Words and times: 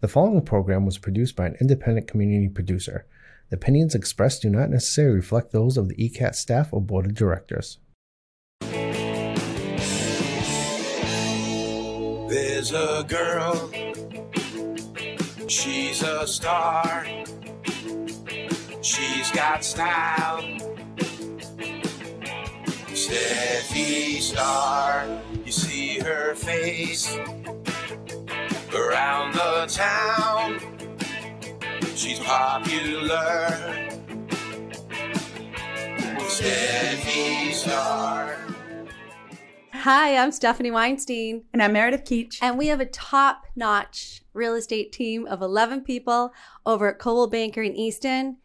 The 0.00 0.08
following 0.08 0.40
program 0.40 0.86
was 0.86 0.96
produced 0.96 1.36
by 1.36 1.44
an 1.44 1.56
independent 1.60 2.08
community 2.08 2.48
producer. 2.48 3.04
The 3.50 3.56
opinions 3.56 3.94
expressed 3.94 4.40
do 4.40 4.48
not 4.48 4.70
necessarily 4.70 5.16
reflect 5.16 5.52
those 5.52 5.76
of 5.76 5.90
the 5.90 5.94
ECAT 5.96 6.34
staff 6.34 6.72
or 6.72 6.80
board 6.80 7.04
of 7.04 7.14
directors. 7.14 7.76
There's 12.30 12.72
a 12.72 13.04
girl, 13.06 13.70
she's 15.48 16.02
a 16.02 16.26
star. 16.26 17.06
She's 18.80 19.30
got 19.32 19.62
style. 19.62 20.40
Steffi 22.88 24.20
Star, 24.20 25.20
you 25.44 25.52
see 25.52 25.98
her 25.98 26.34
face 26.34 27.18
around 28.90 29.34
the 29.34 29.66
town. 29.68 30.58
She's 31.94 32.18
popular. 32.18 33.46
Steffi 36.26 37.52
Star. 37.52 38.36
Hi, 39.72 40.16
I'm 40.16 40.32
Stephanie 40.32 40.72
Weinstein, 40.72 41.44
And 41.52 41.62
I'm 41.62 41.72
Meredith 41.72 42.04
Keach. 42.04 42.38
and 42.42 42.58
we 42.58 42.66
have 42.66 42.80
a 42.80 42.86
top 42.86 43.46
notch 43.54 44.22
real 44.34 44.54
estate 44.54 44.92
team 44.92 45.24
of 45.26 45.40
11 45.40 45.82
people 45.82 46.32
over 46.66 46.88
at 46.88 46.98
Coldwell 46.98 47.28
Banker 47.28 47.62
in 47.62 47.74
Easton. 47.76 48.38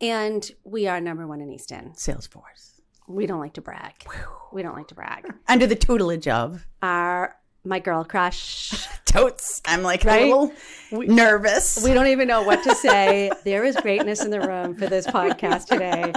And 0.00 0.50
we 0.64 0.88
are 0.88 1.00
number 1.00 1.26
one 1.28 1.40
in 1.40 1.50
Easton. 1.50 1.92
Salesforce. 1.96 2.80
We 3.08 3.26
don't 3.26 3.38
like 3.40 3.54
to 3.54 3.62
brag. 3.62 4.04
We 4.52 4.62
don't 4.62 4.74
like 4.76 4.88
to 4.88 4.94
brag. 4.96 5.32
Under 5.48 5.66
the 5.66 5.76
tutelage 5.76 6.26
of 6.28 6.66
Our 6.82 7.36
my 7.66 7.78
girl 7.80 8.04
crush. 8.04 8.86
Totes. 9.04 9.60
I'm 9.66 9.82
like 9.82 10.04
Right? 10.04 10.22
a 10.22 10.24
little 10.36 10.52
nervous. 10.92 11.82
We 11.82 11.92
don't 11.94 12.06
even 12.08 12.28
know 12.28 12.42
what 12.42 12.62
to 12.64 12.74
say. 12.74 13.30
There 13.44 13.64
is 13.64 13.76
greatness 13.76 14.24
in 14.24 14.30
the 14.30 14.40
room 14.40 14.74
for 14.74 14.86
this 14.86 15.06
podcast 15.06 15.66
today. 15.66 16.12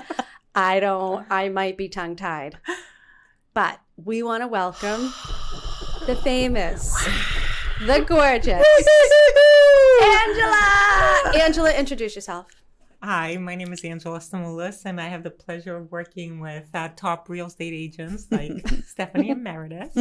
I 0.56 0.80
don't, 0.80 1.26
I 1.30 1.50
might 1.50 1.78
be 1.78 1.90
tongue 1.90 2.16
tied. 2.16 2.58
But 3.54 3.80
we 4.04 4.22
want 4.23 4.44
to 4.44 4.48
welcome 4.48 5.12
the 6.06 6.16
famous, 6.23 6.94
the 7.82 8.00
gorgeous 8.02 8.64
Angela. 10.02 11.44
Angela, 11.44 11.73
introduce 11.73 12.16
yourself. 12.16 12.48
Hi, 13.02 13.38
my 13.38 13.55
name 13.55 13.72
is 13.72 13.81
Angela 13.86 14.19
Stamoulos, 14.19 14.81
and 14.83 15.00
I 15.00 15.08
have 15.08 15.23
the 15.23 15.30
pleasure 15.30 15.78
of 15.78 15.89
working 15.89 16.42
with 16.42 16.67
uh, 16.73 16.89
top 16.97 17.30
real 17.30 17.45
estate 17.45 17.73
agents 17.73 18.28
like 18.30 18.52
Stephanie 18.86 19.31
and 19.31 19.42
Meredith 19.42 19.95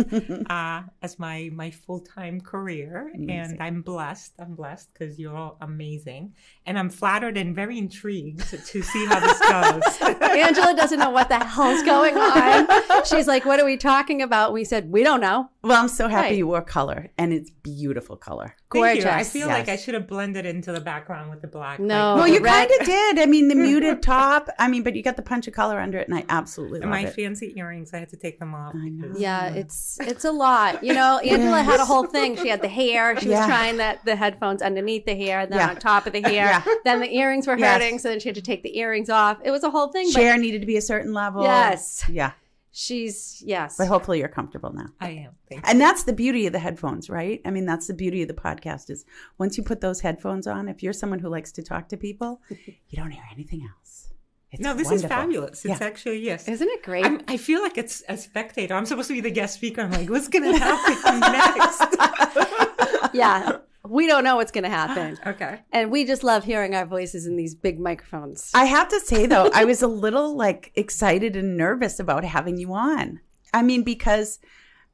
uh, 0.50 0.82
as 1.00 1.16
my 1.16 1.48
my 1.52 1.70
full 1.70 2.00
time 2.00 2.40
career. 2.40 3.12
Amazing. 3.14 3.30
And 3.52 3.62
I'm 3.62 3.82
blessed. 3.82 4.32
I'm 4.40 4.56
blessed 4.56 4.92
because 4.92 5.16
you're 5.16 5.36
all 5.36 5.58
amazing, 5.60 6.34
and 6.66 6.76
I'm 6.76 6.90
flattered 6.90 7.36
and 7.36 7.54
very 7.54 7.78
intrigued 7.78 8.40
to 8.50 8.82
see 8.82 9.06
how 9.06 9.20
this 9.20 9.38
goes. 9.38 10.18
Angela 10.20 10.74
doesn't 10.74 10.98
know 10.98 11.10
what 11.10 11.28
the 11.28 11.38
hell's 11.38 11.84
going 11.84 12.16
on. 12.16 13.04
She's 13.04 13.28
like, 13.28 13.44
What 13.44 13.60
are 13.60 13.64
we 13.64 13.76
talking 13.76 14.22
about? 14.22 14.52
We 14.52 14.64
said, 14.64 14.90
We 14.90 15.04
don't 15.04 15.20
know. 15.20 15.48
well, 15.62 15.80
I'm 15.80 15.88
so 15.88 16.08
happy 16.08 16.18
Right. 16.30 16.36
you 16.38 16.48
wore 16.48 16.62
color, 16.62 17.12
and 17.16 17.32
it's 17.32 17.50
beautiful 17.50 18.16
color. 18.16 18.56
Thank 18.72 18.96
you. 18.98 19.02
I 19.04 19.04
Gorgeous. 19.12 19.30
feel 19.32 19.46
like 19.46 19.68
I 19.68 19.76
should 19.76 19.94
have 19.94 20.08
blended 20.08 20.44
into 20.46 20.72
the 20.72 20.80
background 20.80 21.30
with 21.30 21.40
the 21.42 21.46
black. 21.48 21.78
No. 21.78 22.14
like- 22.14 22.24
well, 22.24 22.28
you 22.28 22.40
kind 22.40 22.70
of 22.80 22.86
did. 22.88 23.18
I 23.18 23.26
mean, 23.26 23.48
the 23.48 23.54
muted 23.68 24.02
top. 24.02 24.48
I 24.58 24.68
mean, 24.68 24.82
but 24.82 24.94
you 24.96 25.02
got 25.02 25.16
the 25.16 25.22
punch 25.22 25.46
of 25.46 25.54
color 25.54 25.78
under 25.78 25.98
it, 25.98 26.08
and 26.08 26.16
I 26.16 26.24
absolutely 26.28 26.80
and 26.80 26.90
love 26.90 27.00
my 27.02 27.06
it. 27.08 27.14
fancy 27.14 27.52
earrings, 27.56 27.92
I 27.94 27.98
had 27.98 28.08
to 28.10 28.16
take 28.16 28.38
them 28.38 28.54
off. 28.54 28.74
I 28.74 28.88
know. 28.88 29.12
Yeah, 29.16 29.48
it's 29.48 29.98
it's 30.00 30.24
a 30.24 30.32
lot. 30.32 30.82
You 30.82 30.94
know, 30.94 31.18
Angela 31.24 31.62
had 31.62 31.80
a 31.80 31.84
whole 31.84 32.06
thing. 32.06 32.36
She 32.36 32.48
had 32.48 32.62
the 32.62 32.68
hair. 32.68 33.18
She 33.20 33.28
was 33.28 33.38
trying 33.46 33.76
that 33.78 34.04
the 34.04 34.16
headphones 34.16 34.62
underneath 34.62 35.04
the 35.06 35.14
hair, 35.14 35.40
and 35.40 35.52
then 35.52 35.58
Yeah. 35.58 35.70
on 35.70 35.76
top 35.76 36.06
of 36.06 36.12
the 36.12 36.20
hair. 36.22 36.46
Yeah. 36.46 36.62
Then 36.84 37.00
the 37.00 37.14
earrings 37.14 37.46
were 37.46 37.58
Yes. 37.58 37.80
hurting, 37.80 37.98
so 37.98 38.08
then 38.08 38.20
she 38.20 38.28
had 38.28 38.36
to 38.36 38.42
take 38.42 38.62
the 38.62 38.78
earrings 38.78 39.10
off. 39.10 39.38
It 39.44 39.50
was 39.50 39.62
a 39.64 39.70
whole 39.70 39.88
thing. 39.88 40.08
But 40.12 40.20
Chair 40.20 40.38
needed 40.38 40.60
to 40.60 40.66
be 40.66 40.76
a 40.76 40.82
certain 40.82 41.12
level. 41.12 41.42
Yes. 41.42 42.04
Yeah. 42.08 42.32
She's 42.78 43.42
yes. 43.44 43.76
But 43.76 43.88
hopefully 43.88 44.20
you're 44.20 44.28
comfortable 44.28 44.72
now. 44.72 44.86
I 45.00 45.10
am. 45.10 45.32
Thank 45.48 45.64
you. 45.66 45.70
And 45.70 45.80
that's 45.80 46.04
the 46.04 46.12
beauty 46.12 46.46
of 46.46 46.52
the 46.52 46.58
headphones, 46.60 47.10
right? 47.10 47.40
I 47.44 47.50
mean, 47.50 47.66
that's 47.66 47.88
the 47.88 47.94
beauty 47.94 48.22
of 48.22 48.28
the 48.28 48.34
podcast 48.34 48.88
is 48.88 49.04
once 49.36 49.56
you 49.58 49.64
put 49.64 49.80
those 49.80 50.00
headphones 50.00 50.46
on, 50.46 50.68
if 50.68 50.82
you're 50.82 50.92
someone 50.92 51.18
who 51.18 51.28
likes 51.28 51.50
to 51.52 51.62
talk 51.62 51.88
to 51.88 51.96
people, 51.96 52.40
you 52.50 52.96
don't 52.96 53.10
hear 53.10 53.24
anything 53.32 53.62
else. 53.76 54.12
It's 54.50 54.62
no, 54.62 54.72
this 54.72 54.90
is 54.90 55.04
fabulous. 55.04 55.64
It's 55.64 55.80
Yeah. 55.80 55.86
actually 55.86 56.20
yes. 56.20 56.48
Isn't 56.48 56.68
it 56.68 56.82
great? 56.82 57.04
I'm, 57.04 57.20
I 57.28 57.36
feel 57.36 57.60
like 57.60 57.76
it's 57.76 58.02
a 58.08 58.16
spectator. 58.16 58.74
I'm 58.74 58.86
supposed 58.86 59.08
to 59.08 59.14
be 59.14 59.20
the 59.20 59.30
guest 59.30 59.54
speaker. 59.54 59.82
I'm 59.82 59.90
like, 59.90 60.08
what's 60.08 60.28
going 60.28 60.50
to 60.52 60.58
happen 60.58 61.20
next? 63.00 63.12
yeah. 63.14 63.58
We 63.88 64.06
don't 64.06 64.24
know 64.24 64.36
what's 64.36 64.52
going 64.52 64.64
to 64.64 64.70
happen. 64.70 65.18
okay. 65.26 65.60
And 65.72 65.90
we 65.90 66.04
just 66.04 66.22
love 66.22 66.44
hearing 66.44 66.74
our 66.74 66.86
voices 66.86 67.26
in 67.26 67.36
these 67.36 67.54
big 67.54 67.78
microphones. 67.80 68.50
I 68.54 68.64
have 68.64 68.88
to 68.88 69.00
say 69.00 69.26
though, 69.26 69.50
I 69.54 69.64
was 69.66 69.82
a 69.82 69.88
little 69.88 70.36
like 70.36 70.72
excited 70.74 71.36
and 71.36 71.56
nervous 71.56 71.98
about 71.98 72.24
having 72.24 72.58
you 72.58 72.72
on. 72.74 73.20
I 73.54 73.62
mean, 73.62 73.82
because 73.82 74.38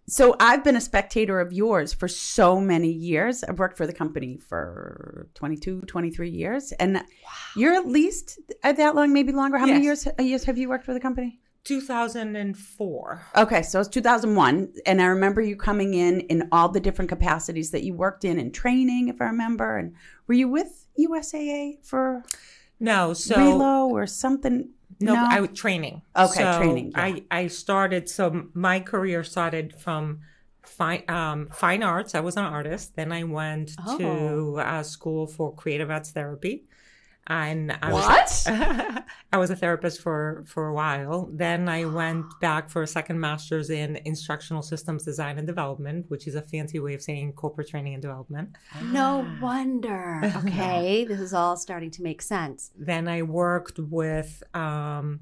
so 0.07 0.37
I've 0.39 0.63
been 0.63 0.77
a 0.77 0.81
spectator 0.81 1.41
of 1.41 1.53
yours 1.53 1.95
for 1.95 2.09
so 2.09 2.61
many 2.61 2.91
years. 2.91 3.43
I've 3.43 3.59
worked 3.59 3.77
for 3.77 3.87
the 3.87 3.93
company 3.93 4.37
for 4.37 5.29
22, 5.35 5.83
23 5.83 6.31
years. 6.31 6.73
And 6.73 7.03
you're 7.57 7.73
at 7.73 7.87
least 7.87 8.39
uh, 8.63 8.73
that 8.73 8.95
long, 8.95 9.13
maybe 9.13 9.33
longer. 9.33 9.57
How 9.57 9.67
many 9.67 9.83
years, 9.83 10.07
uh, 10.07 10.23
years 10.23 10.45
have 10.45 10.59
you 10.59 10.69
worked 10.69 10.85
for 10.85 10.93
the 10.93 11.01
company? 11.01 11.41
2004. 11.65 13.23
Okay, 13.37 13.63
so 13.63 13.81
it's 13.81 13.89
2001. 13.89 14.73
And 14.87 15.01
I 15.03 15.07
remember 15.07 15.41
you 15.41 15.57
coming 15.57 15.95
in 15.95 16.21
in 16.21 16.49
all 16.53 16.69
the 16.69 16.81
different 16.81 17.09
capacities 17.09 17.71
that 17.73 17.83
you 17.85 17.95
worked 17.95 18.25
in 18.25 18.39
and 18.39 18.53
training, 18.55 19.09
if 19.09 19.21
I 19.21 19.27
remember. 19.27 19.77
And 19.77 19.95
were 20.27 20.35
you 20.35 20.49
with 20.49 20.87
USAA 20.99 21.79
for 21.85 22.25
No, 22.81 23.13
so 23.15 23.37
Relo 23.37 23.89
or 23.91 24.07
something? 24.07 24.71
no, 25.01 25.15
I 25.17 25.41
was 25.41 25.51
training. 25.55 26.03
Okay, 26.17 26.41
So 26.43 26.59
training, 26.59 26.93
yeah. 26.93 27.03
I 27.03 27.23
I 27.31 27.47
started. 27.49 28.09
So 28.09 28.47
my 28.55 28.81
career 28.81 29.25
started 29.25 29.75
from 29.75 30.21
fine 30.63 31.03
um, 31.09 31.49
fine 31.53 31.83
arts. 31.83 32.15
I 32.15 32.21
was 32.21 32.37
an 32.37 32.45
artist. 32.45 32.95
Then 32.97 33.11
I 33.13 33.25
went 33.25 33.73
Oh. 33.87 33.99
to 33.99 34.61
uh, 34.61 34.83
school 34.83 35.27
for 35.27 35.55
creative 35.55 35.91
arts 35.91 36.11
therapy. 36.11 36.65
And 37.27 37.73
I 37.83 37.93
What? 37.93 38.21
Was, 38.21 38.47
I 39.33 39.39
was 39.39 39.51
a 39.51 39.57
therapist 39.57 40.01
for 40.01 40.45
for 40.47 40.69
a 40.69 40.75
while. 40.75 41.29
Then 41.33 41.69
I 41.69 41.85
went 41.87 42.27
back 42.41 42.69
for 42.69 42.83
a 42.83 42.87
second 42.87 43.19
master's 43.19 43.71
in 43.71 43.97
instructional 44.05 44.63
systems 44.63 45.05
design 45.05 45.39
and 45.39 45.47
development, 45.47 46.07
which 46.09 46.27
is 46.27 46.35
a 46.35 46.43
fancy 46.43 46.79
way 46.79 46.95
of 46.95 47.03
saying 47.03 47.33
corporate 47.33 47.69
training 47.69 47.95
and 47.95 48.03
development. 48.03 48.57
no 48.83 49.27
wonder. 49.41 50.21
Okay. 50.45 51.05
this 51.05 51.21
is 51.21 51.33
all 51.33 51.57
starting 51.57 51.91
to 51.91 52.03
make 52.03 52.21
sense. 52.21 52.71
Then 52.77 53.09
I 53.09 53.23
worked 53.23 53.79
with 53.79 54.43
um, 54.53 55.21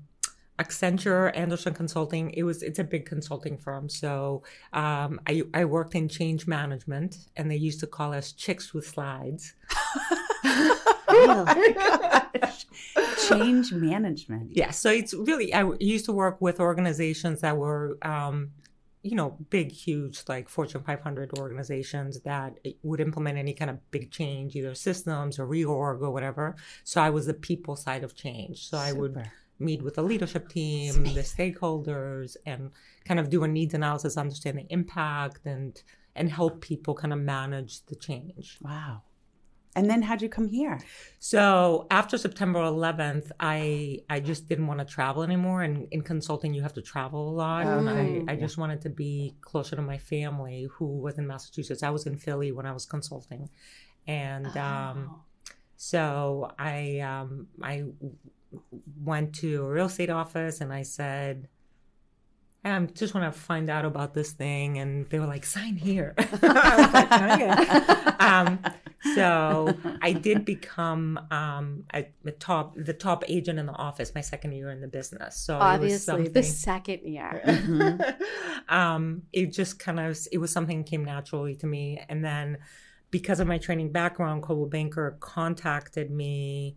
Accenture, 0.58 1.34
Andersen 1.36 1.74
Consulting. 1.74 2.30
It 2.30 2.42
was 2.42 2.62
it's 2.62 2.78
a 2.78 2.84
big 2.84 3.06
consulting 3.06 3.56
firm. 3.58 3.88
So 3.88 4.42
um, 4.72 5.20
I 5.26 5.42
I 5.54 5.64
worked 5.64 5.94
in 5.94 6.08
change 6.08 6.46
management, 6.46 7.16
and 7.36 7.50
they 7.50 7.56
used 7.56 7.80
to 7.80 7.86
call 7.86 8.12
us 8.12 8.32
chicks 8.32 8.74
with 8.74 8.86
slides. 8.86 9.54
Oh 11.22 11.44
my 11.44 12.20
gosh. 12.42 12.66
Change 13.28 13.72
management. 13.72 14.50
Yeah, 14.52 14.70
so 14.70 14.90
it's 14.90 15.14
really 15.14 15.54
I 15.54 15.70
used 15.80 16.04
to 16.06 16.12
work 16.12 16.40
with 16.40 16.60
organizations 16.60 17.40
that 17.40 17.56
were. 17.56 17.98
Um, 18.02 18.52
you 19.04 19.16
know, 19.16 19.36
big, 19.50 19.72
huge, 19.72 20.22
like 20.28 20.48
Fortune 20.48 20.80
500 20.80 21.32
organizations 21.38 22.20
that 22.20 22.56
would 22.84 23.00
implement 23.00 23.36
any 23.36 23.52
kind 23.52 23.68
of 23.68 23.90
big 23.90 24.12
change, 24.12 24.54
either 24.54 24.76
systems 24.76 25.40
or 25.40 25.46
reorg 25.48 26.02
or 26.02 26.10
whatever. 26.12 26.54
So 26.84 27.00
I 27.00 27.10
was 27.10 27.26
the 27.26 27.34
people 27.34 27.74
side 27.74 28.04
of 28.04 28.14
change. 28.14 28.68
So 28.68 28.78
I 28.78 28.92
would 28.92 29.28
meet 29.58 29.82
with 29.82 29.94
the 29.94 30.02
leadership 30.02 30.48
team, 30.48 31.02
the 31.02 31.22
stakeholders, 31.22 32.36
and 32.46 32.70
kind 33.04 33.18
of 33.18 33.30
do 33.30 33.42
a 33.44 33.48
needs 33.48 33.74
analysis, 33.74 34.16
understand 34.16 34.58
the 34.58 34.66
impact, 34.70 35.46
and 35.46 35.82
and 36.14 36.30
help 36.30 36.60
people 36.60 36.94
kind 36.94 37.12
of 37.12 37.18
manage 37.18 37.84
the 37.86 37.96
change. 37.96 38.58
Wow. 38.60 39.02
And 39.74 39.88
then 39.88 40.02
how'd 40.02 40.20
you 40.20 40.28
come 40.28 40.48
here? 40.48 40.78
So 41.18 41.86
after 41.90 42.18
September 42.18 42.60
11th, 42.60 43.30
I 43.40 44.00
I 44.10 44.20
just 44.20 44.48
didn't 44.48 44.66
want 44.66 44.80
to 44.80 44.84
travel 44.84 45.22
anymore. 45.22 45.62
And 45.62 45.88
in 45.90 46.02
consulting, 46.02 46.52
you 46.52 46.62
have 46.62 46.74
to 46.74 46.82
travel 46.82 47.30
a 47.30 47.34
lot. 47.34 47.66
and 47.66 47.88
Oh, 47.88 47.92
I, 48.28 48.32
I 48.32 48.36
just 48.36 48.58
wanted 48.58 48.82
to 48.82 48.90
be 48.90 49.34
closer 49.40 49.74
to 49.76 49.82
my 49.82 49.98
family, 49.98 50.68
who 50.74 50.86
was 50.86 51.18
in 51.18 51.26
Massachusetts. 51.26 51.82
I 51.82 51.90
was 51.90 52.06
in 52.06 52.16
Philly 52.16 52.52
when 52.52 52.66
I 52.66 52.72
was 52.72 52.84
consulting, 52.84 53.48
and 54.06 54.54
um, 54.58 55.22
so 55.76 56.50
I 56.58 57.00
um, 57.00 57.46
I 57.62 57.84
went 59.02 59.34
to 59.36 59.62
a 59.64 59.68
real 59.68 59.86
estate 59.86 60.10
office 60.10 60.60
and 60.60 60.72
I 60.72 60.82
said, 60.82 61.48
I 62.64 62.78
just 62.94 63.12
want 63.14 63.32
to 63.32 63.38
find 63.38 63.68
out 63.68 63.84
about 63.84 64.14
this 64.14 64.32
thing. 64.32 64.78
And 64.78 65.08
they 65.08 65.18
were 65.18 65.26
like, 65.26 65.44
sign 65.44 65.76
here. 65.76 66.14
I 66.18 67.36
like, 67.36 68.20
um, 68.22 68.60
so 69.14 69.76
I 70.00 70.12
did 70.12 70.44
become 70.44 71.18
um, 71.30 71.84
a, 71.92 72.06
a 72.24 72.30
top, 72.30 72.74
the 72.76 72.92
top 72.92 73.24
agent 73.26 73.58
in 73.58 73.66
the 73.66 73.72
office 73.72 74.14
my 74.14 74.20
second 74.20 74.52
year 74.52 74.70
in 74.70 74.80
the 74.80 74.86
business. 74.86 75.36
So 75.36 75.58
Obviously, 75.58 76.28
the 76.28 76.42
second 76.42 77.00
year. 77.02 77.42
Mm-hmm. 77.44 78.00
um, 78.74 79.22
it 79.32 79.52
just 79.52 79.78
kind 79.78 79.98
of 79.98 80.16
it 80.30 80.38
was 80.38 80.52
something 80.52 80.78
that 80.78 80.86
came 80.88 81.04
naturally 81.04 81.56
to 81.56 81.66
me, 81.66 82.00
and 82.08 82.24
then 82.24 82.58
because 83.10 83.40
of 83.40 83.48
my 83.48 83.58
training 83.58 83.90
background, 83.90 84.42
Coldwell 84.42 84.68
Banker 84.68 85.16
contacted 85.20 86.10
me 86.10 86.76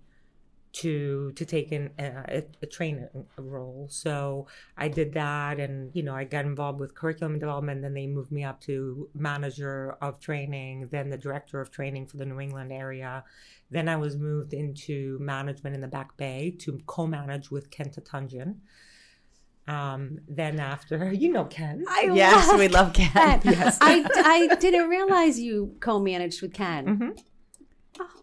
to 0.75 1.31
to 1.31 1.45
take 1.45 1.71
in 1.71 1.89
a, 1.97 2.43
a, 2.61 2.65
training 2.65 3.07
role. 3.37 3.87
So 3.89 4.47
I 4.77 4.89
did 4.89 5.13
that, 5.13 5.57
and 5.57 5.89
you 5.95 6.03
know 6.03 6.13
I 6.13 6.25
got 6.25 6.43
involved 6.43 6.81
with 6.81 6.93
curriculum 6.93 7.39
development. 7.39 7.81
Then 7.81 7.93
they 7.93 8.07
moved 8.07 8.31
me 8.31 8.43
up 8.43 8.59
to 8.61 9.09
manager 9.13 9.95
of 10.01 10.19
training, 10.19 10.89
then 10.91 11.09
the 11.09 11.17
director 11.17 11.61
of 11.61 11.71
training 11.71 12.07
for 12.07 12.17
the 12.17 12.25
New 12.25 12.41
England 12.41 12.73
area. 12.73 13.23
Then 13.71 13.87
I 13.87 13.95
was 13.95 14.17
moved 14.17 14.53
into 14.53 15.17
management 15.19 15.75
in 15.75 15.81
the 15.81 15.87
Back 15.87 16.17
Bay 16.17 16.53
to 16.59 16.79
co-manage 16.85 17.49
with 17.49 17.71
Ken 17.71 17.89
Tatunjian. 17.89 18.55
Um, 19.67 20.19
then 20.27 20.59
after, 20.59 21.11
you 21.21 21.31
know 21.31 21.45
Ken. 21.45 21.85
I 21.87 22.11
Yes, 22.13 22.49
love 22.49 22.59
we 22.59 22.67
love 22.67 22.93
Ken. 22.93 23.41
Yes. 23.45 23.77
I, 23.79 24.05
I 24.13 24.55
didn't 24.55 24.89
realize 24.89 25.39
you 25.39 25.75
co-managed 25.79 26.41
with 26.41 26.53
Ken. 26.53 26.85
Mhm. 26.85 27.21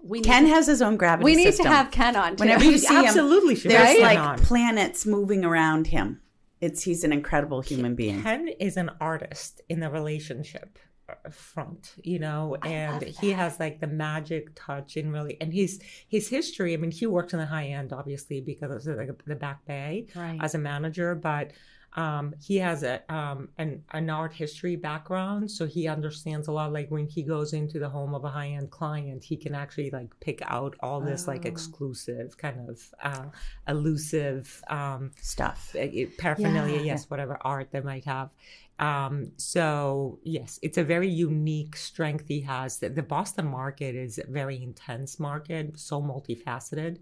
We 0.02 0.18
need 0.18 0.26
Ken 0.26 0.44
to, 0.44 0.50
has 0.50 0.66
his 0.66 0.82
own 0.82 0.96
gravity 0.96 1.24
we 1.24 1.36
need 1.36 1.44
system. 1.44 1.66
to 1.66 1.70
have 1.70 1.90
Ken 1.90 2.16
on. 2.16 2.36
Too. 2.36 2.42
Whenever 2.42 2.64
you 2.64 2.78
see 2.78 2.94
him, 2.94 3.04
Absolutely, 3.04 3.54
should 3.54 3.70
There's 3.70 3.90
have 3.90 4.00
like 4.00 4.18
on. 4.18 4.38
planets 4.38 5.06
moving 5.06 5.44
around 5.44 5.88
him. 5.88 6.20
It's 6.60 6.82
he's 6.82 7.04
an 7.04 7.12
incredible 7.12 7.60
human 7.60 7.94
being. 7.94 8.22
Ken 8.22 8.48
is 8.48 8.76
an 8.76 8.90
artist 9.00 9.60
in 9.68 9.80
the 9.80 9.90
relationship 9.90 10.78
uh, 11.08 11.30
front, 11.30 11.94
you 12.02 12.18
know, 12.18 12.56
and 12.62 13.02
he 13.02 13.30
has 13.30 13.58
like 13.58 13.80
the 13.80 13.86
magic 13.88 14.50
touch 14.54 14.96
and 14.96 15.12
really, 15.12 15.36
and 15.40 15.52
his 15.52 15.80
his 16.08 16.28
history. 16.28 16.74
I 16.74 16.76
mean, 16.76 16.92
he 16.92 17.06
worked 17.06 17.32
in 17.32 17.40
the 17.40 17.46
high 17.46 17.66
end, 17.66 17.92
obviously, 17.92 18.40
because 18.40 18.70
of 18.70 18.96
the, 18.96 19.16
the 19.26 19.34
Back 19.34 19.64
Bay 19.64 20.06
right. 20.14 20.38
as 20.40 20.54
a 20.54 20.58
manager, 20.58 21.14
but 21.14 21.52
um, 21.94 22.34
he 22.42 22.56
has 22.56 22.82
a 22.82 23.02
um, 23.12 23.48
an 23.58 23.82
an 23.92 24.08
art 24.08 24.32
history 24.32 24.76
background, 24.76 25.50
so 25.50 25.66
he 25.66 25.88
understands 25.88 26.48
a 26.48 26.52
lot. 26.52 26.72
Like 26.72 26.90
when 26.90 27.06
he 27.06 27.22
goes 27.22 27.52
into 27.52 27.78
the 27.78 27.88
home 27.88 28.14
of 28.14 28.24
a 28.24 28.30
high 28.30 28.48
end 28.48 28.70
client, 28.70 29.22
he 29.24 29.36
can 29.36 29.54
actually 29.54 29.90
like 29.90 30.08
pick 30.20 30.40
out 30.46 30.74
all 30.80 31.00
this 31.00 31.26
like 31.28 31.42
Oh. 31.44 31.48
exclusive 31.48 32.36
kind 32.38 32.68
of 32.68 32.80
uh, 33.02 33.26
elusive. 33.68 34.62
Um, 34.68 35.10
Stuff. 35.20 35.74
uh, 35.78 35.86
paraphernalia, 36.18 36.76
Yeah. 36.78 36.82
yes, 36.92 37.10
whatever 37.10 37.38
art 37.42 37.70
they 37.72 37.80
might 37.80 38.04
have. 38.06 38.30
Um, 38.78 39.32
so 39.36 40.18
yes, 40.24 40.58
it's 40.62 40.78
a 40.78 40.84
very 40.84 41.08
unique 41.08 41.76
strength 41.76 42.26
he 42.26 42.40
has. 42.40 42.78
The, 42.78 42.88
the 42.88 43.02
Boston 43.02 43.46
market 43.46 43.94
is 43.94 44.18
a 44.18 44.26
very 44.26 44.60
intense 44.62 45.20
market, 45.20 45.78
so 45.78 46.00
multifaceted. 46.02 46.98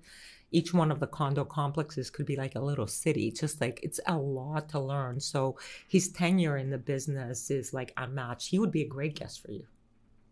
Each 0.53 0.75
one 0.75 0.91
of 0.91 0.99
the 1.01 1.07
condo 1.07 1.45
complexes 1.45 2.11
could 2.11 2.27
be 2.27 2.37
like 2.37 2.55
a 2.57 2.61
little 2.61 2.87
city, 2.87 3.31
just 3.31 3.61
like 3.61 3.79
it's 3.83 4.01
a 4.07 4.17
lot 4.17 4.69
to 4.71 4.81
learn. 4.81 5.21
So 5.21 5.57
his 5.89 6.09
tenure 6.11 6.57
in 6.57 6.71
the 6.71 6.79
business 6.79 7.51
is 7.51 7.73
like 7.73 7.93
unmatched. 7.97 8.49
He 8.49 8.59
would 8.59 8.73
be 8.73 8.83
a 8.83 8.89
great 8.89 9.15
guest 9.15 9.41
for 9.41 9.51
you. 9.53 9.67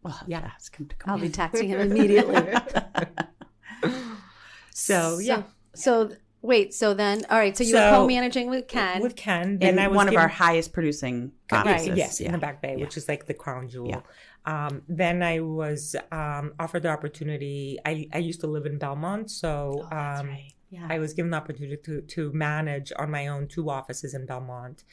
Well, 0.03 0.19
Yeah. 0.27 0.41
yeah. 0.41 0.51
Ask 0.55 0.77
him 0.77 0.87
to 0.87 0.97
come 0.97 1.13
I'll 1.15 1.21
be 1.21 1.29
texting 1.29 1.69
him 1.69 1.81
immediately. 1.81 2.55
So 4.73 5.19
yeah, 5.19 5.43
So 5.75 6.11
wait. 6.41 6.73
So 6.73 6.95
then, 6.95 7.25
all 7.31 7.39
right. 7.39 7.57
So 7.57 7.65
you 7.65 7.73
So, 7.73 7.91
were 7.91 7.97
co-managing 7.99 8.49
with 8.49 8.69
Ken. 8.69 9.03
with 9.03 9.17
Ken, 9.17 9.51
in 9.55 9.59
then 9.59 9.79
I 9.79 9.89
was 9.89 9.97
one 9.97 10.09
of 10.09 10.15
our 10.15 10.29
highest 10.29 10.73
producing 10.73 11.33
Right, 11.51 11.97
yes, 11.97 12.21
yeah. 12.21 12.27
in 12.27 12.33
the 12.33 12.39
Back 12.39 12.63
Bay, 12.63 12.77
Yeah. 12.77 12.85
which 12.85 12.97
is 12.97 13.09
like 13.09 13.27
the 13.27 13.35
crown 13.35 13.69
jewel. 13.69 13.89
Yeah. 13.89 14.01
Um, 14.45 14.83
then 14.89 15.23
I 15.23 15.41
was 15.41 15.95
um, 16.11 16.53
offered 16.59 16.83
the 16.85 16.89
opportunity. 16.89 17.79
I, 17.85 18.09
I 18.13 18.19
used 18.19 18.41
to 18.41 18.47
live 18.47 18.67
in 18.67 18.79
Belmont, 18.79 19.31
so 19.31 19.87
Oh, 19.93 19.97
um, 19.97 20.29
right. 20.29 20.53
yeah. 20.71 20.87
I 20.89 20.99
was 20.99 21.13
given 21.13 21.31
the 21.31 21.37
opportunity 21.37 21.77
to, 21.85 22.01
to 22.01 22.33
manage 22.33 22.93
on 22.99 23.11
my 23.11 23.27
own 23.27 23.47
two 23.49 23.69
offices 23.71 24.15
in 24.15 24.25
Belmont. 24.27 24.85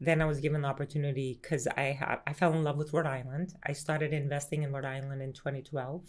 Then 0.00 0.20
I 0.20 0.24
was 0.24 0.40
given 0.40 0.62
the 0.62 0.68
opportunity 0.68 1.38
because 1.40 1.68
I 1.68 1.82
had 2.00 2.18
I 2.26 2.32
fell 2.32 2.52
in 2.52 2.64
love 2.64 2.76
with 2.76 2.92
Rhode 2.92 3.06
Island. 3.06 3.54
I 3.64 3.72
started 3.72 4.12
investing 4.12 4.64
in 4.64 4.72
Rhode 4.72 4.84
Island 4.84 5.22
in 5.22 5.32
2012, 5.32 6.02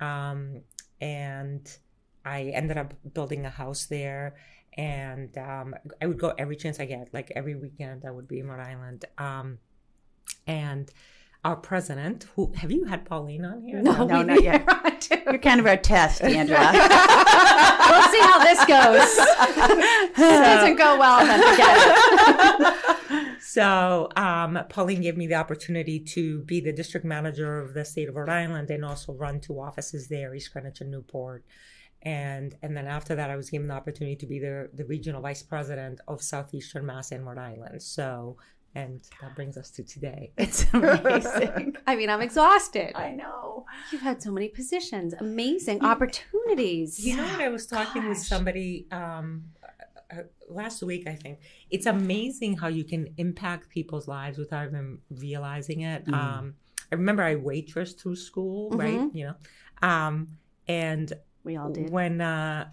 um, 0.00 0.62
and 1.00 1.76
I 2.24 2.44
ended 2.44 2.78
up 2.78 2.94
building 3.12 3.44
a 3.44 3.50
house 3.50 3.84
there. 3.86 4.36
And 4.78 5.36
um, 5.36 5.74
I 6.00 6.06
would 6.06 6.18
go 6.18 6.32
every 6.38 6.56
chance 6.56 6.80
I 6.80 6.86
get, 6.86 7.12
like 7.12 7.30
every 7.36 7.54
weekend. 7.54 8.04
I 8.06 8.10
would 8.10 8.26
be 8.26 8.38
in 8.40 8.46
Rhode 8.48 8.66
Island. 8.66 9.04
Um, 9.18 9.58
and 10.46 10.90
our 11.44 11.56
president, 11.56 12.26
who 12.36 12.52
have 12.56 12.70
you 12.70 12.84
had 12.84 13.04
Pauline 13.04 13.44
on 13.44 13.62
here? 13.62 13.82
no, 13.82 14.06
No, 14.06 14.18
we 14.18 14.24
not 14.24 14.42
yet. 14.42 14.64
You're 15.26 15.38
kind 15.38 15.60
of 15.60 15.66
our 15.66 15.76
test, 15.76 16.22
Angela. 16.22 16.70
we'll 16.72 18.08
see 18.10 18.20
how 18.20 18.38
this 18.44 18.64
goes. 18.64 19.16
This 20.16 20.40
doesn't 20.40 20.76
go 20.76 20.98
well, 20.98 21.18
then 21.26 21.40
forget 21.50 21.76
it. 21.78 23.38
So, 23.42 24.08
um, 24.16 24.58
Pauline 24.68 25.02
gave 25.02 25.16
me 25.16 25.26
the 25.26 25.34
opportunity 25.34 25.98
to 26.00 26.42
be 26.42 26.60
the 26.60 26.72
district 26.72 27.04
manager 27.04 27.58
of 27.60 27.74
the 27.74 27.84
state 27.84 28.08
of 28.08 28.14
Rhode 28.14 28.28
Island 28.28 28.70
and 28.70 28.84
also 28.84 29.12
run 29.12 29.40
two 29.40 29.60
offices 29.60 30.08
there, 30.08 30.34
East 30.34 30.52
Greenwich 30.52 30.80
and 30.80 30.90
Newport. 30.90 31.44
And 32.02 32.54
and 32.62 32.76
then 32.76 32.86
after 32.86 33.14
that, 33.14 33.30
I 33.30 33.36
was 33.36 33.50
given 33.50 33.68
the 33.68 33.74
opportunity 33.74 34.16
to 34.16 34.26
be 34.26 34.38
the 34.38 34.70
the 34.72 34.84
regional 34.84 35.20
vice 35.20 35.42
president 35.42 36.00
of 36.08 36.22
Southeastern 36.22 36.86
Mass 36.86 37.12
and 37.12 37.26
Rhode 37.26 37.38
Island. 37.38 37.82
So, 37.82 38.38
and 38.74 39.00
that 39.20 39.34
brings 39.36 39.56
us 39.56 39.70
to 39.72 39.82
today. 39.82 40.32
it's 40.38 40.66
amazing. 40.72 41.76
I 41.86 41.96
mean, 41.96 42.10
I'm 42.10 42.22
exhausted. 42.22 42.92
I 42.96 43.10
know. 43.12 43.66
You've 43.90 44.02
had 44.02 44.22
so 44.22 44.30
many 44.32 44.48
positions, 44.48 45.14
amazing 45.18 45.84
opportunities. 45.84 47.04
You 47.04 47.16
know 47.16 47.24
what? 47.24 47.40
I 47.40 47.48
was 47.48 47.66
talking 47.66 48.08
with 48.08 48.18
somebody 48.18 48.86
um, 48.90 49.44
uh, 50.10 50.22
last 50.48 50.82
week, 50.82 51.06
I 51.08 51.14
think. 51.14 51.38
It's 51.70 51.86
amazing 51.86 52.56
how 52.56 52.68
you 52.68 52.84
can 52.84 53.08
impact 53.16 53.68
people's 53.70 54.08
lives 54.08 54.38
without 54.38 54.68
even 54.68 54.98
realizing 55.10 55.80
it. 55.82 56.06
Mm. 56.06 56.14
Um, 56.14 56.54
I 56.90 56.94
remember 56.96 57.22
I 57.22 57.36
waitressed 57.36 57.98
through 58.00 58.16
school, 58.16 58.70
right? 58.70 58.98
Mhm. 59.00 59.14
You 59.14 59.24
know, 59.28 59.88
um, 59.88 60.28
and 60.68 61.12
We 61.44 61.56
all 61.56 61.70
did. 61.70 61.90
when 61.90 62.20
uh, 62.20 62.68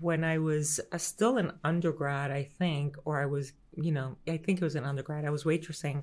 when 0.00 0.24
I 0.24 0.38
was 0.38 0.80
uh, 0.92 0.98
still 0.98 1.36
an 1.36 1.52
undergrad, 1.64 2.30
I 2.30 2.44
think, 2.58 2.96
or 3.04 3.20
I 3.20 3.26
was, 3.26 3.52
you 3.76 3.92
know, 3.92 4.16
I 4.26 4.36
think 4.38 4.60
it 4.60 4.64
was 4.64 4.74
an 4.76 4.84
undergrad. 4.84 5.24
I 5.24 5.30
was 5.30 5.44
waitressing, 5.44 6.02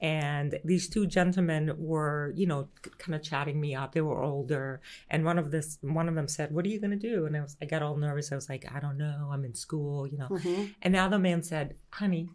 and 0.00 0.58
these 0.64 0.88
two 0.88 1.06
gentlemen 1.06 1.74
were, 1.78 2.32
you 2.36 2.46
know, 2.46 2.68
kind 2.98 3.14
of 3.14 3.22
chatting 3.22 3.58
me 3.60 3.74
up. 3.74 3.92
They 3.92 4.02
were 4.02 4.22
older, 4.22 4.80
and 5.10 5.24
one 5.24 5.38
of 5.38 5.50
this, 5.50 5.78
one 5.80 6.08
of 6.08 6.14
them 6.14 6.28
said, 6.28 6.52
"What 6.52 6.64
are 6.66 6.68
you 6.68 6.80
gonna 6.80 6.96
do?" 6.96 7.26
And 7.26 7.36
I 7.36 7.40
was, 7.40 7.56
I 7.62 7.64
got 7.64 7.82
all 7.82 7.96
nervous. 7.96 8.30
I 8.32 8.34
was 8.34 8.48
like, 8.48 8.70
"I 8.74 8.80
don't 8.80 8.98
know. 8.98 9.30
I'm 9.32 9.44
in 9.44 9.54
school, 9.54 10.06
you 10.06 10.18
know." 10.18 10.28
Mhm. 10.28 10.74
And 10.82 10.94
the 10.94 10.98
other 10.98 11.18
man 11.18 11.42
said, 11.42 11.76
"Honey." 11.92 12.30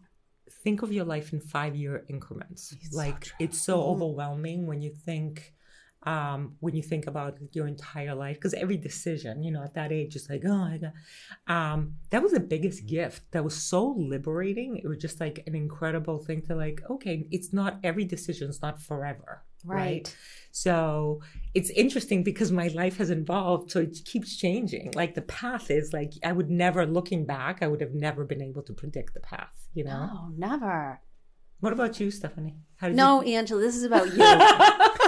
Think 0.64 0.82
of 0.82 0.92
your 0.92 1.04
life 1.04 1.32
in 1.32 1.40
five 1.40 1.74
year 1.74 2.04
increments. 2.08 2.76
so 2.90 2.96
like 2.96 3.20
true. 3.20 3.36
it's 3.38 3.60
so 3.60 3.78
Mhm. 3.78 3.86
overwhelming 3.92 4.66
when 4.66 4.82
you 4.82 4.90
think 4.90 5.54
um, 6.04 6.56
when 6.60 6.74
you 6.74 6.82
think 6.82 7.06
about 7.06 7.38
your 7.52 7.66
entire 7.66 8.14
life, 8.14 8.36
because 8.36 8.54
every 8.54 8.76
decision, 8.76 9.42
you 9.42 9.52
know, 9.52 9.62
at 9.62 9.74
that 9.74 9.92
age, 9.92 10.16
is 10.16 10.28
like, 10.28 10.42
oh 10.44 10.56
my 10.56 10.78
God. 10.78 10.92
Um, 11.46 11.94
that 12.10 12.22
was 12.22 12.32
the 12.32 12.40
biggest 12.40 12.86
gift. 12.86 13.30
That 13.32 13.44
was 13.44 13.54
so 13.54 13.94
liberating. 13.96 14.78
It 14.78 14.88
was 14.88 14.98
just 14.98 15.20
like 15.20 15.42
an 15.46 15.54
incredible 15.54 16.18
thing 16.18 16.42
to 16.42 16.56
like, 16.56 16.82
okay, 16.90 17.26
it's 17.30 17.52
not 17.52 17.78
every 17.84 18.04
decision 18.04 18.22
decision's 18.22 18.62
not 18.62 18.80
forever. 18.80 19.42
Right. 19.64 20.14
So 20.50 21.22
it's 21.54 21.70
interesting 21.70 22.24
because 22.24 22.50
my 22.50 22.68
life 22.68 22.98
has 22.98 23.10
evolved, 23.10 23.70
so 23.70 23.80
it 23.80 23.96
keeps 24.04 24.36
changing. 24.36 24.92
Like 24.94 25.14
the 25.14 25.22
path 25.22 25.70
is 25.70 25.92
like 25.92 26.12
I 26.24 26.32
would 26.32 26.50
never, 26.50 26.84
looking 26.86 27.24
back, 27.24 27.62
I 27.62 27.68
would 27.68 27.80
have 27.80 27.94
never 27.94 28.24
been 28.24 28.42
able 28.42 28.62
to 28.62 28.72
predict 28.72 29.14
the 29.14 29.20
path. 29.20 29.68
You 29.74 29.84
know. 29.84 30.10
No, 30.12 30.32
never. 30.36 31.00
What 31.60 31.72
about 31.72 32.00
you, 32.00 32.10
Stephanie? 32.10 32.56
How 32.76 32.88
did 32.88 32.96
No, 32.96 33.22
you? 33.22 33.36
Angela, 33.36 33.60
this 33.60 33.76
is 33.76 33.84
about 33.84 34.06
you, 34.16 34.18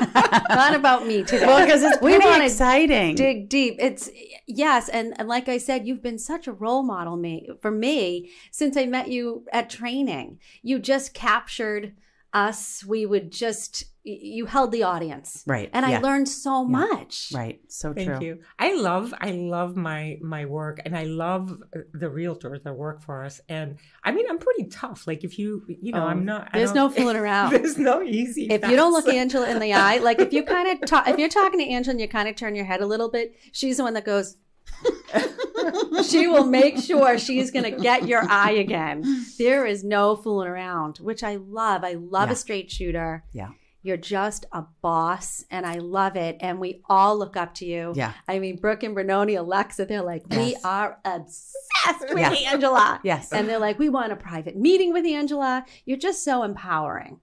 not 0.51 0.75
about 0.75 1.07
me 1.07 1.23
today. 1.23 1.47
Well, 1.47 1.65
because 1.65 1.83
it's 1.83 2.01
we 2.01 2.19
want 2.19 2.43
exciting. 2.43 3.15
dig 3.15 3.49
deep. 3.49 3.77
It's 3.79 4.11
yes, 4.47 4.89
and, 4.89 5.15
and 5.19 5.29
like 5.29 5.49
I 5.49 5.59
said, 5.59 5.87
you've 5.87 6.03
been 6.03 6.19
such 6.19 6.47
a 6.47 6.53
role 6.53 6.83
model 6.83 7.17
me 7.17 7.49
for 7.61 7.71
me 7.71 8.31
since 8.51 8.77
I 8.77 8.87
met 8.87 9.09
you 9.09 9.45
at 9.53 9.71
training. 9.71 10.39
You 10.63 10.79
just 10.79 11.15
captured 11.15 11.95
us. 12.33 12.85
We 12.85 13.07
would 13.07 13.31
just 13.31 13.85
you 14.07 14.45
held 14.45 14.71
the 14.71 14.83
audience, 14.83 15.43
right. 15.47 15.71
and 15.73 15.87
I 15.87 15.99
learned 15.99 16.29
so 16.29 16.63
Yeah. 16.63 16.69
much. 16.69 17.33
Right. 17.35 17.61
So 17.69 17.95
Thank 17.95 18.09
true. 18.11 18.21
you. 18.27 18.39
I 18.59 18.75
love 18.75 19.15
I 19.19 19.31
love 19.31 19.77
my 19.77 20.19
my 20.21 20.45
work 20.45 20.81
and 20.85 20.95
I 20.97 21.05
love 21.05 21.63
uh, 21.75 21.81
the 21.95 22.09
realtors 22.11 22.63
that 22.65 22.75
work 22.77 23.01
for 23.03 23.25
us. 23.25 23.41
And 23.49 23.79
I 24.03 24.13
mean 24.13 24.27
I'm 24.29 24.39
pretty 24.39 24.65
tough. 24.69 25.07
Like 25.07 25.25
if 25.25 25.39
you 25.39 25.65
you 25.67 25.93
know, 25.93 26.03
Oh, 26.05 26.07
I'm 26.07 26.27
not 26.27 26.51
There's 26.53 26.75
no 26.75 26.91
fooling 26.97 27.17
around. 27.17 27.53
There's 27.55 27.79
no 27.79 28.03
easy. 28.03 28.47
if 28.51 28.63
you 28.69 28.77
don't 28.77 28.93
look. 28.93 29.09
Angela 29.09 29.49
in 29.49 29.59
the 29.59 29.73
eye, 29.73 29.99
like 29.99 30.19
if 30.21 30.33
you 30.35 30.43
kind 30.57 30.69
of 30.71 30.87
talk, 30.87 31.09
if 31.09 31.19
you're 31.19 31.29
talking 31.31 31.59
to 31.61 31.65
Angela 31.67 31.93
and 31.93 32.01
you 32.01 32.07
kind 32.09 32.29
of 32.29 32.37
turn 32.37 32.55
your 32.55 32.67
head 32.67 32.81
a 32.83 32.87
little 32.87 33.11
bit, 33.11 33.35
she's 33.53 33.79
the 33.79 33.85
one 33.85 33.95
that 33.95 34.05
goes. 34.05 34.37
she 36.09 36.27
will 36.27 36.45
make 36.45 36.79
sure 36.79 37.19
she's 37.19 37.51
going 37.51 37.65
to 37.65 37.71
get 37.81 38.07
your 38.07 38.23
eye 38.29 38.53
again. 38.53 39.25
There 39.39 39.67
is 39.67 39.85
no 39.85 40.17
fooling 40.17 40.49
around, 40.49 40.99
which 40.99 41.23
I 41.23 41.37
love. 41.37 41.85
I 41.85 41.95
love 41.95 42.29
Yeah. 42.29 42.33
a 42.35 42.37
straight 42.37 42.71
shooter. 42.71 43.25
Yeah. 43.33 43.51
You're 43.85 43.97
just 43.99 44.47
a 44.51 44.65
boss, 44.83 45.45
and 45.51 45.65
I 45.67 45.75
love 45.77 46.17
it. 46.17 46.39
And 46.41 46.59
we 46.59 46.83
all 46.89 47.17
look 47.19 47.37
up 47.37 47.55
to 47.57 47.67
you. 47.67 47.93
Yeah. 47.95 48.15
I 48.27 48.39
mean, 48.39 48.57
Brooke 48.57 48.83
and 48.83 48.95
Benoni, 48.95 49.35
Alexa, 49.37 49.85
they're 49.85 50.03
like, 50.03 50.23
we 50.31 50.57
are 50.65 50.99
obsessed 51.05 52.09
with 52.09 52.19
Yeah. 52.19 52.31
Angela. 52.51 52.99
Yes. 53.05 53.31
And 53.31 53.47
they're 53.49 53.59
like, 53.59 53.79
we 53.79 53.91
want 53.91 54.11
a 54.11 54.17
private 54.17 54.57
meeting 54.57 54.93
with 54.93 55.05
Angela. 55.07 55.65
You're 55.85 55.99
just 55.99 56.25
so 56.25 56.43
empowering. 56.45 57.21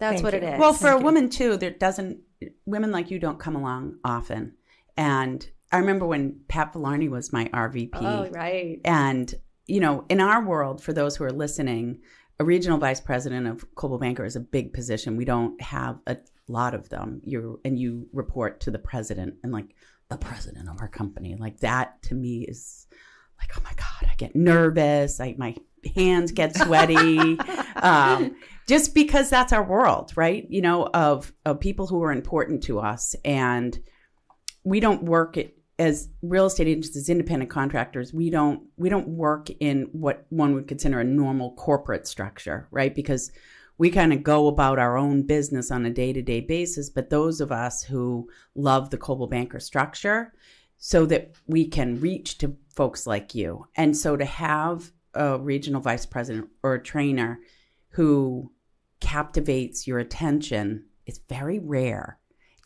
That's 0.00 0.14
Thank 0.20 0.24
what 0.24 0.32
you. 0.34 0.40
it 0.48 0.54
is. 0.54 0.58
Well, 0.60 0.72
for 0.72 0.88
a 0.88 0.90
Thank 0.90 1.00
you. 1.00 1.04
woman 1.04 1.28
too, 1.30 1.56
there 1.56 1.70
doesn't 1.70 2.18
women 2.66 2.90
like 2.90 3.10
you 3.10 3.18
don't 3.18 3.38
come 3.38 3.54
along 3.54 3.98
often. 4.04 4.54
And 4.96 5.48
I 5.70 5.78
remember 5.78 6.06
when 6.06 6.40
Pat 6.48 6.72
Villarney 6.72 7.08
was 7.08 7.32
my 7.32 7.44
RVP. 7.54 7.90
oh, 7.94 8.28
right. 8.32 8.80
And, 8.84 9.32
you 9.66 9.78
know, 9.78 10.04
in 10.08 10.20
our 10.20 10.44
world, 10.44 10.82
for 10.82 10.92
those 10.92 11.14
who 11.16 11.22
are 11.24 11.30
listening, 11.30 12.00
a 12.40 12.44
regional 12.44 12.78
vice 12.78 13.02
president 13.02 13.46
of 13.46 13.74
Coldwell 13.74 14.00
Banker 14.00 14.24
is 14.24 14.34
a 14.34 14.40
big 14.40 14.72
position. 14.72 15.18
We 15.18 15.26
don't 15.26 15.60
have 15.60 15.98
a 16.06 16.16
lot 16.48 16.72
of 16.72 16.88
them. 16.88 17.20
You 17.22 17.60
and 17.66 17.78
you 17.78 18.08
report 18.14 18.60
to 18.60 18.70
the 18.70 18.78
president 18.78 19.34
and 19.44 19.52
like 19.52 19.74
the 20.08 20.16
president 20.16 20.70
of 20.70 20.80
our 20.80 20.88
company. 20.88 21.36
Like 21.38 21.60
that 21.60 22.00
to 22.04 22.14
me 22.14 22.46
is 22.48 22.86
like, 23.38 23.50
oh 23.58 23.62
my 23.62 23.74
God, 23.74 24.10
I 24.10 24.14
get 24.16 24.34
nervous. 24.34 25.20
I 25.20 25.34
my 25.36 25.54
hands 25.94 26.32
get 26.32 26.56
sweaty. 26.56 27.38
um, 27.76 28.34
just 28.66 28.94
because 28.94 29.28
that's 29.28 29.52
our 29.52 29.62
world, 29.62 30.12
right? 30.16 30.46
You 30.48 30.62
know, 30.62 30.88
of 30.94 31.34
of 31.44 31.60
people 31.60 31.88
who 31.88 32.02
are 32.04 32.12
important 32.12 32.62
to 32.64 32.80
us. 32.80 33.14
And 33.22 33.78
we 34.64 34.80
don't 34.80 35.02
work 35.02 35.36
it 35.36 35.58
as 35.80 36.10
real 36.20 36.44
estate 36.44 36.68
agents 36.68 36.94
as 36.94 37.08
independent 37.08 37.50
contractors 37.50 38.12
we 38.12 38.28
don't 38.28 38.62
we 38.76 38.90
don't 38.90 39.08
work 39.08 39.48
in 39.60 39.88
what 39.92 40.26
one 40.28 40.54
would 40.54 40.68
consider 40.68 41.00
a 41.00 41.04
normal 41.04 41.54
corporate 41.54 42.06
structure 42.06 42.68
right? 42.70 42.94
Because 42.94 43.32
we 43.78 43.90
kind 43.90 44.12
of 44.12 44.22
go 44.22 44.46
about 44.46 44.78
our 44.78 44.98
own 44.98 45.22
business 45.22 45.70
on 45.70 45.86
a 45.86 45.90
day-to-day 45.90 46.40
basis 46.42 46.90
but 46.90 47.08
those 47.08 47.40
of 47.40 47.50
us 47.50 47.82
who 47.82 48.28
love 48.54 48.90
the 48.90 48.98
Coldwell 48.98 49.28
Banker 49.28 49.58
structure 49.58 50.34
so 50.76 51.06
that 51.06 51.32
we 51.46 51.66
can 51.66 51.98
reach 52.00 52.38
to 52.38 52.56
folks 52.74 53.06
like 53.06 53.34
you. 53.34 53.66
And 53.76 53.96
so 53.96 54.16
to 54.16 54.24
have 54.24 54.92
a 55.14 55.38
regional 55.38 55.80
vice 55.80 56.06
president 56.06 56.48
or 56.62 56.74
a 56.74 56.82
trainer 56.82 57.40
who 57.90 58.50
captivates 59.00 59.86
your 59.86 59.98
attention 59.98 60.84
is 61.06 61.20
very 61.28 61.58
rare. 61.58 62.18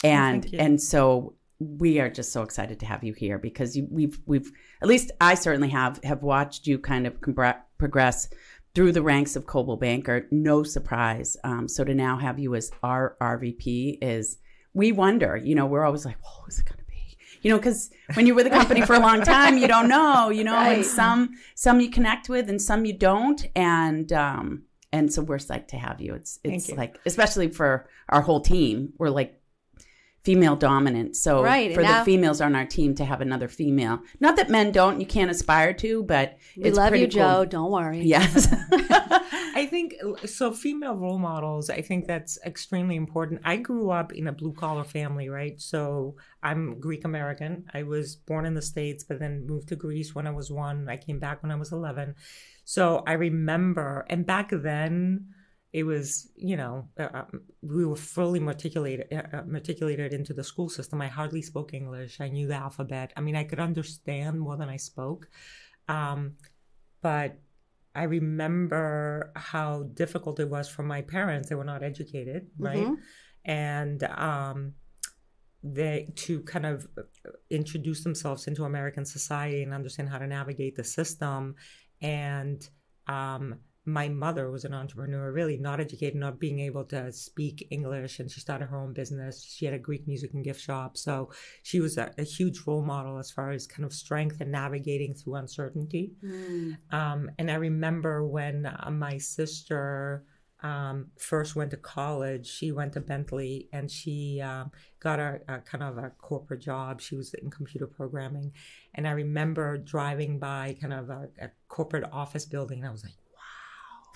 Oh, 0.05 0.09
and 0.09 0.43
thank 0.43 0.61
and 0.61 0.83
so 0.83 1.35
we 1.59 2.01
are 2.01 2.11
just 2.11 2.33
so 2.33 2.43
excited 2.43 2.81
to 2.81 2.87
have 2.87 3.05
you 3.05 3.13
here 3.13 3.39
because 3.39 3.77
you, 3.77 3.87
we've 3.91 4.19
we've 4.27 4.51
at 4.83 4.89
least 4.89 5.13
I 5.21 5.35
certainly 5.35 5.69
have 5.71 6.03
have 6.05 6.23
watched 6.23 6.67
you 6.67 6.79
kind 6.79 7.07
of 7.07 7.21
progress 7.79 8.29
through 8.75 8.93
the 8.93 9.03
ranks 9.03 9.37
of 9.37 9.47
Coldwell 9.47 9.77
Banker. 9.77 10.27
No 10.31 10.63
surprise. 10.63 11.37
Um, 11.45 11.69
so 11.69 11.85
to 11.85 11.95
now 11.95 12.19
have 12.19 12.39
you 12.39 12.55
as 12.55 12.73
our 12.83 13.17
RVP 13.21 13.99
is 14.03 14.39
we 14.73 14.91
wonder. 14.93 15.37
You 15.37 15.55
know, 15.55 15.67
we're 15.67 15.85
always 15.85 16.05
like, 16.05 16.21
well, 16.23 16.43
who's 16.45 16.59
it 16.59 16.65
going 16.65 16.79
to 16.79 16.85
be? 16.85 17.17
You 17.43 17.51
know, 17.51 17.59
because 17.59 17.91
when 18.15 18.27
you're 18.27 18.35
with 18.35 18.49
a 18.49 18.51
company 18.51 18.83
for 18.83 18.95
a 18.95 19.01
long 19.01 19.23
time, 19.23 19.59
you 19.59 19.69
don't 19.69 19.89
know. 19.89 20.31
You 20.31 20.45
know, 20.45 20.57
and 20.57 20.85
some 20.85 21.35
some 21.55 21.81
you 21.81 21.91
connect 21.91 22.29
with 22.29 22.51
and 22.51 22.61
some 22.61 22.85
you 22.85 22.93
don't, 22.93 23.47
and 23.55 24.13
um 24.13 24.65
and 24.93 25.13
so 25.13 25.23
we're 25.23 25.39
psyched 25.39 25.69
to 25.69 25.77
have 25.77 26.01
you. 26.01 26.15
It's 26.15 26.41
it's 26.43 26.69
you. 26.69 26.75
like 26.75 26.99
especially 27.07 27.49
for 27.49 27.89
our 28.09 28.23
whole 28.23 28.41
team, 28.41 28.93
we're 28.99 29.11
like 29.11 29.41
female 30.25 30.57
dominant. 30.57 31.15
So 31.17 31.43
Right, 31.43 31.75
for 31.75 31.83
the 31.83 31.89
now- 31.89 32.05
females 32.05 32.41
on 32.41 32.55
our 32.57 32.65
team 32.65 32.95
to 32.97 33.05
have 33.05 33.21
another 33.21 33.47
female. 33.49 34.01
Not 34.21 34.37
that 34.37 34.49
men 34.51 34.73
don't, 34.73 34.99
you 34.99 35.07
can't 35.07 35.31
aspire 35.31 35.75
to, 35.75 36.03
but 36.03 36.39
We 36.57 36.65
it's 36.65 36.77
love 36.79 36.95
you, 36.97 37.03
cool. 37.07 37.09
Joe. 37.11 37.45
Don't 37.45 37.71
worry. 37.71 38.01
Yes. 38.01 38.49
I 39.57 39.67
think 39.71 39.95
so. 40.27 40.53
Female 40.53 40.97
role 40.97 41.19
models, 41.19 41.71
I 41.71 41.81
think 41.83 42.07
that's 42.07 42.39
extremely 42.45 42.97
important. 42.97 43.41
I 43.45 43.57
grew 43.57 43.91
up 43.91 44.13
in 44.13 44.27
a 44.27 44.33
blue 44.33 44.53
collar 44.53 44.83
family, 44.85 45.29
right? 45.29 45.61
So 45.61 46.17
I'm 46.43 46.81
Greek 46.81 47.05
American. 47.05 47.67
I 47.73 47.83
was 47.85 48.17
born 48.17 48.47
in 48.47 48.55
the 48.55 48.63
States, 48.63 49.05
but 49.05 49.19
then 49.21 49.47
moved 49.47 49.69
to 49.69 49.77
Greece 49.77 50.15
when 50.15 50.27
I 50.27 50.31
was 50.31 50.51
one. 50.51 50.89
I 50.89 50.97
came 50.97 51.19
back 51.19 51.43
when 51.43 51.53
I 51.53 51.57
was 51.57 51.71
11. 51.71 52.15
So 52.65 53.03
I 53.07 53.13
remember, 53.13 54.07
and 54.09 54.27
back 54.27 54.51
then, 54.51 55.27
it 55.75 55.83
was, 55.83 56.31
you 56.37 56.57
know, 56.57 56.89
uh, 57.01 57.09
um, 57.13 57.41
we 57.61 57.85
were 57.85 57.97
fully 57.97 58.39
matriculated, 58.39 59.13
uh, 59.13 59.39
uh, 59.39 59.43
matriculated 59.45 60.13
into 60.13 60.33
the 60.33 60.45
school 60.45 60.69
system. 60.69 61.03
I 61.03 61.09
hardly 61.09 61.43
spoke 61.43 61.75
English. 61.75 62.21
I 62.21 62.29
knew 62.29 62.47
the 62.47 62.55
alphabet. 62.55 63.13
I 63.17 63.21
mean, 63.21 63.35
I 63.35 63.43
could 63.43 63.59
understand 63.59 64.39
more 64.39 64.57
than 64.57 64.69
I 64.69 64.77
spoke. 64.77 65.29
Um, 65.89 66.37
but 67.03 67.41
I 67.93 68.05
remember 68.05 69.33
how 69.35 69.83
difficult 69.95 70.39
it 70.39 70.49
was 70.49 70.69
for 70.69 70.85
my 70.85 71.03
parents. 71.03 71.49
They 71.49 71.57
were 71.57 71.65
not 71.65 71.83
educated, 71.83 72.47
right? 72.57 72.87
Mhm. 72.87 72.97
And 73.45 74.05
um, 74.05 74.75
they 75.65 76.13
to 76.27 76.41
kind 76.43 76.67
of 76.67 76.87
introduce 77.51 78.05
themselves 78.05 78.47
into 78.47 78.63
American 78.65 79.05
society 79.05 79.65
and 79.65 79.75
understand 79.75 80.09
how 80.09 80.19
to 80.19 80.27
navigate 80.29 80.77
the 80.77 80.85
system. 80.85 81.57
And 82.01 82.69
um, 83.09 83.59
my 83.87 84.09
mother 84.09 84.51
was 84.51 84.65
an 84.65 84.73
entrepreneur, 84.73 85.31
really 85.31 85.59
not 85.59 85.81
educated, 85.81 86.15
not 86.15 86.41
being 86.41 86.61
able 86.61 86.85
to 86.85 87.13
speak 87.13 87.67
English, 87.71 88.19
and 88.19 88.31
she 88.31 88.41
started 88.41 88.67
her 88.67 88.79
own 88.79 88.95
business. 88.95 89.45
She 89.45 89.67
had 89.67 89.75
a 89.75 89.79
Greek 89.79 90.07
music 90.07 90.33
and 90.33 90.43
gift 90.43 90.61
shop, 90.61 90.97
so 90.97 91.31
she 91.63 91.81
was 91.81 91.99
a, 91.99 92.13
a 92.17 92.23
huge 92.23 92.63
role 92.67 92.83
model 92.83 93.19
as 93.19 93.31
far 93.31 93.51
as 93.51 93.67
kind 93.67 93.85
of 93.85 93.93
strength 93.93 94.41
and 94.41 94.51
navigating 94.51 95.15
through 95.15 95.35
uncertainty. 95.35 96.13
Mm. 96.25 96.79
Um, 96.93 97.31
and 97.39 97.51
I 97.51 97.57
remember 97.57 98.27
when 98.27 98.67
uh, 98.67 98.91
my 98.91 99.19
sister 99.19 100.25
um, 100.63 101.09
first 101.19 101.55
went 101.55 101.71
to 101.73 101.77
college, 101.77 102.47
she 102.47 102.73
went 102.73 102.95
to 102.95 103.01
Bentley 103.01 103.69
and 103.71 103.91
she 103.91 104.41
um, 104.41 104.71
got 104.99 105.21
a, 105.21 105.41
a 105.47 105.59
kind 105.59 105.85
of 105.85 105.99
a 105.99 106.11
corporate 106.17 106.61
job. 106.61 107.03
She 107.03 107.17
was 107.17 107.35
in 107.35 107.51
computer 107.51 107.87
programming. 107.87 108.53
And 108.95 109.07
I 109.07 109.11
remember 109.11 109.77
driving 109.77 110.39
by 110.39 110.75
kind 110.81 110.95
of 110.95 111.11
a, 111.11 111.29
a 111.39 111.51
corporate 111.69 112.11
office 112.11 112.47
building 112.47 112.79
and 112.79 112.89
I 112.89 112.91
was 112.91 113.05
like. 113.05 113.13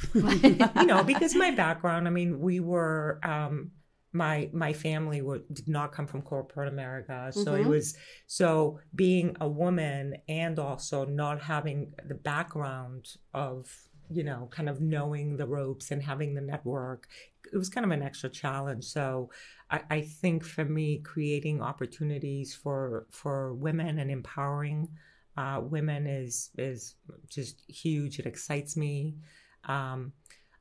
you 0.75 0.87
know, 0.87 1.03
because 1.03 1.35
my 1.35 1.51
background, 1.51 2.07
I 2.07 2.11
mean, 2.11 2.41
we 2.41 2.61
were. 2.61 3.21
Um, 3.23 3.73
my 4.15 4.49
my 4.55 4.73
family 4.73 5.21
were, 5.21 5.41
did 5.53 5.69
not 5.69 5.93
come 5.93 6.07
from 6.07 6.23
corporate 6.23 6.69
America, 6.73 7.31
so 7.31 7.55
it 7.55 7.67
Mhm. 7.67 7.67
was 7.67 7.95
so 8.27 8.81
being 8.95 9.37
a 9.41 9.47
woman 9.49 10.17
and 10.29 10.59
also 10.59 11.05
not 11.05 11.43
having 11.43 11.93
the 12.07 12.15
background 12.15 13.07
of 13.35 13.71
you 14.11 14.25
know 14.25 14.49
kind 14.51 14.71
of 14.71 14.81
knowing 14.81 15.37
the 15.37 15.47
ropes 15.47 15.91
and 15.91 16.03
having 16.03 16.33
the 16.35 16.41
network 16.41 17.09
it 17.53 17.57
was 17.59 17.69
kind 17.69 17.85
of 17.85 17.91
an 17.93 18.03
extra 18.03 18.31
challenge 18.31 18.85
so 18.85 19.31
i, 19.71 19.83
I 19.91 20.01
think 20.01 20.43
for 20.45 20.65
me 20.65 21.01
creating 21.01 21.61
opportunities 21.61 22.55
for 22.55 23.07
for 23.11 23.53
women 23.53 23.99
and 23.99 24.11
empowering 24.11 24.89
uh, 25.37 25.61
women 25.63 26.07
is 26.07 26.49
is 26.57 26.95
just 27.29 27.63
huge 27.69 28.19
it 28.19 28.25
excites 28.25 28.77
me 28.79 29.15
um, 29.65 30.13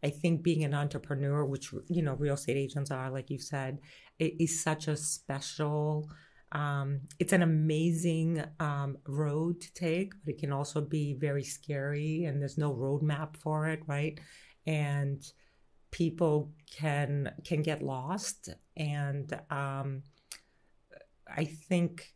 I 0.03 0.09
think 0.09 0.43
being 0.43 0.63
an 0.63 0.73
entrepreneur, 0.73 1.43
which 1.45 1.73
you 1.87 2.01
know 2.01 2.13
real 2.15 2.35
estate 2.35 2.57
agents 2.57 2.91
are, 2.91 3.09
like 3.09 3.29
you 3.29 3.39
said, 3.39 3.79
is 4.19 4.63
such 4.63 4.87
a 4.87 4.95
special. 4.95 6.09
Um, 6.51 7.01
it's 7.19 7.33
an 7.33 7.41
amazing 7.41 8.41
um, 8.59 8.97
road 9.05 9.59
to 9.59 9.73
take, 9.73 10.13
but 10.23 10.35
it 10.35 10.39
can 10.39 10.53
also 10.53 10.81
be 10.81 11.13
very 11.13 11.43
scary, 11.43 12.25
and 12.25 12.41
there's 12.41 12.57
no 12.57 12.73
roadmap 12.73 13.35
for 13.37 13.67
it, 13.67 13.81
right? 13.87 14.19
And 14.65 15.21
people 15.91 16.51
can 16.71 17.33
can 17.43 17.61
get 17.61 17.81
lost, 17.81 18.49
and 18.75 19.33
um, 19.49 20.03
I 21.27 21.45
think 21.45 22.13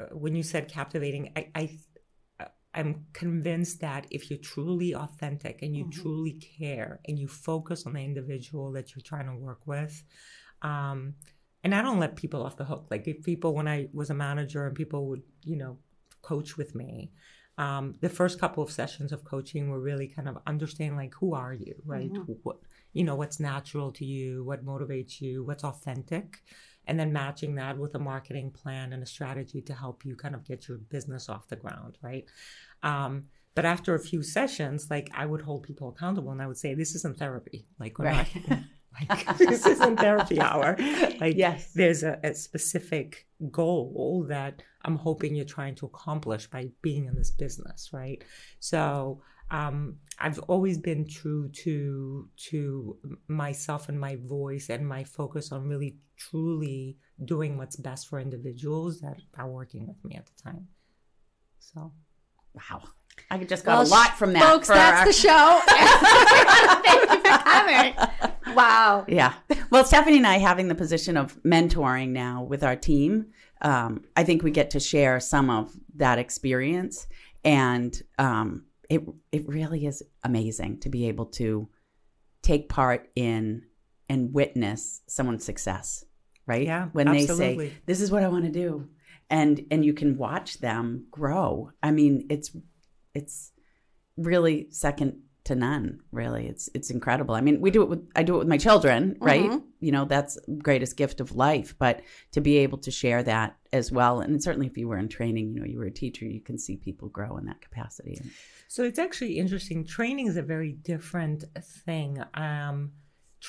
uh, 0.00 0.06
when 0.06 0.34
you 0.34 0.42
said 0.42 0.68
captivating, 0.68 1.32
I, 1.36 1.48
I 1.54 1.78
I'm 2.74 3.06
convinced 3.12 3.80
that 3.80 4.06
if 4.10 4.30
you're 4.30 4.38
truly 4.38 4.94
authentic 4.94 5.62
and 5.62 5.76
you 5.76 5.84
Mhm. 5.84 5.92
truly 5.92 6.32
care 6.32 7.00
and 7.06 7.18
you 7.18 7.28
focus 7.28 7.86
on 7.86 7.92
the 7.94 8.00
individual 8.04 8.72
that 8.72 8.94
you're 8.94 9.02
trying 9.02 9.26
to 9.26 9.36
work 9.36 9.60
with, 9.66 10.02
um, 10.62 11.14
and 11.62 11.74
I 11.74 11.82
don't 11.82 12.00
let 12.00 12.16
people 12.16 12.42
off 12.42 12.56
the 12.56 12.64
hook. 12.64 12.88
Like 12.90 13.06
if 13.08 13.22
people, 13.22 13.54
when 13.54 13.68
I 13.68 13.88
was 13.92 14.10
a 14.10 14.14
manager 14.14 14.66
and 14.66 14.74
people 14.76 15.08
would, 15.08 15.22
you 15.44 15.56
know, 15.56 15.78
coach 16.22 16.56
with 16.56 16.74
me, 16.74 17.12
um, 17.56 17.94
the 18.00 18.08
first 18.08 18.40
couple 18.40 18.62
of 18.62 18.70
sessions 18.70 19.12
of 19.12 19.24
coaching 19.24 19.70
were 19.70 19.80
really 19.80 20.08
kind 20.08 20.28
of 20.28 20.38
understanding 20.46 20.96
like 20.96 21.14
who 21.14 21.34
are 21.34 21.54
you, 21.54 21.74
right? 21.84 22.10
Mhm. 22.12 22.26
What 22.42 22.58
you 22.92 23.04
know, 23.04 23.16
what's 23.16 23.40
natural 23.40 23.92
to 23.92 24.04
you, 24.04 24.44
what 24.44 24.64
motivates 24.64 25.20
you, 25.20 25.44
what's 25.44 25.64
authentic, 25.64 26.42
and 26.86 26.98
then 26.98 27.12
matching 27.12 27.54
that 27.56 27.78
with 27.78 27.94
a 27.94 27.98
marketing 27.98 28.50
plan 28.50 28.92
and 28.92 29.02
a 29.02 29.06
strategy 29.06 29.60
to 29.62 29.74
help 29.74 30.04
you 30.04 30.14
kind 30.16 30.34
of 30.34 30.44
get 30.44 30.68
your 30.68 30.78
business 30.78 31.28
off 31.28 31.48
the 31.48 31.56
ground, 31.56 31.98
right? 32.02 32.24
Um, 32.82 33.24
but 33.54 33.64
after 33.64 33.94
a 33.94 34.00
few 34.00 34.22
sessions, 34.22 34.88
like 34.90 35.10
I 35.14 35.26
would 35.26 35.40
hold 35.42 35.62
people 35.62 35.88
accountable 35.88 36.32
and 36.32 36.42
I 36.42 36.46
would 36.46 36.56
say, 36.58 36.74
"This 36.74 36.94
isn't 36.96 37.18
therapy. 37.18 37.66
Like 37.78 37.98
we're 37.98 38.06
Right. 38.06 38.48
not." 38.48 38.58
Like, 39.10 39.36
this 39.38 39.66
isn't 39.66 39.96
therapy 39.96 40.38
hour. 40.40 40.76
Like, 41.18 41.36
Yes. 41.36 41.72
there's 41.74 42.04
a, 42.04 42.20
a 42.22 42.32
specific 42.32 43.26
goal 43.50 44.24
that 44.28 44.62
I'm 44.82 44.94
hoping 44.94 45.34
you're 45.34 45.44
trying 45.44 45.74
to 45.76 45.86
accomplish 45.86 46.46
by 46.48 46.68
being 46.80 47.06
in 47.06 47.16
this 47.16 47.32
business, 47.32 47.90
right? 47.92 48.22
So 48.60 49.20
um, 49.50 49.96
I've 50.20 50.38
always 50.46 50.78
been 50.78 51.08
true 51.08 51.48
to 51.64 52.28
to 52.50 52.96
myself 53.26 53.88
and 53.88 53.98
my 53.98 54.14
voice 54.14 54.70
and 54.70 54.86
my 54.86 55.02
focus 55.02 55.50
on 55.50 55.66
really 55.66 55.96
truly 56.16 56.96
doing 57.24 57.56
what's 57.56 57.76
best 57.76 58.08
for 58.08 58.18
individuals 58.20 59.00
that 59.00 59.18
are 59.36 59.48
working 59.50 59.86
with 59.86 60.02
me 60.04 60.16
at 60.16 60.26
the 60.26 60.42
time. 60.42 60.68
So 61.60 61.92
Wow. 62.54 62.82
I 63.30 63.38
could 63.38 63.48
just 63.48 63.64
got 63.64 63.78
Well, 63.78 63.86
a 63.86 63.88
lot 63.88 64.16
from 64.18 64.32
that. 64.32 64.42
Folks, 64.42 64.68
for 64.68 64.74
that's 64.74 65.00
our- 65.00 65.06
the 65.06 65.12
show. 65.12 65.60
Thank 66.84 67.10
you 67.10 67.16
for 67.18 67.38
coming. 67.38 68.54
wow. 68.56 69.04
Yeah. 69.08 69.34
Well, 69.70 69.84
Stephanie 69.84 70.18
and 70.18 70.26
I 70.26 70.38
having 70.38 70.68
the 70.68 70.74
position 70.74 71.16
of 71.16 71.40
mentoring 71.42 72.10
now 72.10 72.42
with 72.42 72.62
our 72.62 72.76
team, 72.76 73.26
um, 73.62 74.04
I 74.16 74.24
think 74.24 74.42
we 74.42 74.50
get 74.50 74.70
to 74.70 74.80
share 74.80 75.18
some 75.20 75.48
of 75.50 75.72
that 75.96 76.18
experience, 76.18 77.06
and 77.44 78.00
um, 78.18 78.66
it 78.90 79.02
it 79.32 79.48
really 79.48 79.86
is 79.86 80.02
amazing 80.22 80.80
to 80.80 80.88
be 80.88 81.08
able 81.08 81.26
to 81.26 81.68
take 82.42 82.68
part 82.68 83.08
in 83.16 83.62
and 84.08 84.32
witness 84.32 85.02
someone's 85.06 85.44
success. 85.44 86.04
Right? 86.46 86.66
Yeah, 86.66 86.88
When 86.92 87.10
they 87.10 87.22
absolutely. 87.22 87.68
say, 87.70 87.74
"This 87.86 88.00
is 88.02 88.10
what 88.10 88.22
I 88.22 88.28
want 88.28 88.44
to 88.44 88.50
do," 88.50 88.88
and 89.30 89.64
and 89.70 89.82
you 89.84 89.94
can 89.94 90.18
watch 90.18 90.58
them 90.58 91.06
grow. 91.10 91.70
I 91.82 91.90
mean, 91.90 92.26
it's 92.28 92.54
it's 93.14 93.52
really 94.16 94.68
second 94.70 95.20
to 95.44 95.54
none 95.54 96.00
really 96.10 96.46
it's 96.46 96.70
it's 96.72 96.88
incredible 96.90 97.34
i 97.34 97.40
mean 97.42 97.60
we 97.60 97.70
do 97.70 97.82
it 97.82 97.88
with 97.90 98.08
i 98.16 98.22
do 98.22 98.34
it 98.36 98.38
with 98.38 98.48
my 98.48 98.56
children 98.56 99.14
right 99.20 99.50
Mhm. 99.50 99.62
you 99.78 99.92
know 99.92 100.06
that's 100.06 100.38
greatest 100.62 100.96
gift 100.96 101.20
of 101.20 101.36
life 101.36 101.74
but 101.78 102.00
to 102.32 102.40
be 102.40 102.56
able 102.58 102.78
to 102.78 102.90
share 102.90 103.22
that 103.24 103.54
as 103.70 103.92
well 103.92 104.20
and 104.20 104.42
certainly 104.42 104.66
if 104.68 104.78
you 104.78 104.88
were 104.88 104.96
in 104.96 105.06
training 105.06 105.52
you 105.52 105.60
know 105.60 105.66
you 105.66 105.78
were 105.78 105.84
a 105.84 105.90
teacher 105.90 106.24
you 106.24 106.40
can 106.40 106.56
see 106.56 106.78
people 106.78 107.08
grow 107.10 107.36
in 107.36 107.44
that 107.44 107.60
capacity 107.60 108.18
So 108.68 108.84
it's 108.84 108.98
actually 108.98 109.36
interesting. 109.38 109.84
Training 109.84 110.28
is 110.28 110.38
a 110.38 110.42
very 110.42 110.72
different 110.72 111.44
thing. 111.84 112.22
Um, 112.32 112.92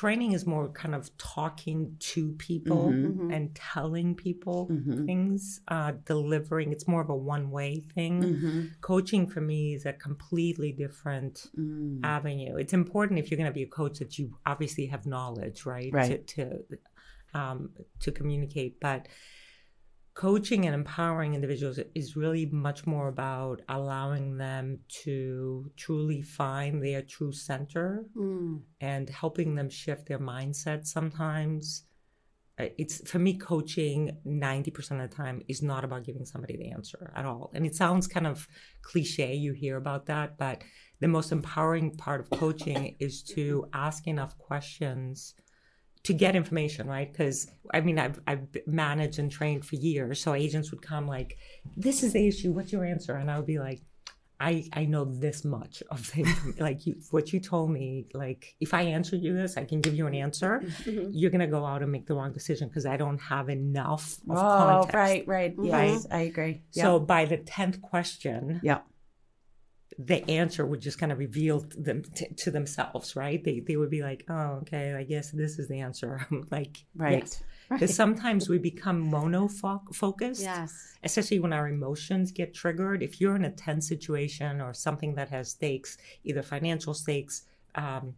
training 0.01 0.33
is 0.33 0.45
more 0.45 0.67
kind 0.81 0.93
of 0.93 1.03
talking 1.17 1.95
to 1.99 2.21
people 2.33 2.83
Mhm. 2.91 3.33
and 3.35 3.43
telling 3.55 4.13
people 4.13 4.67
Mhm. 4.69 5.05
things, 5.05 5.61
uh, 5.69 5.93
delivering. 6.13 6.73
It's 6.73 6.85
more 6.93 7.01
of 7.01 7.09
a 7.09 7.15
one 7.35 7.45
way 7.49 7.71
thing. 7.95 8.15
mm-hmm. 8.21 8.61
Coaching 8.81 9.25
for 9.33 9.39
me 9.51 9.73
is 9.77 9.85
a 9.85 9.93
completely 9.93 10.71
different 10.73 11.35
Mm. 11.57 12.01
avenue. 12.03 12.57
It's 12.57 12.73
important 12.73 13.19
if 13.19 13.25
you're 13.31 13.37
going 13.37 13.53
to 13.55 13.59
be 13.61 13.67
a 13.71 13.73
coach 13.81 13.99
that 13.99 14.19
you 14.19 14.25
obviously 14.45 14.85
have 14.87 15.05
knowledge, 15.05 15.65
right? 15.65 15.91
Right. 15.93 16.27
To 16.35 16.45
to, 16.47 16.77
um, 17.33 17.59
to 18.03 18.11
communicate, 18.11 18.73
but 18.81 19.07
coaching 20.15 20.65
and 20.65 20.73
empowering 20.73 21.35
individuals 21.35 21.77
is 21.93 22.15
really 22.15 22.45
much 22.47 22.87
more 22.87 23.09
about 23.09 23.61
allowing 23.67 24.37
them 24.37 24.79
to 24.87 25.69
truly 25.75 26.21
find 26.21 26.81
their 26.81 27.01
true 27.01 27.33
center 27.33 28.05
Mm. 28.15 28.61
and 28.79 29.09
helping 29.09 29.55
them 29.55 29.69
shift 29.69 30.07
their 30.07 30.19
mindset 30.19 30.85
sometimes 30.87 31.83
uh, 32.57 32.67
it's 32.77 33.07
for 33.11 33.19
me 33.19 33.33
coaching 33.37 34.15
90% 34.25 35.03
of 35.03 35.09
the 35.09 35.15
time 35.15 35.41
is 35.49 35.61
not 35.61 35.83
about 35.83 36.05
giving 36.05 36.25
somebody 36.25 36.55
the 36.55 36.71
answer 36.71 37.11
at 37.13 37.25
all 37.25 37.51
and 37.53 37.65
it 37.65 37.75
sounds 37.75 38.07
kind 38.07 38.25
of 38.25 38.47
cliche 38.81 39.33
you 39.35 39.51
hear 39.51 39.75
about 39.75 40.05
that 40.05 40.37
but 40.37 40.63
the 41.01 41.07
most 41.09 41.33
empowering 41.33 41.91
part 41.97 42.21
of 42.21 42.29
coaching 42.29 42.95
is 43.01 43.21
to 43.21 43.67
ask 43.73 44.07
enough 44.07 44.37
questions 44.37 45.35
to 46.05 46.13
get 46.13 46.35
information 46.35 46.87
right? 46.87 47.11
Because 47.11 47.37
i 47.73 47.81
mean 47.81 47.97
I've, 47.99 48.19
I've 48.27 48.45
managed 48.67 49.19
and 49.19 49.29
trained 49.31 49.65
for 49.65 49.75
years 49.75 50.21
so 50.21 50.33
agents 50.33 50.71
would 50.71 50.81
come 50.81 51.07
like 51.07 51.37
this 51.75 52.03
is 52.03 52.13
the 52.13 52.27
issue 52.27 52.51
what's 52.51 52.71
your 52.71 52.85
answer? 52.85 53.13
And 53.15 53.29
i 53.31 53.37
would 53.37 53.47
be 53.55 53.59
like 53.59 53.81
I, 54.37 54.65
I 54.73 54.83
know 54.83 55.05
this 55.05 55.45
much 55.45 55.81
of 55.89 56.11
the 56.11 56.53
like 56.59 56.85
you, 56.85 56.95
what 57.11 57.31
you 57.31 57.39
told 57.39 57.71
me 57.71 58.07
like 58.13 58.53
if 58.59 58.73
I 58.73 58.81
answer 58.81 59.15
you 59.15 59.33
this 59.33 59.55
I 59.55 59.63
can 59.63 59.79
give 59.79 59.95
you 59.95 60.07
an 60.07 60.13
answer. 60.13 60.61
Mhm. 60.83 61.11
you're 61.13 61.31
gonna 61.31 61.47
go 61.47 61.65
out 61.65 61.81
and 61.81 61.89
make 61.91 62.05
the 62.05 62.15
wrong 62.15 62.33
decision 62.33 62.67
because 62.67 62.85
I 62.85 62.97
don't 62.97 63.17
have 63.19 63.47
enough 63.49 64.17
of 64.29 64.37
oh 64.37 64.41
context. 64.41 64.95
right. 64.95 65.27
right? 65.27 65.55
Yes 65.61 66.05
i 66.11 66.21
agree. 66.31 66.63
So 66.71 66.99
by 66.99 67.25
the 67.25 67.37
tenth 67.37 67.81
question, 67.81 68.59
yeah 68.61 68.79
the 69.97 70.29
answer 70.29 70.65
would 70.65 70.81
just 70.81 70.99
kind 70.99 71.11
of 71.11 71.19
reveal 71.19 71.65
them 71.77 72.03
t- 72.03 72.27
to 72.35 72.51
themselves, 72.51 73.15
right? 73.15 73.41
They 73.43 73.61
they 73.61 73.77
would 73.77 73.89
be 73.89 74.01
like, 74.01 74.25
oh, 74.29 74.59
okay, 74.61 74.93
I 74.93 75.03
guess 75.03 75.31
this 75.31 75.57
is 75.57 75.67
the 75.67 75.79
answer. 75.79 76.25
I'm 76.31 76.45
like, 76.51 76.83
right 76.95 77.19
yes. 77.23 77.43
Because 77.69 77.95
sometimes 77.95 78.47
we 78.47 78.59
become 78.59 78.99
mono 78.99 79.47
focused, 79.91 80.41
Yes. 80.43 80.97
especially 81.03 81.39
when 81.39 81.51
our 81.51 81.67
emotions 81.67 82.31
get 82.31 82.53
triggered. 82.53 83.01
If 83.01 83.19
you're 83.19 83.35
in 83.35 83.45
a 83.45 83.49
tense 83.51 83.87
situation 83.87 84.61
or 84.61 84.71
something 84.73 85.15
that 85.15 85.29
has 85.29 85.49
stakes, 85.49 85.97
either 86.23 86.43
financial 86.43 86.93
stakes, 86.93 87.43
um, 87.73 88.13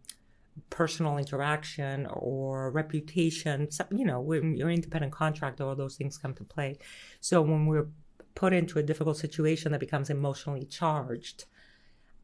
personal 0.68 1.16
interaction, 1.16 2.06
or 2.12 2.70
reputation, 2.72 3.68
you 3.90 4.04
know, 4.04 4.20
when 4.20 4.54
you're 4.56 4.68
an 4.68 4.74
independent 4.74 5.12
contractor, 5.14 5.64
all 5.64 5.74
those 5.76 5.96
things 5.96 6.18
come 6.18 6.34
to 6.34 6.44
play. 6.44 6.76
So 7.20 7.40
when 7.40 7.66
we're 7.66 7.86
put 8.34 8.52
into 8.52 8.78
a 8.78 8.82
difficult 8.82 9.16
situation 9.16 9.72
that 9.72 9.80
becomes 9.80 10.10
emotionally 10.10 10.64
charged, 10.66 11.46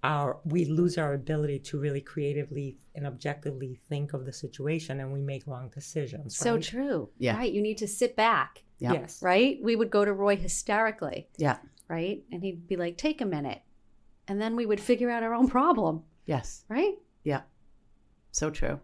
our 0.05 0.39
we 0.45 0.65
lose 0.67 0.99
our 0.99 1.15
ability 1.15 1.59
to 1.69 1.79
really 1.81 2.01
creatively 2.01 2.77
and 2.95 3.07
objectively 3.07 3.81
think 3.89 4.13
of 4.13 4.25
the 4.27 4.33
situation, 4.33 5.01
and 5.01 5.13
we 5.13 5.21
make 5.23 5.47
wrong 5.47 5.71
decisions. 5.75 6.37
So 6.37 6.55
right? 6.55 6.63
true. 6.63 7.09
Yeah. 7.19 7.37
Right. 7.37 7.53
You 7.53 7.63
need 7.63 7.79
to 7.79 7.89
sit 7.89 8.15
back. 8.15 8.63
Yeah. 8.79 8.93
Yes. 8.93 9.23
Right. 9.23 9.59
We 9.63 9.75
would 9.77 9.91
go 9.91 10.05
to 10.05 10.13
Roy 10.13 10.37
hysterically. 10.37 11.29
yeah 11.39 11.57
Right. 11.89 12.23
And 12.33 12.43
he'd 12.43 12.67
be 12.67 12.77
like, 12.77 12.97
take 12.99 13.21
a 13.21 13.27
minute. 13.27 13.63
And 14.29 14.41
then 14.41 14.57
we 14.57 14.67
would 14.67 14.81
figure 14.81 15.11
out 15.11 15.23
our 15.23 15.35
own 15.35 15.49
problem. 15.49 16.03
yes 16.27 16.65
Right. 16.69 16.95
yeah 17.25 17.43
so 18.41 18.51
true 18.51 18.77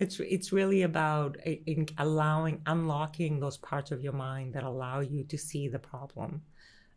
It's 0.00 0.20
it's 0.20 0.52
really 0.52 0.82
about 0.82 1.30
eh, 1.44 1.56
in 1.72 1.86
allowing 1.98 2.56
unlocking 2.66 3.40
those 3.40 3.58
parts 3.70 3.90
of 3.94 4.00
your 4.06 4.16
mind 4.30 4.52
that 4.54 4.64
allow 4.72 4.98
you 5.00 5.24
to 5.32 5.38
see 5.48 5.64
the 5.68 5.78
problem. 5.92 6.30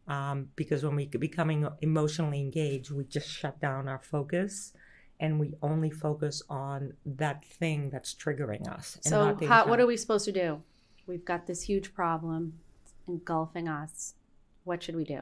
Um, 0.08 0.50
because 0.56 0.84
when 0.84 0.96
we 0.96 1.06
becoming 1.06 1.68
emotionally 1.82 2.42
engaged, 2.42 2.92
we 2.92 3.06
just 3.06 3.30
shut 3.30 3.60
down 3.62 3.88
our 3.88 4.00
focus, 4.00 4.74
and 5.20 5.40
we 5.40 5.54
only 5.62 5.90
focus 5.92 6.42
on 6.50 6.94
that 7.06 7.46
thing 7.46 7.90
that's 7.92 8.14
triggering 8.14 8.68
us. 8.68 8.96
and 8.96 9.06
So 9.06 9.48
how, 9.48 9.68
what 9.68 9.80
are 9.80 9.86
we 9.86 9.96
supposed 9.96 10.26
to 10.26 10.32
do? 10.32 10.62
We've 11.08 11.24
got 11.24 11.48
this 11.48 11.64
huge 11.64 11.94
problem 11.94 12.60
engulfing 13.08 13.68
us. 13.68 14.16
What 14.64 14.84
should 14.84 14.96
we 14.96 15.04
do? 15.04 15.22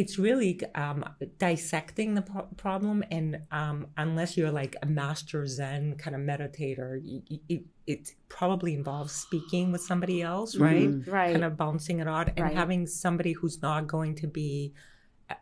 It's 0.00 0.18
really 0.18 0.52
um, 0.74 1.00
dissecting 1.38 2.14
the 2.14 2.22
pro- 2.30 2.48
problem 2.58 3.02
and 3.10 3.28
um, 3.50 3.78
unless 3.96 4.36
you're 4.36 4.50
like 4.62 4.74
a 4.82 4.86
master 4.86 5.46
zen 5.46 5.94
kind 6.02 6.14
of 6.14 6.20
meditator 6.32 6.90
y- 7.02 7.22
y- 7.30 7.40
it, 7.54 7.62
it 7.86 8.02
probably 8.28 8.72
involves 8.74 9.12
speaking 9.12 9.72
with 9.72 9.80
somebody 9.90 10.18
else 10.32 10.50
right 10.56 10.88
Mhm. 10.90 11.06
Right. 11.18 11.32
kind 11.32 11.44
of 11.44 11.56
bouncing 11.56 11.98
it 12.00 12.08
out 12.08 12.28
and 12.36 12.40
Right. 12.46 12.54
having 12.62 12.86
somebody 12.86 13.32
who's 13.32 13.58
not 13.62 13.86
going 13.86 14.14
to 14.22 14.26
be 14.26 14.74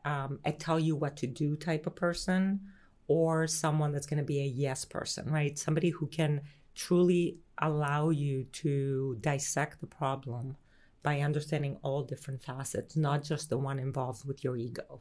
um, 0.05 0.39
a 0.45 0.53
tell 0.53 0.79
you 0.89 0.95
what 1.03 1.15
to 1.23 1.27
do 1.27 1.57
type 1.57 1.85
of 1.87 1.95
person 2.07 2.61
or 3.09 3.47
someone 3.47 3.91
that's 3.93 4.07
going 4.07 4.23
to 4.25 4.31
be 4.35 4.41
a 4.41 4.51
yes 4.65 4.85
person 4.97 5.25
right 5.39 5.59
somebody 5.59 5.91
who 5.91 6.07
can 6.07 6.41
truly 6.75 7.39
allow 7.59 8.09
you 8.11 8.45
to 8.63 9.17
dissect 9.21 9.81
the 9.81 9.87
problem 9.87 10.57
by 11.05 11.21
understanding 11.21 11.79
all 11.83 12.03
different 12.03 12.43
facets 12.43 12.97
not 12.97 13.23
just 13.23 13.49
the 13.51 13.59
one 13.59 13.79
involved 13.79 14.27
with 14.27 14.43
your 14.43 14.57
ego 14.57 15.01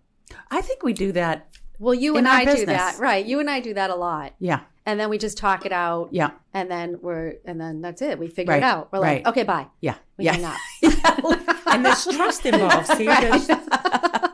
i 0.52 0.62
think 0.62 0.84
we 0.84 0.94
do 0.94 1.12
that 1.12 1.48
well, 1.80 1.94
you 1.96 2.18
and 2.18 2.28
our 2.28 2.36
I 2.36 2.46
do 2.46 2.66
that. 2.68 3.00
Right. 3.00 3.26
You 3.26 3.40
and 3.40 3.50
I 3.50 3.60
do 3.60 3.74
that 3.74 3.90
a 3.90 3.96
lot. 3.96 4.36
yeah 4.40 4.62
And 4.86 5.00
then 5.00 5.10
we 5.10 5.18
just 5.18 5.38
talk 5.40 5.66
it 5.66 5.72
out. 5.72 6.10
yeah 6.12 6.32
And 6.54 6.70
then 6.70 7.00
we're, 7.02 7.36
and 7.46 7.60
then 7.60 7.82
that's 7.82 8.02
it. 8.02 8.20
We 8.20 8.28
figure 8.28 8.54
it 8.54 8.64
out. 8.64 8.92
We're 8.94 9.00
like, 9.00 9.26
okay, 9.28 9.44
bye. 9.44 9.68
yeah 9.82 9.96
We 10.18 10.26
yeah 10.26 10.34
hang 10.34 10.46
up. 10.46 10.58
and 11.68 11.86
there's 11.86 12.06
trust 12.06 12.46
involved 12.52 12.88
see 12.88 13.06
there's, 13.06 13.48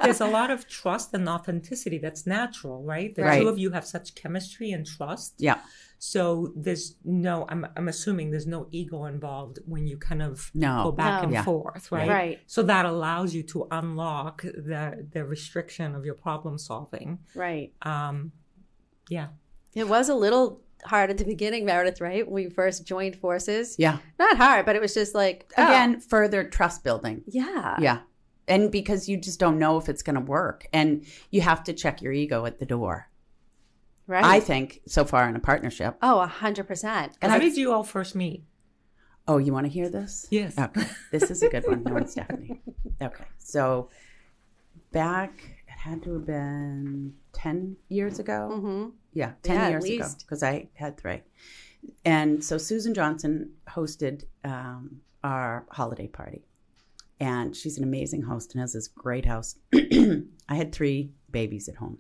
there's 0.04 0.22
a 0.22 0.28
lot 0.28 0.50
of 0.52 0.68
trust 0.68 1.14
and 1.14 1.28
authenticity 1.30 1.98
that's 1.98 2.26
natural 2.26 2.84
right 2.84 3.16
the 3.16 3.24
Right. 3.24 3.42
two 3.42 3.48
of 3.50 3.58
you 3.58 3.72
have 3.72 3.86
such 3.86 4.16
chemistry 4.16 4.72
and 4.72 4.86
trust 4.86 5.36
yeah 5.38 5.60
So 6.02 6.54
there's 6.56 6.96
no, 7.04 7.46
I'm, 7.52 7.68
I'm 7.78 7.90
assuming 7.90 8.32
there's 8.32 8.48
no 8.48 8.62
ego 8.72 9.04
involved 9.16 9.60
when 9.74 9.84
you 9.86 9.98
kind 9.98 10.22
of 10.22 10.50
No. 10.54 10.84
go 10.88 10.92
back 10.94 11.16
No. 11.20 11.24
and 11.26 11.32
Yeah. 11.34 11.44
forth, 11.44 11.92
right? 11.92 12.08
Right. 12.20 12.38
So 12.48 12.60
that 12.64 12.86
allows 12.94 13.30
you 13.38 13.44
to 13.54 13.68
unlock 13.80 14.36
the 14.70 14.84
the 15.16 15.22
restriction 15.36 15.96
of 15.98 16.02
your 16.06 16.16
problem 16.28 16.58
solving. 16.58 17.20
Right. 17.36 17.70
Um, 17.94 18.16
yeah, 19.10 19.28
It 19.76 19.88
was 19.96 20.08
a 20.08 20.16
little 20.26 20.48
hard 20.86 21.10
at 21.10 21.18
the 21.18 21.26
beginning, 21.36 21.66
Meredith, 21.66 22.02
right? 22.02 22.26
When 22.26 22.34
we 22.46 22.50
first 22.50 22.86
joined 22.86 23.16
forces. 23.16 23.76
yeah 23.80 23.98
Not 24.18 24.38
hard, 24.38 24.66
but 24.66 24.76
it 24.76 24.82
was 24.82 24.94
just 24.94 25.14
like, 25.16 25.52
oh, 25.58 25.66
again 25.66 26.00
further 26.00 26.44
trust 26.44 26.84
building 26.84 27.24
yeah. 27.28 27.76
yeah 27.80 28.00
and 28.48 28.72
because 28.72 29.08
you 29.08 29.16
just 29.18 29.40
don't 29.40 29.60
know 29.60 29.78
if 29.78 29.88
it's 29.90 30.02
going 30.02 30.16
to 30.16 30.22
work 30.22 30.66
and 30.74 31.06
you 31.32 31.42
have 31.42 31.64
to 31.66 31.74
check 31.74 32.02
your 32.02 32.12
ego 32.14 32.46
at 32.46 32.60
the 32.60 32.66
door 32.66 33.08
Right. 34.08 34.26
i 34.26 34.40
think 34.40 34.82
so 34.88 35.06
far 35.06 35.30
in 35.30 35.36
a 35.36 35.40
partnership 35.40 35.96
oh, 36.02 36.20
a 36.20 36.26
hundred 36.28 36.68
percent. 36.68 37.16
And 37.22 37.32
how 37.32 37.38
I- 37.38 37.42
did 37.42 37.56
you 37.58 37.72
all 37.72 37.84
first 37.84 38.16
meet? 38.16 38.44
oh 39.28 39.38
you 39.38 39.54
want 39.54 39.66
to 39.68 39.72
hear 39.72 39.88
this 39.90 40.26
Yes. 40.32 40.58
okay 40.58 40.88
this 41.12 41.30
is 41.30 41.44
a 41.44 41.50
good 41.50 41.68
one 41.68 41.84
no 41.84 41.98
it's 41.98 42.14
stephanie 42.14 42.60
okay 43.02 43.26
so 43.38 43.90
back 44.92 45.34
it 45.68 45.78
had 45.78 46.02
to 46.04 46.14
have 46.14 46.26
been 46.26 47.14
10 47.34 47.78
years 47.90 48.18
ago 48.18 48.50
Mm-hmm. 48.52 48.90
Yeah, 49.14 49.34
10 49.44 49.56
Yeah, 49.56 49.70
years 49.70 49.86
ago 49.86 50.08
because 50.20 50.44
I 50.44 50.70
had 50.74 50.98
three. 50.98 51.22
And 52.06 52.44
so 52.44 52.58
Susan 52.58 52.94
Johnson 52.94 53.52
hosted 53.70 54.24
um, 54.44 55.02
our 55.24 55.66
holiday 55.72 56.08
party. 56.08 56.46
And 57.20 57.56
she's 57.56 57.78
an 57.78 57.84
amazing 57.84 58.22
host 58.24 58.54
and 58.54 58.62
has 58.62 58.74
this 58.74 58.88
great 58.88 59.26
house. 59.26 59.56
I 59.74 60.56
had 60.56 60.72
three 60.72 61.12
babies 61.32 61.68
at 61.68 61.76
home. 61.76 61.98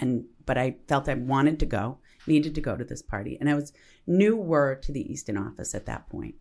And 0.00 0.24
but 0.46 0.56
I 0.56 0.76
felt 0.88 1.08
I 1.08 1.14
wanted 1.14 1.60
to 1.60 1.66
go 1.66 1.98
needed 2.26 2.54
to 2.54 2.60
go 2.60 2.76
to 2.76 2.84
this 2.84 3.02
party. 3.02 3.36
And 3.40 3.50
I 3.50 3.54
was 3.54 3.72
newer 4.06 4.78
to 4.82 4.92
the 4.92 5.10
Easton 5.12 5.36
office 5.36 5.74
at 5.74 5.86
that 5.86 6.08
point. 6.08 6.36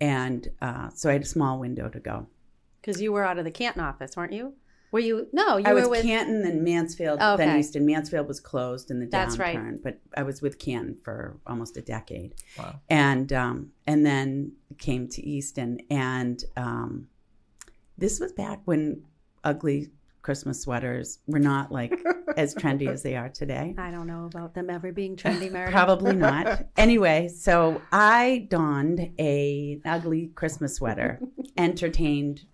And 0.00 0.48
uh, 0.60 0.90
so 0.90 1.08
I 1.08 1.14
had 1.14 1.22
a 1.22 1.26
small 1.26 1.58
window 1.58 1.88
to 1.88 2.00
go. 2.00 2.26
Because 2.80 3.00
you 3.00 3.12
were 3.12 3.24
out 3.24 3.38
of 3.38 3.44
the 3.44 3.50
Canton 3.50 3.82
office, 3.82 4.16
weren't 4.16 4.32
you? 4.32 4.54
Were 4.92 5.00
you? 5.00 5.26
No, 5.32 5.56
you 5.56 5.64
I 5.66 5.72
were 5.72 5.80
was 5.80 5.88
with. 5.88 6.02
Canton 6.02 6.44
and 6.44 6.62
Mansfield, 6.62 7.18
Okay. 7.20 7.44
then 7.46 7.58
Easton. 7.58 7.86
Mansfield 7.86 8.28
was 8.28 8.38
closed 8.40 8.90
in 8.90 9.00
the 9.00 9.06
That's 9.06 9.38
right. 9.38 9.56
downturn, 9.56 9.82
but 9.82 9.98
I 10.16 10.22
was 10.22 10.40
with 10.42 10.58
Canton 10.58 10.94
for 11.02 11.38
almost 11.46 11.76
a 11.78 11.82
decade. 11.82 12.34
Wow. 12.58 12.78
And 12.90 13.32
um, 13.32 13.72
and 13.86 14.04
then 14.06 14.52
came 14.78 15.08
to 15.08 15.26
Easton, 15.26 15.80
and 15.90 16.44
um, 16.56 17.08
this 17.98 18.20
was 18.20 18.32
back 18.32 18.60
when 18.66 19.02
ugly 19.44 19.90
Christmas 20.20 20.60
sweaters 20.62 21.18
were 21.26 21.38
not 21.40 21.72
like 21.72 21.98
as 22.36 22.54
trendy 22.54 22.86
as 22.86 23.02
they 23.02 23.16
are 23.16 23.28
today. 23.28 23.74
I 23.78 23.90
don't 23.90 24.06
know 24.06 24.26
about 24.26 24.54
them 24.54 24.70
ever 24.70 24.92
being 24.92 25.16
trendy, 25.16 25.50
Meredith. 25.52 25.74
Probably 25.74 26.14
not. 26.14 26.66
anyway, 26.76 27.28
so 27.28 27.80
I 27.90 28.46
donned 28.50 29.12
a 29.18 29.80
ugly 29.84 30.30
Christmas 30.34 30.76
sweater, 30.76 31.18
entertained, 31.56 32.44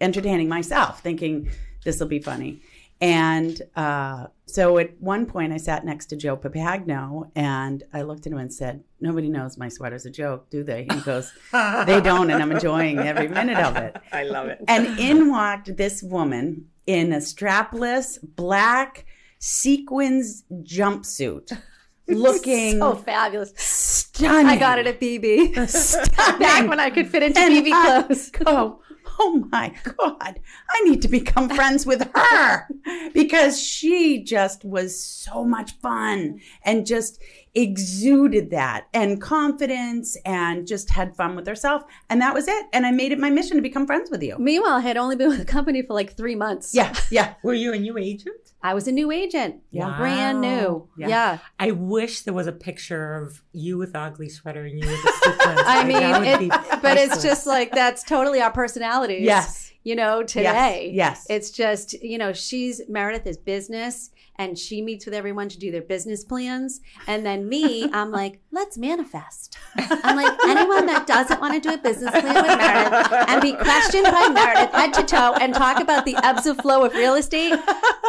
entertaining 0.00 0.48
myself, 0.48 1.00
thinking 1.00 1.50
this 1.84 2.00
will 2.00 2.08
be 2.08 2.20
funny. 2.20 2.60
And 3.00 3.60
uh, 3.76 4.28
so 4.46 4.78
at 4.78 5.00
one 5.00 5.26
point, 5.26 5.52
I 5.52 5.56
sat 5.56 5.84
next 5.84 6.06
to 6.06 6.16
Joe 6.16 6.36
Papagno, 6.36 7.30
and 7.34 7.82
I 7.92 8.02
looked 8.02 8.26
at 8.26 8.32
him 8.32 8.38
and 8.38 8.52
said, 8.52 8.82
"Nobody 9.00 9.28
knows 9.28 9.58
my 9.58 9.68
sweater's 9.68 10.06
a 10.06 10.10
joke, 10.10 10.48
do 10.48 10.62
they?" 10.62 10.86
He 10.90 11.00
goes, 11.00 11.32
"They 11.52 12.00
don't, 12.00 12.30
and 12.30 12.42
I'm 12.42 12.52
enjoying 12.52 13.00
every 13.00 13.28
minute 13.28 13.58
of 13.58 13.76
it." 13.76 13.96
I 14.12 14.22
love 14.24 14.46
it. 14.46 14.60
And 14.68 14.98
in 14.98 15.28
walked 15.30 15.76
this 15.76 16.02
woman 16.02 16.68
in 16.86 17.12
a 17.12 17.18
strapless 17.18 18.18
black 18.22 19.06
sequins 19.38 20.44
jumpsuit, 20.62 21.50
looking 22.08 22.78
so 22.78 22.94
fabulous. 22.94 23.52
stunning. 23.56 24.46
I 24.46 24.56
got 24.56 24.78
it 24.78 24.86
at 24.86 25.00
BB. 25.00 25.68
Stunning. 25.68 26.38
Back 26.38 26.68
when 26.68 26.80
I 26.80 26.90
could 26.90 27.08
fit 27.08 27.22
into 27.22 27.40
And 27.40 27.54
BB 27.54 27.72
I 27.72 28.02
clothes. 28.02 28.30
Go, 28.30 28.80
oh 29.18 29.46
my 29.50 29.72
God, 29.82 30.40
I 30.70 30.80
need 30.84 31.02
to 31.02 31.08
become 31.08 31.48
friends 31.48 31.86
with 31.86 32.08
her 32.14 32.68
because 33.12 33.60
she 33.60 34.22
just 34.22 34.64
was 34.64 34.98
so 34.98 35.44
much 35.44 35.72
fun 35.78 36.40
and 36.64 36.86
just 36.86 37.20
exuded 37.54 38.50
that 38.50 38.88
and 38.92 39.20
confidence 39.20 40.16
and 40.24 40.66
just 40.66 40.90
had 40.90 41.14
fun 41.16 41.36
with 41.36 41.46
herself. 41.46 41.84
And 42.10 42.20
that 42.20 42.34
was 42.34 42.48
it. 42.48 42.66
And 42.72 42.84
I 42.84 42.90
made 42.90 43.12
it 43.12 43.18
my 43.18 43.30
mission 43.30 43.56
to 43.56 43.62
become 43.62 43.86
friends 43.86 44.10
with 44.10 44.22
you. 44.22 44.36
Meanwhile, 44.38 44.74
I 44.74 44.80
had 44.80 44.96
only 44.96 45.14
been 45.14 45.28
with 45.28 45.38
the 45.38 45.44
company 45.44 45.82
for 45.82 45.94
like 45.94 46.16
three 46.16 46.34
months. 46.34 46.74
Yeah, 46.74 46.94
yeah. 47.10 47.34
Were 47.42 47.54
you 47.54 47.72
a 47.72 47.78
new 47.78 47.96
agent? 47.96 48.52
I 48.62 48.74
was 48.74 48.88
a 48.88 48.92
new 48.92 49.12
agent. 49.12 49.60
Yeah. 49.70 49.96
Brand 49.96 50.40
new. 50.40 50.88
Yeah. 50.96 51.08
Yeah. 51.08 51.38
I 51.60 51.70
wish 51.70 52.22
there 52.22 52.34
was 52.34 52.46
a 52.46 52.52
picture 52.52 53.14
of 53.14 53.42
you 53.52 53.78
with 53.78 53.92
the 53.92 54.00
ugly 54.00 54.28
sweater 54.28 54.64
and 54.64 54.78
you 54.78 54.88
with 54.88 55.02
the 55.02 55.12
sequins. 55.12 55.60
I 55.66 55.84
mean, 55.84 56.50
it, 56.50 56.50
but 56.82 56.96
it's 56.96 57.22
just 57.22 57.46
like 57.46 57.72
that's 57.72 58.02
totally 58.02 58.40
our 58.40 58.52
personalities. 58.52 59.22
Yes. 59.22 59.72
You 59.84 59.96
know, 59.96 60.22
today. 60.22 60.90
Yes. 60.94 61.26
It's 61.28 61.50
just, 61.50 61.92
you 62.02 62.16
know, 62.16 62.32
she's 62.32 62.80
Meredith 62.88 63.26
is 63.26 63.36
business 63.36 64.10
and 64.36 64.58
she 64.58 64.82
meets 64.82 65.04
with 65.04 65.14
everyone 65.14 65.48
to 65.48 65.58
do 65.58 65.70
their 65.70 65.82
business 65.82 66.24
plans. 66.24 66.80
And 67.06 67.24
then 67.24 67.48
me, 67.48 67.88
I'm 67.92 68.10
like, 68.10 68.40
let's 68.50 68.76
manifest. 68.76 69.56
I'm 69.76 70.16
like, 70.16 70.38
anyone 70.48 70.86
that 70.86 71.06
doesn't 71.06 71.40
want 71.40 71.54
to 71.54 71.68
do 71.68 71.74
a 71.74 71.78
business 71.78 72.10
plan 72.10 72.34
with 72.34 72.58
Meredith 72.58 73.12
and 73.28 73.40
be 73.42 73.52
questioned 73.52 74.04
by 74.04 74.28
Meredith 74.28 74.72
head 74.74 74.92
to 74.94 75.02
toe 75.04 75.34
and 75.40 75.54
talk 75.54 75.80
about 75.80 76.04
the 76.04 76.16
ebbs 76.22 76.46
and 76.46 76.60
flow 76.60 76.84
of 76.84 76.92
real 76.94 77.14
estate, 77.14 77.54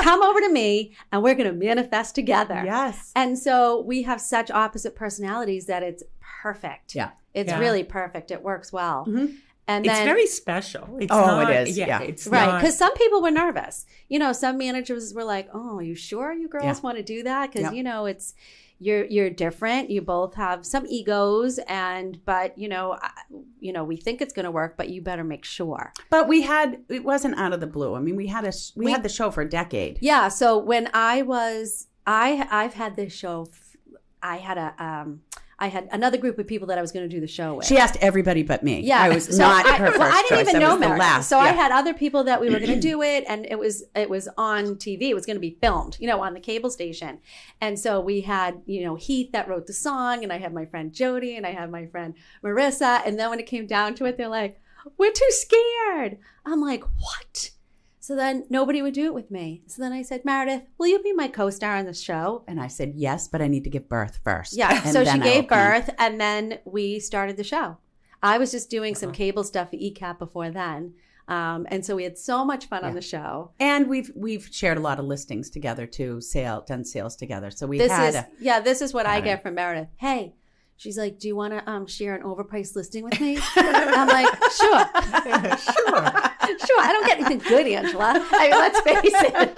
come 0.01 0.21
over 0.23 0.39
to 0.41 0.49
me 0.51 0.95
and 1.11 1.21
we're 1.23 1.35
going 1.35 1.47
to 1.49 1.53
manifest 1.65 2.15
together. 2.15 2.61
Yes. 2.65 3.11
And 3.15 3.37
so 3.37 3.81
we 3.81 4.03
have 4.03 4.19
such 4.21 4.49
opposite 4.51 4.95
personalities 4.95 5.65
that 5.67 5.83
it's 5.83 6.03
perfect. 6.41 6.95
Yeah. 6.95 7.11
It's 7.33 7.49
Yeah. 7.51 7.59
really 7.59 7.83
perfect. 7.83 8.31
It 8.31 8.41
works 8.41 8.71
well. 8.71 9.05
Mhm. 9.07 9.35
And 9.67 9.85
It's 9.85 9.95
then 9.95 10.05
very 10.05 10.27
special. 10.27 10.97
It's 11.01 11.11
Oh, 11.11 11.39
it 11.39 11.43
not, 11.43 11.53
is, 11.67 11.77
yeah. 11.77 11.99
It's 12.01 12.27
Right, 12.27 12.59
because 12.59 12.77
some 12.77 12.93
people 12.93 13.21
were 13.21 13.31
nervous. 13.31 13.85
You 14.09 14.19
know, 14.19 14.31
some 14.31 14.57
managers 14.59 15.13
were 15.13 15.23
like, 15.23 15.49
"Oh, 15.53 15.77
are 15.77 15.81
you 15.81 15.95
sure 15.95 16.31
you 16.33 16.47
girls 16.47 16.65
Yeah. 16.65 16.81
want 16.83 16.97
to 16.97 17.03
do 17.03 17.23
that?" 17.23 17.51
Because 17.51 17.63
Yep. 17.63 17.73
you 17.73 17.83
know, 17.83 18.05
it's 18.05 18.35
you're 18.79 19.05
you're 19.05 19.29
different. 19.31 19.89
You 19.89 20.01
both 20.01 20.35
have 20.35 20.65
some 20.65 20.85
egos, 20.87 21.57
and 21.67 22.23
but 22.25 22.55
you 22.57 22.67
know, 22.67 22.97
I, 23.01 23.09
you 23.59 23.73
know, 23.73 23.83
we 23.83 23.95
think 23.97 24.21
it's 24.21 24.33
going 24.33 24.43
to 24.45 24.51
work, 24.51 24.75
but 24.77 24.89
you 24.89 25.01
better 25.01 25.23
make 25.23 25.45
sure. 25.45 25.93
But 26.11 26.27
we 26.27 26.41
had 26.43 26.83
it 26.89 27.03
wasn't 27.03 27.37
out 27.39 27.51
of 27.53 27.59
the 27.59 27.67
blue. 27.67 27.95
I 27.95 27.99
mean, 28.01 28.15
we 28.17 28.27
had 28.27 28.43
a 28.45 28.51
we, 28.75 28.85
We- 28.85 28.91
had 28.91 29.01
the 29.01 29.09
show 29.09 29.31
for 29.31 29.41
a 29.41 29.49
decade. 29.49 29.97
Yeah. 30.01 30.27
So 30.27 30.57
when 30.57 30.89
I 30.93 31.21
was, 31.23 31.87
I 32.05 32.47
I've 32.51 32.73
had 32.75 32.95
this 32.97 33.13
show. 33.13 33.47
I 34.21 34.37
had 34.37 34.57
a 34.57 34.73
um, 34.83 35.21
I 35.57 35.67
had 35.67 35.87
another 35.91 36.17
group 36.17 36.37
of 36.37 36.47
people 36.47 36.67
that 36.67 36.77
I 36.77 36.81
was 36.81 36.91
going 36.91 37.07
to 37.07 37.13
do 37.13 37.21
the 37.21 37.27
show 37.27 37.55
with. 37.55 37.65
She 37.65 37.77
asked 37.77 37.97
everybody 38.01 38.43
but 38.43 38.61
me. 38.61 38.81
Yeah, 38.81 39.01
I 39.01 39.09
was 39.09 39.25
so 39.37 39.37
not 39.37 39.65
I, 39.65 39.77
her 39.77 39.87
first 39.87 39.99
well, 39.99 40.11
I 40.11 40.21
didn't 40.23 40.45
choice. 40.45 40.49
even 40.49 40.61
know 40.61 40.77
Meredith. 40.77 41.25
So 41.25 41.39
I 41.39 41.49
had 41.49 41.71
other 41.71 41.93
people 41.93 42.25
that 42.25 42.41
we 42.41 42.49
were 42.49 42.59
going 42.59 42.73
to 42.73 42.79
do 42.79 43.01
it, 43.01 43.23
and 43.27 43.45
it 43.45 43.57
was 43.57 43.83
it 43.95 44.09
was 44.09 44.27
on 44.37 44.75
TV. 44.75 45.03
It 45.03 45.13
was 45.13 45.25
going 45.25 45.37
to 45.37 45.41
be 45.41 45.57
filmed, 45.61 45.97
you 45.99 46.07
know, 46.07 46.21
on 46.21 46.33
the 46.33 46.39
cable 46.39 46.69
station. 46.69 47.19
And 47.61 47.79
so 47.79 48.01
we 48.01 48.21
had 48.21 48.61
you 48.65 48.83
know 48.83 48.95
Heath 48.95 49.31
that 49.31 49.47
wrote 49.47 49.67
the 49.67 49.73
song, 49.73 50.23
and 50.23 50.33
I 50.33 50.39
had 50.39 50.53
my 50.53 50.65
friend 50.65 50.93
Jody, 50.93 51.37
and 51.37 51.45
I 51.45 51.51
had 51.51 51.71
my 51.71 51.85
friend 51.85 52.15
Marissa. 52.43 53.01
And 53.05 53.17
then 53.17 53.29
when 53.29 53.39
it 53.39 53.47
came 53.47 53.65
down 53.65 53.95
to 53.95 54.05
it, 54.05 54.17
they're 54.17 54.27
like, 54.27 54.59
"We're 54.97 55.11
too 55.11 55.29
scared." 55.29 56.17
I'm 56.45 56.61
like, 56.61 56.83
"What?" 56.83 57.51
So 58.05 58.15
then 58.15 58.45
nobody 58.51 58.83
would 58.83 58.93
do 58.93 59.05
it 59.05 59.15
with 59.15 59.31
me. 59.31 59.63
So 59.65 59.81
then 59.81 59.91
I 59.91 60.03
said, 60.03 60.23
Meredith, 60.23 60.67
will 60.77 60.85
you 60.85 61.01
be 61.01 61.11
my 61.11 61.27
co-star 61.27 61.75
on 61.75 61.85
the 61.85 61.93
show? 61.95 62.43
And 62.47 62.61
I 62.61 62.67
said 62.67 62.93
yes, 62.95 63.27
but 63.27 63.41
I 63.41 63.47
need 63.47 63.63
to 63.63 63.69
give 63.71 63.89
birth 63.89 64.19
first. 64.23 64.55
Yeah. 64.55 64.79
And 64.83 64.93
so 64.93 65.03
she 65.03 65.09
I 65.09 65.17
gave 65.17 65.47
come. 65.47 65.57
birth 65.57 65.89
and 65.97 66.21
then 66.21 66.59
we 66.65 66.99
started 66.99 67.35
the 67.35 67.43
show. 67.43 67.77
I 68.21 68.37
was 68.37 68.51
just 68.51 68.69
doing 68.69 68.93
some 68.93 69.11
cable 69.11 69.43
stuff 69.43 69.71
for 69.71 69.77
ECAT 69.77 70.19
before 70.19 70.51
then. 70.51 70.93
Um, 71.27 71.65
and 71.71 71.83
so 71.83 71.95
we 71.95 72.03
had 72.03 72.15
so 72.15 72.45
much 72.45 72.67
fun 72.67 72.83
on 72.85 72.93
the 72.93 73.01
show. 73.01 73.53
And 73.59 73.87
we've 73.87 74.11
we've 74.15 74.47
shared 74.51 74.77
a 74.77 74.81
lot 74.81 74.99
of 74.99 75.05
listings 75.05 75.49
together 75.49 75.87
too, 75.87 76.21
sale 76.21 76.63
done 76.67 76.85
sales 76.85 77.15
together. 77.15 77.49
So 77.49 77.65
we 77.65 77.79
This 77.79 77.91
had 77.91 78.09
is 78.09 78.15
a, 78.17 78.27
yeah, 78.39 78.59
this 78.59 78.83
is 78.83 78.93
what 78.93 79.07
I 79.07 79.17
it. 79.17 79.23
get 79.23 79.41
from 79.41 79.55
Meredith. 79.55 79.87
Hey, 79.97 80.35
she's 80.77 80.95
like, 80.95 81.17
Do 81.17 81.27
you 81.27 81.35
want 81.35 81.53
to 81.53 81.67
um, 81.67 81.87
share 81.87 82.13
an 82.13 82.21
overpriced 82.21 82.75
listing 82.75 83.03
with 83.03 83.19
me? 83.19 83.39
I'm 83.55 84.07
like, 84.07 84.27
sure. 84.53 84.85
sure. 85.57 86.31
Sure. 86.47 86.79
I 86.79 86.91
don't 86.91 87.05
get 87.05 87.19
anything 87.19 87.39
good, 87.39 87.67
Angela. 87.67 88.25
I 88.31 88.49
mean, 88.49 88.51
let's 88.51 88.79
face 88.81 89.13
it. 89.13 89.57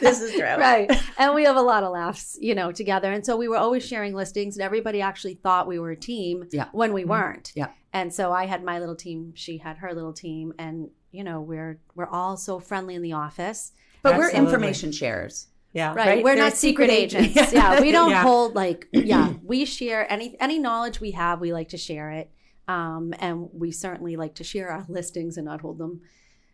This 0.00 0.20
is 0.20 0.32
true. 0.32 0.42
right. 0.42 0.90
And 1.18 1.34
we 1.34 1.44
have 1.44 1.56
a 1.56 1.62
lot 1.62 1.84
of 1.84 1.92
laughs, 1.92 2.36
you 2.40 2.54
know, 2.54 2.72
together. 2.72 3.12
And 3.12 3.24
so 3.24 3.36
we 3.36 3.48
were 3.48 3.56
always 3.56 3.86
sharing 3.86 4.14
listings, 4.14 4.56
and 4.56 4.62
everybody 4.64 5.00
actually 5.00 5.34
thought 5.34 5.68
we 5.68 5.78
were 5.78 5.92
a 5.92 5.96
team 5.96 6.48
Yeah. 6.50 6.66
when 6.72 6.92
we 6.92 7.02
mm-hmm. 7.02 7.10
weren't. 7.10 7.52
Yeah. 7.54 7.68
And 7.92 8.12
so 8.12 8.32
I 8.32 8.46
had 8.46 8.64
my 8.64 8.78
little 8.80 8.96
team, 8.96 9.32
she 9.36 9.58
had 9.58 9.78
her 9.78 9.94
little 9.94 10.12
team, 10.12 10.54
and 10.58 10.90
you 11.12 11.22
know, 11.24 11.40
we're 11.40 11.78
we're 11.94 12.08
all 12.08 12.36
so 12.36 12.58
friendly 12.58 12.94
in 12.94 13.02
the 13.02 13.12
office. 13.12 13.72
But 14.02 14.16
we're 14.16 14.30
information 14.30 14.90
sharers. 14.90 15.46
Yeah. 15.72 15.94
Right. 15.94 16.06
Right? 16.06 16.24
We're 16.24 16.34
They're 16.34 16.44
not 16.44 16.54
secret 16.54 16.90
secret 16.90 16.90
agents. 16.90 17.28
agents. 17.36 17.52
yeah. 17.54 17.80
We 17.80 17.92
don't 17.92 18.10
Yeah. 18.10 18.22
hold 18.22 18.54
like 18.54 18.88
yeah. 18.92 19.34
We 19.42 19.64
share 19.64 20.10
any 20.10 20.36
any 20.40 20.58
knowledge 20.58 21.00
we 21.00 21.12
have, 21.12 21.40
we 21.40 21.52
like 21.52 21.68
to 21.70 21.78
share 21.78 22.10
it. 22.10 22.30
Um, 22.68 23.12
and 23.18 23.48
we 23.52 23.70
certainly 23.72 24.16
like 24.16 24.34
to 24.36 24.44
share 24.44 24.68
our 24.70 24.84
listings 24.88 25.36
and 25.36 25.46
not 25.46 25.60
hold 25.62 25.78
them 25.78 26.00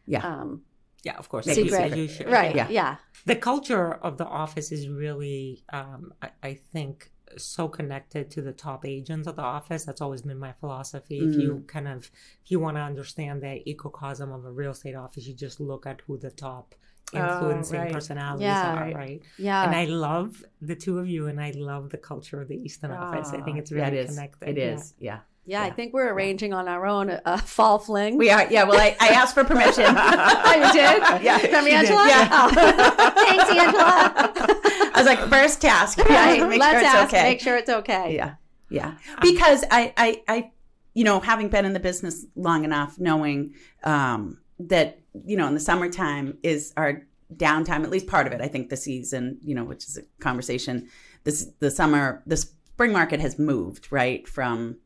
Yeah. 0.07 0.27
um 0.27 0.62
Yeah, 1.05 1.16
of 1.16 1.29
course. 1.29 1.47
Make 1.47 1.59
it 1.59 1.61
As 1.61 1.66
you- 1.66 1.71
secret. 1.77 1.97
you 1.99 2.09
should. 2.09 2.27
right. 2.29 2.55
Yeah. 2.57 2.68
Yeah. 2.68 2.97
The 3.25 3.37
culture 3.37 3.92
of 4.09 4.16
the 4.18 4.27
office 4.27 4.73
is 4.73 4.88
really, 4.88 5.62
um, 5.73 6.12
I, 6.23 6.31
I 6.42 6.55
think, 6.55 7.12
so 7.37 7.68
connected 7.68 8.31
to 8.33 8.40
the 8.42 8.53
top 8.53 8.85
agents 8.87 9.29
of 9.29 9.37
the 9.37 9.42
office. 9.42 9.85
That's 9.85 10.01
always 10.01 10.23
been 10.23 10.38
my 10.38 10.53
philosophy. 10.53 11.18
If 11.18 11.35
you 11.37 11.62
kind 11.68 11.87
of, 11.87 12.11
if 12.42 12.51
you 12.51 12.59
want 12.59 12.77
to 12.79 12.81
understand 12.81 13.42
the 13.42 13.62
ecosystem 13.73 14.35
of 14.37 14.44
a 14.44 14.51
real 14.51 14.71
estate 14.73 14.94
office, 14.97 15.27
you 15.29 15.35
just 15.35 15.61
look 15.61 15.87
at 15.87 16.01
who 16.07 16.16
the 16.18 16.31
top 16.31 16.75
influencing 17.12 17.79
right. 17.81 17.92
personalities 17.92 18.42
Yeah. 18.42 18.73
are, 18.75 18.81
Right. 18.85 18.94
right? 18.97 19.23
Yeah. 19.38 19.64
and 19.64 19.75
I 19.77 19.85
love 19.87 20.44
the 20.61 20.75
two 20.75 20.99
of 20.99 21.07
you, 21.09 21.27
and 21.29 21.40
I 21.40 21.51
love 21.53 21.90
the 21.90 21.99
culture 21.99 22.40
of 22.40 22.49
the 22.49 22.57
Easton 22.57 22.90
office. 22.90 23.29
I 23.33 23.40
think 23.42 23.59
it's 23.59 23.71
Yeah, 23.71 23.85
really 23.85 23.99
it 23.99 24.05
is. 24.05 24.11
connected. 24.14 24.49
It 24.49 24.57
yeah. 24.59 24.75
is. 24.75 24.94
Yeah. 24.99 25.21
Yeah, 25.48 25.62
I 25.62 25.70
think 25.70 25.94
we're 25.94 26.12
arranging 26.12 26.52
on 26.52 26.68
our 26.68 26.84
own 26.84 27.08
a, 27.08 27.22
a 27.24 27.38
fall 27.38 27.78
fling. 27.78 28.18
We 28.18 28.28
are. 28.30 28.46
Yeah. 28.50 28.64
Well, 28.64 28.78
I, 28.78 28.94
I 29.00 29.08
asked 29.08 29.32
for 29.32 29.44
permission. 29.44 29.87
oh, 29.88 30.54
you 30.54 30.72
did? 30.74 31.02
Yeah, 31.22 31.38
From. 31.38 31.66
Angela? 31.66 32.06
Yeah. 32.06 32.28
Oh. 32.30 32.50
Thanks, 33.16 33.48
Angela. 33.48 34.92
I 34.92 34.92
was 34.94 35.06
like, 35.06 35.20
first 35.30 35.62
task. 35.62 35.98
right. 36.00 36.46
Make 36.46 36.61
Let's 36.61 36.72
sure 36.72 36.80
it's 36.80 36.88
ask. 36.88 37.14
okay. 37.14 37.22
Make 37.22 37.40
sure 37.40 37.56
it's 37.56 37.70
okay. 37.70 38.14
Yeah. 38.14 38.34
Yeah. 38.68 38.98
Because 39.22 39.64
I, 39.70 39.94
I, 39.96 40.22
I, 40.28 40.52
you 40.92 41.04
know, 41.04 41.18
having 41.18 41.48
been 41.48 41.64
in 41.64 41.72
the 41.72 41.80
business 41.80 42.26
long 42.37 42.64
enough, 42.64 42.98
knowing 42.98 43.54
um, 43.84 44.40
that, 44.58 45.00
you 45.24 45.38
know, 45.38 45.46
in 45.48 45.54
the 45.54 45.61
summertime 45.61 46.37
is 46.42 46.74
our 46.76 47.06
downtime, 47.34 47.84
at 47.84 47.90
least 47.90 48.06
part 48.06 48.26
of 48.26 48.34
it. 48.34 48.42
I 48.42 48.48
think 48.48 48.68
the 48.68 48.76
season, 48.76 49.38
you 49.40 49.54
know, 49.54 49.64
which 49.64 49.84
is 49.84 49.96
a 49.96 50.02
conversation. 50.22 50.90
This, 51.24 51.50
the 51.58 51.70
summer, 51.70 52.22
the 52.26 52.37
spring 52.37 52.92
market 52.92 53.20
has 53.20 53.38
moved, 53.38 53.90
right? 53.90 54.28
From, 54.28 54.76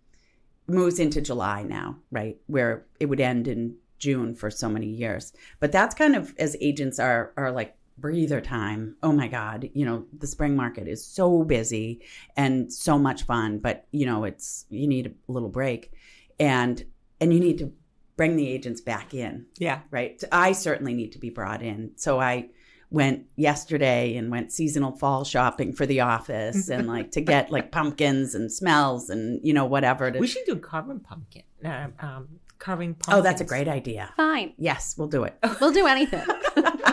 moves 0.66 0.98
into 0.98 1.20
July 1.20 1.62
now, 1.62 1.98
right? 2.10 2.36
Where 2.46 2.86
it 3.00 3.06
would 3.06 3.20
end 3.20 3.48
in 3.48 3.76
June 3.98 4.34
for 4.34 4.50
so 4.50 4.68
many 4.68 4.86
years. 4.86 5.32
But 5.60 5.72
that's 5.72 5.94
kind 5.94 6.16
of 6.16 6.34
as 6.38 6.56
agents 6.60 6.98
are, 6.98 7.32
are 7.36 7.52
like 7.52 7.76
breather 7.98 8.40
time. 8.40 8.96
Oh 9.02 9.12
my 9.12 9.28
God. 9.28 9.68
You 9.74 9.84
know, 9.84 10.06
the 10.18 10.26
spring 10.26 10.56
market 10.56 10.88
is 10.88 11.04
so 11.04 11.44
busy 11.44 12.00
and 12.36 12.72
so 12.72 12.98
much 12.98 13.24
fun, 13.24 13.58
but 13.58 13.86
you 13.92 14.06
know, 14.06 14.24
it's, 14.24 14.66
you 14.70 14.88
need 14.88 15.06
a 15.28 15.32
little 15.32 15.48
break 15.50 15.92
and, 16.40 16.84
and 17.20 17.32
you 17.32 17.38
need 17.40 17.58
to 17.58 17.72
bring 18.16 18.36
the 18.36 18.48
agents 18.48 18.80
back 18.80 19.14
in, 19.14 19.46
Yeah. 19.58 19.80
right? 19.90 20.22
I 20.32 20.52
certainly 20.52 20.94
need 20.94 21.12
to 21.12 21.18
be 21.18 21.30
brought 21.30 21.62
in. 21.62 21.92
So 21.96 22.20
I 22.20 22.48
went 22.92 23.24
yesterday 23.36 24.16
and 24.16 24.30
went 24.30 24.52
seasonal 24.52 24.92
fall 24.92 25.24
shopping 25.24 25.72
for 25.72 25.86
the 25.86 26.00
office 26.00 26.68
and 26.68 26.86
like 26.86 27.10
to 27.12 27.20
get 27.20 27.50
like 27.50 27.72
pumpkins 27.78 28.34
and 28.34 28.52
smells 28.52 29.08
and, 29.10 29.40
you 29.42 29.52
know, 29.54 29.64
whatever. 29.64 30.10
To, 30.10 30.18
We 30.18 30.26
should 30.26 30.44
do 30.44 30.56
carving 30.56 31.00
pumpkin. 31.00 31.42
Uh, 31.64 31.88
um, 32.00 32.28
carving 32.58 32.94
pumpkin. 32.94 33.14
oh, 33.18 33.22
that's 33.22 33.40
a 33.40 33.44
great 33.44 33.66
idea. 33.68 34.12
Fine. 34.16 34.52
Yes, 34.58 34.94
we'll 34.98 35.08
do 35.08 35.24
it. 35.24 35.34
We'll 35.60 35.72
do 35.72 35.86
anything. 35.86 36.22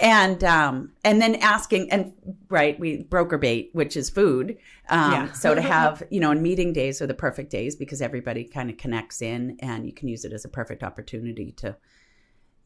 and 0.00 0.42
um 0.44 0.90
and 1.04 1.20
then 1.20 1.34
asking 1.36 1.90
and 1.92 2.12
right 2.48 2.80
we 2.80 3.02
broker 3.02 3.36
bait 3.36 3.68
which 3.74 3.96
is 3.96 4.08
food 4.08 4.56
um 4.88 5.12
Yeah. 5.12 5.32
so 5.32 5.54
to 5.54 5.60
have 5.60 6.02
you 6.10 6.20
know 6.20 6.30
and 6.30 6.42
meeting 6.42 6.72
days 6.72 7.02
are 7.02 7.06
the 7.06 7.12
perfect 7.14 7.50
days 7.50 7.76
because 7.76 8.00
everybody 8.00 8.44
kind 8.44 8.70
of 8.70 8.78
connects 8.78 9.20
in 9.20 9.58
and 9.60 9.84
you 9.84 9.92
can 9.92 10.08
use 10.08 10.24
it 10.24 10.32
as 10.32 10.44
a 10.46 10.48
perfect 10.48 10.82
opportunity 10.82 11.52
to 11.58 11.76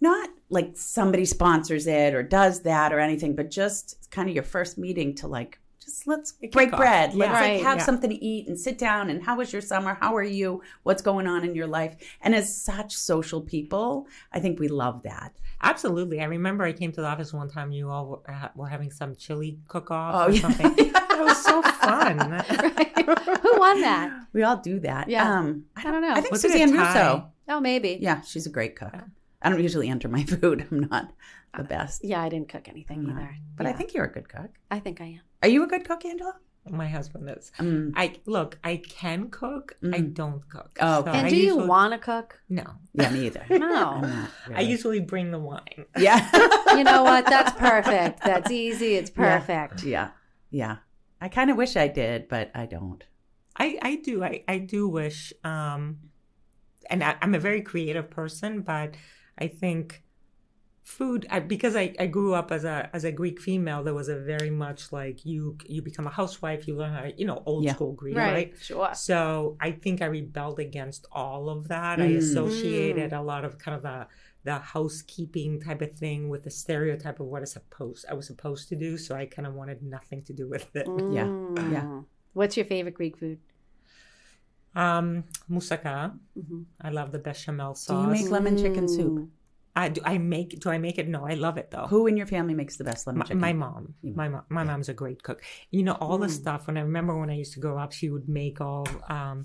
not 0.01 0.29
like 0.51 0.73
somebody 0.75 1.25
sponsors 1.25 1.87
it 1.87 2.15
or 2.15 2.23
does 2.23 2.63
that 2.63 2.93
or 2.93 2.99
anything 3.01 3.35
but 3.35 3.51
just 3.51 4.09
kind 4.11 4.29
of 4.29 4.35
your 4.35 4.45
first 4.45 4.77
meeting 4.79 5.15
to 5.15 5.27
like 5.27 5.59
just 5.81 6.07
let's 6.07 6.33
break 6.53 6.71
kickoff. 6.71 6.77
bread 6.77 7.15
let's 7.15 7.33
Yeah. 7.33 7.41
like 7.41 7.63
have 7.63 7.79
Yeah. 7.79 7.85
something 7.85 8.11
to 8.11 8.25
eat 8.25 8.49
and 8.49 8.59
sit 8.59 8.79
down 8.79 9.11
and 9.11 9.23
how 9.23 9.37
was 9.37 9.53
your 9.53 9.63
summer 9.63 9.97
how 10.01 10.15
are 10.17 10.23
you 10.23 10.63
what's 10.83 11.03
going 11.03 11.27
on 11.27 11.45
in 11.45 11.55
your 11.55 11.67
life 11.67 11.97
and 12.21 12.35
as 12.35 12.55
such 12.55 12.95
social 12.97 13.41
people 13.41 14.07
i 14.33 14.41
think 14.41 14.59
we 14.61 14.69
love 14.69 15.03
that 15.03 15.33
Absolutely. 15.63 16.21
I 16.21 16.25
remember 16.25 16.65
I 16.65 16.73
came 16.73 16.93
to 16.93 17.01
the 17.01 17.07
office 17.07 17.33
one 17.33 17.49
time. 17.49 17.73
You 17.73 17.89
all 17.89 18.07
were, 18.07 18.51
were 18.55 18.67
having 18.67 18.91
some 18.91 19.15
chili 19.17 19.59
cook 19.67 19.91
off 19.91 20.15
Oh, 20.15 20.27
or 20.27 20.31
yeah. 20.31 20.41
something. 20.43 20.93
That 20.93 21.25
was 21.25 21.43
so 21.43 21.63
fun. 21.63 22.19
Who 23.43 23.59
won 23.59 23.81
that? 23.81 24.27
We 24.35 24.43
all 24.43 24.59
do 24.59 24.81
that. 24.81 25.09
Yeah. 25.09 25.39
Um, 25.39 25.65
I 25.75 25.85
don't 25.85 26.03
know. 26.03 26.11
I 26.13 26.21
think 26.21 26.33
Was 26.33 26.43
Suzanne 26.43 26.71
tie? 26.75 26.87
Russo. 26.93 27.33
oh, 27.49 27.61
maybe. 27.61 27.99
Yeah, 28.03 28.21
she's 28.23 28.45
a 28.47 28.51
great 28.51 28.77
cook. 28.77 28.93
Yeah. 29.45 29.49
I 29.49 29.53
don't 29.53 29.63
usually 29.63 29.89
enter 29.89 30.09
my 30.09 30.25
food. 30.25 30.67
I'm 30.71 30.89
not 30.91 31.13
the 31.57 31.65
best. 31.65 32.05
Yeah, 32.05 32.23
I 32.23 32.29
didn't 32.29 32.49
cook 32.49 32.69
anything 32.69 33.07
not. 33.07 33.17
either. 33.17 33.37
But 33.57 33.67
I 33.67 33.73
think 33.73 33.95
you're 33.95 34.07
a 34.07 34.13
good 34.13 34.29
cook. 34.29 34.51
I 34.71 34.79
think 34.81 35.01
I 35.01 35.05
am. 35.05 35.21
Are 35.43 35.49
you 35.49 35.63
a 35.63 35.67
good 35.67 35.85
cook, 35.87 36.05
Angela? 36.05 36.35
My 36.71 36.89
husband 36.89 37.29
is. 37.29 37.53
Um, 37.59 37.93
I 37.95 38.17
look. 38.25 38.59
I 38.65 38.79
can 38.89 39.29
cook. 39.29 39.77
I 39.83 39.87
Mm. 39.99 40.15
don't 40.15 40.49
cook. 40.49 40.79
Oh, 40.81 41.01
okay. 41.01 41.11
And 41.11 41.27
I 41.27 41.31
do 41.31 41.37
you 41.37 41.43
usually- 41.49 41.67
want 41.67 41.93
to 41.93 41.99
cook? 41.99 42.41
No. 42.49 42.65
yeah, 42.95 43.11
me 43.11 43.27
either. 43.27 43.45
No. 43.51 44.01
I'm 44.03 44.29
I 44.57 44.61
usually 44.63 45.01
bring 45.01 45.31
the 45.31 45.39
wine. 45.39 45.85
Yeah. 45.99 46.27
You 46.75 46.85
know 46.85 47.03
what? 47.03 47.27
That's 47.27 47.53
perfect. 47.59 48.23
That's 48.25 48.51
easy. 48.51 48.95
It's 48.95 49.11
Yeah. 49.15 49.41
perfect. 49.41 49.83
yeah. 49.85 50.09
Yeah. 50.51 50.77
I 51.21 51.29
kind 51.29 51.51
of 51.51 51.59
wish 51.59 51.77
I 51.77 51.89
did, 51.89 52.29
but 52.29 52.51
I 52.55 52.65
don't. 52.65 53.05
I, 53.57 53.79
I 53.83 53.97
do. 53.97 54.25
I, 54.25 54.43
I 54.49 54.59
do 54.59 54.89
wish, 54.89 55.33
um, 55.45 55.99
and 56.91 57.05
I, 57.05 57.17
I'm 57.23 57.35
a 57.35 57.39
very 57.39 57.61
creative 57.63 58.11
person, 58.11 58.63
but 58.63 58.95
I 59.39 59.49
think 59.49 60.03
food 60.83 61.27
I, 61.31 61.41
because 61.41 61.75
I, 61.77 61.95
I 61.99 62.07
grew 62.07 62.35
up 62.35 62.53
as 62.53 62.65
a 62.65 62.91
as 62.93 63.05
a 63.05 63.13
Greek 63.13 63.41
female. 63.41 63.83
There 63.83 63.95
was 63.95 64.09
a 64.09 64.19
very 64.19 64.51
much 64.51 64.93
like 64.93 65.25
you 65.25 65.57
you 65.67 65.81
become 65.83 66.07
a 66.07 66.11
housewife, 66.11 66.69
you 66.69 66.77
learn 66.77 66.93
how 66.93 67.01
to 67.03 67.13
you 67.19 67.27
know 67.27 67.43
old 67.47 67.65
Yeah. 67.65 67.75
school 67.75 67.93
Greek, 67.93 68.17
Right. 68.17 68.33
right? 68.33 68.55
Sure. 68.61 68.91
So 68.95 69.57
I 69.61 69.71
think 69.73 70.03
I 70.03 70.07
rebelled 70.07 70.61
against 70.61 71.07
all 71.11 71.49
of 71.49 71.69
that. 71.69 72.01
I 72.01 72.09
Mm. 72.11 72.19
associated 72.19 73.13
a 73.15 73.23
lot 73.23 73.45
of 73.45 73.59
kind 73.59 73.77
of 73.77 73.83
the 73.83 74.07
the 74.45 74.59
housekeeping 74.59 75.59
type 75.59 75.81
of 75.81 75.93
thing 75.93 76.29
with 76.29 76.43
the 76.43 76.51
stereotype 76.51 77.19
of 77.19 77.27
what 77.29 77.41
I 77.41 77.47
supposed 77.47 78.05
I 78.11 78.15
was 78.15 78.27
supposed 78.27 78.69
to 78.69 78.77
do. 78.77 78.99
So 78.99 79.15
I 79.15 79.25
kind 79.25 79.47
of 79.49 79.55
wanted 79.55 79.83
nothing 79.83 80.23
to 80.25 80.35
do 80.35 80.47
with 80.49 80.69
it. 80.77 80.87
Yeah. 81.11 81.29
Mm. 81.29 81.73
Yeah. 81.73 82.01
What's 82.35 82.57
your 82.59 82.67
favorite 82.67 82.95
Greek 82.95 83.17
food? 83.17 83.39
Um, 84.75 85.25
moussaka. 85.51 86.13
Mm-hmm. 86.39 86.63
I 86.81 86.91
love 86.91 87.13
the 87.13 87.19
bechamel 87.19 87.75
Do 87.75 87.79
sauce. 87.79 87.89
Do 87.89 88.03
you 88.19 88.23
make 88.25 88.31
lemon 88.31 88.57
chicken 88.59 88.89
soup? 88.89 89.29
I 89.77 89.89
do. 89.89 90.01
I 90.05 90.19
make. 90.19 90.61
Do 90.61 90.71
I 90.71 90.79
make 90.79 90.99
it? 90.99 91.09
No, 91.09 91.27
I 91.27 91.35
love 91.35 91.57
it 91.59 91.71
though. 91.71 91.87
Who 91.87 92.07
in 92.07 92.17
your 92.17 92.27
family 92.27 92.55
makes 92.55 92.77
the 92.77 92.85
best 92.85 93.07
lemon 93.07 93.19
My, 93.21 93.25
chicken? 93.25 93.41
my 93.41 93.53
mom. 93.53 93.95
You- 94.03 94.15
My 94.15 94.29
mom. 94.29 94.43
My 94.49 94.63
yeah. 94.63 94.67
mom's 94.71 94.89
a 94.89 94.95
great 94.95 95.23
cook. 95.23 95.43
You 95.71 95.83
know 95.83 95.95
all 96.01 96.19
the 96.19 96.29
Mm. 96.29 96.41
stuff. 96.41 96.67
When 96.69 96.77
I 96.77 96.83
remember 96.83 97.19
when 97.19 97.29
I 97.31 97.35
used 97.35 97.55
to 97.55 97.61
grow 97.61 97.77
up, 97.79 97.93
she 97.93 98.09
would 98.11 98.29
make 98.29 98.61
all, 98.61 98.87
um, 99.09 99.45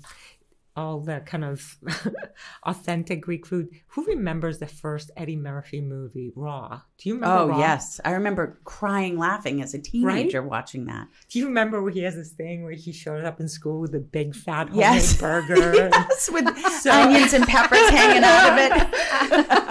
all 0.76 1.00
the 1.00 1.20
kind 1.20 1.44
of 1.44 1.76
authentic 2.64 3.20
Greek 3.20 3.46
food. 3.46 3.68
Who 3.88 4.04
remembers 4.04 4.58
the 4.58 4.66
first 4.66 5.10
Eddie 5.16 5.36
Murphy 5.36 5.80
movie, 5.80 6.32
Raw? 6.34 6.80
Do 6.98 7.08
you 7.08 7.14
remember? 7.16 7.36
Oh, 7.42 7.48
Raw? 7.48 7.58
yes. 7.58 8.00
I 8.04 8.12
remember 8.12 8.60
crying 8.64 9.18
laughing 9.18 9.62
as 9.62 9.74
a 9.74 9.78
teenager 9.78 10.42
watching 10.42 10.86
that. 10.86 11.08
Do 11.28 11.38
you 11.38 11.46
remember 11.46 11.82
where 11.82 11.92
he 11.92 12.02
has 12.02 12.14
this 12.14 12.32
thing 12.32 12.62
where 12.62 12.72
he 12.72 12.92
showed 12.92 13.24
up 13.24 13.40
in 13.40 13.48
school 13.48 13.80
with 13.80 13.94
a 13.94 14.00
big 14.00 14.34
fat 14.34 14.68
homemade 14.68 14.80
Yes. 14.94 15.16
burger? 15.20 15.90
yes, 15.92 16.30
with 16.30 16.56
So- 16.80 16.90
onions 16.92 17.32
and 17.32 17.46
peppers 17.46 17.88
hanging 17.90 18.22
out 18.24 18.52
of 18.52 18.90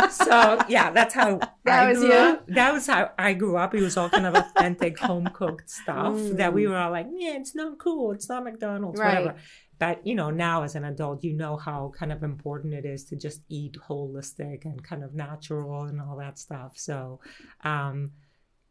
it. 0.02 0.12
so 0.12 0.60
yeah, 0.68 0.92
that's 0.92 1.14
how 1.14 1.40
That 1.66 1.84
I 1.84 1.90
was 1.90 2.00
grew 2.00 2.08
you? 2.10 2.14
up. 2.14 2.48
That 2.48 2.74
was 2.74 2.88
how 2.88 3.12
I 3.18 3.34
grew 3.34 3.58
up. 3.58 3.74
It 3.74 3.82
was 3.82 3.98
all 3.98 4.10
kind 4.10 4.26
of 4.26 4.36
authentic 4.36 5.00
home 5.00 5.28
cooked 5.34 5.70
stuff 5.70 6.16
that 6.34 6.52
Mm. 6.52 6.54
we 6.54 6.68
were 6.68 6.76
all 6.78 6.92
like, 6.92 7.08
yeah, 7.14 7.36
it's 7.38 7.56
not 7.56 7.78
cool. 7.78 8.12
It's 8.12 8.28
not 8.30 8.44
McDonald's, 8.44 9.00
Right. 9.00 9.20
whatever. 9.20 9.38
But 9.80 10.06
you 10.06 10.14
know, 10.14 10.30
now 10.30 10.64
as 10.64 10.76
an 10.76 10.84
adult, 10.84 11.24
you 11.24 11.34
know 11.34 11.56
how 11.56 11.94
kind 11.98 12.12
of 12.12 12.22
important 12.22 12.74
it 12.74 12.86
is 12.86 13.06
to 13.06 13.16
just 13.16 13.42
eat 13.48 13.78
holistic 13.88 14.66
and 14.66 14.84
kind 14.84 15.04
of 15.04 15.14
natural 15.14 15.84
and 15.84 16.02
all 16.02 16.18
that 16.18 16.38
stuff. 16.38 16.74
So, 16.76 17.22
um, 17.64 18.12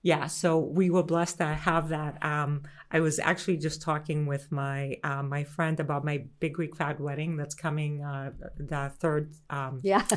yeah, 0.03 0.27
so 0.27 0.59
we 0.59 0.90
were 0.90 1.03
blessed 1.03 1.38
to 1.38 1.47
have 1.47 1.88
that. 1.88 2.23
Um, 2.25 2.62
I 2.90 3.01
was 3.01 3.18
actually 3.18 3.57
just 3.57 3.83
talking 3.83 4.27
with 4.27 4.53
my 4.53 4.97
uh, 5.03 5.23
my 5.23 5.44
friend 5.44 5.81
about 5.81 6.05
my 6.05 6.25
big 6.40 6.55
Greek 6.55 6.77
fat 6.77 7.01
wedding 7.01 7.37
that's 7.37 7.55
coming 7.55 8.05
uh, 8.05 8.31
the 8.59 8.92
third. 8.99 9.33
Um, 9.51 9.81
Yes. 9.88 10.12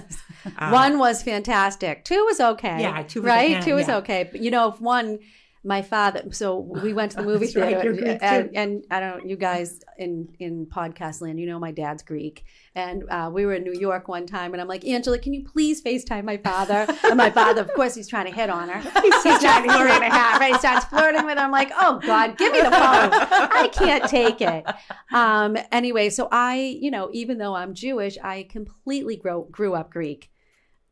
uh, 0.58 0.70
one 0.70 1.00
was 1.00 1.24
fantastic. 1.24 2.06
Two 2.06 2.24
was 2.26 2.40
okay. 2.40 2.82
Yeah, 2.82 3.02
two 3.04 3.22
was 3.22 3.30
right. 3.30 3.58
okay, 3.58 3.62
two 3.66 3.76
was 3.76 3.88
yeah. 3.88 3.98
okay. 3.98 4.30
But 4.32 4.42
you 4.42 4.52
know, 4.52 4.70
if 4.70 4.80
one, 4.82 5.20
my 5.64 5.82
father. 5.82 6.24
So 6.32 6.58
we 6.58 6.94
went 6.94 7.12
to 7.12 7.18
the 7.18 7.24
movie 7.32 7.46
That's 7.46 7.56
right, 7.56 7.82
theater, 7.82 8.18
and, 8.22 8.56
and 8.56 8.84
I 8.90 9.00
don't. 9.00 9.24
know 9.24 9.30
You 9.30 9.36
guys 9.36 9.82
in 9.98 10.34
in 10.40 10.66
podcast 10.66 11.22
land, 11.22 11.40
you 11.40 11.46
know, 11.46 11.60
my 11.60 11.72
dad's 11.72 12.02
Greek, 12.04 12.46
and 12.76 13.04
uh, 13.10 13.30
we 13.32 13.46
were 13.46 13.54
in 13.54 13.64
New 13.64 13.80
York 13.80 14.08
one 14.08 14.26
time, 14.26 14.54
and 14.54 14.62
I'm 14.62 14.68
like, 14.68 14.86
Angela, 14.86 15.20
can 15.20 15.34
you 15.34 15.44
please 15.44 15.84
Facetime 15.84 16.24
my 16.24 16.38
father? 16.38 16.88
And 17.04 17.18
my 17.18 17.30
father, 17.30 17.62
of 17.62 17.74
course, 17.74 17.94
he's 17.94 18.08
trying 18.08 18.26
to 18.26 18.32
hit 18.32 18.50
on 18.50 18.70
her. 18.70 18.80
He's 19.02 19.40
trying 19.40 19.68
to 19.68 19.78
three 19.78 19.92
and 19.92 20.04
a 20.04 20.10
half. 20.10 20.40
Right? 20.40 20.54
He 20.54 20.60
starts 20.60 20.86
flirting 20.86 21.26
with 21.26 21.38
her. 21.38 21.44
I'm 21.44 21.52
like, 21.52 21.72
oh 21.80 22.00
God, 22.06 22.38
give 22.38 22.52
me 22.52 22.60
the 22.60 22.72
phone. 22.72 23.12
I 23.12 23.70
can't 23.72 24.06
take 24.10 24.42
it. 24.42 24.66
Um, 25.14 25.58
anyway, 25.72 26.10
so 26.10 26.28
I, 26.32 26.56
you 26.82 26.90
know, 26.90 27.10
even 27.14 27.38
though 27.38 27.54
I'm 27.54 27.74
Jewish, 27.74 28.18
I 28.24 28.48
completely 28.50 29.16
grow, 29.16 29.44
grew 29.44 29.76
up 29.76 29.92
Greek. 29.92 30.31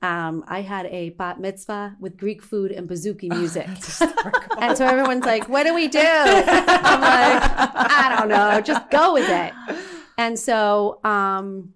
Um, 0.02 0.46
I 0.48 0.62
had 0.62 0.86
a 0.86 1.10
bat 1.10 1.40
mitzvah 1.42 1.98
with 2.00 2.16
Greek 2.18 2.42
food 2.42 2.72
and 2.72 2.90
bouzouki 2.90 3.30
music. 3.38 3.68
and 4.58 4.78
so 4.78 4.86
everyone's 4.86 5.26
like, 5.26 5.50
what 5.50 5.64
do 5.64 5.74
we 5.74 5.88
do? 5.88 6.00
I'm 6.04 7.02
like, 7.02 7.52
I 7.52 8.16
don't 8.18 8.30
know, 8.30 8.62
just 8.62 8.90
go 8.90 9.14
with 9.14 9.30
it. 9.30 9.54
And 10.18 10.38
so, 10.40 11.00
um, 11.04 11.74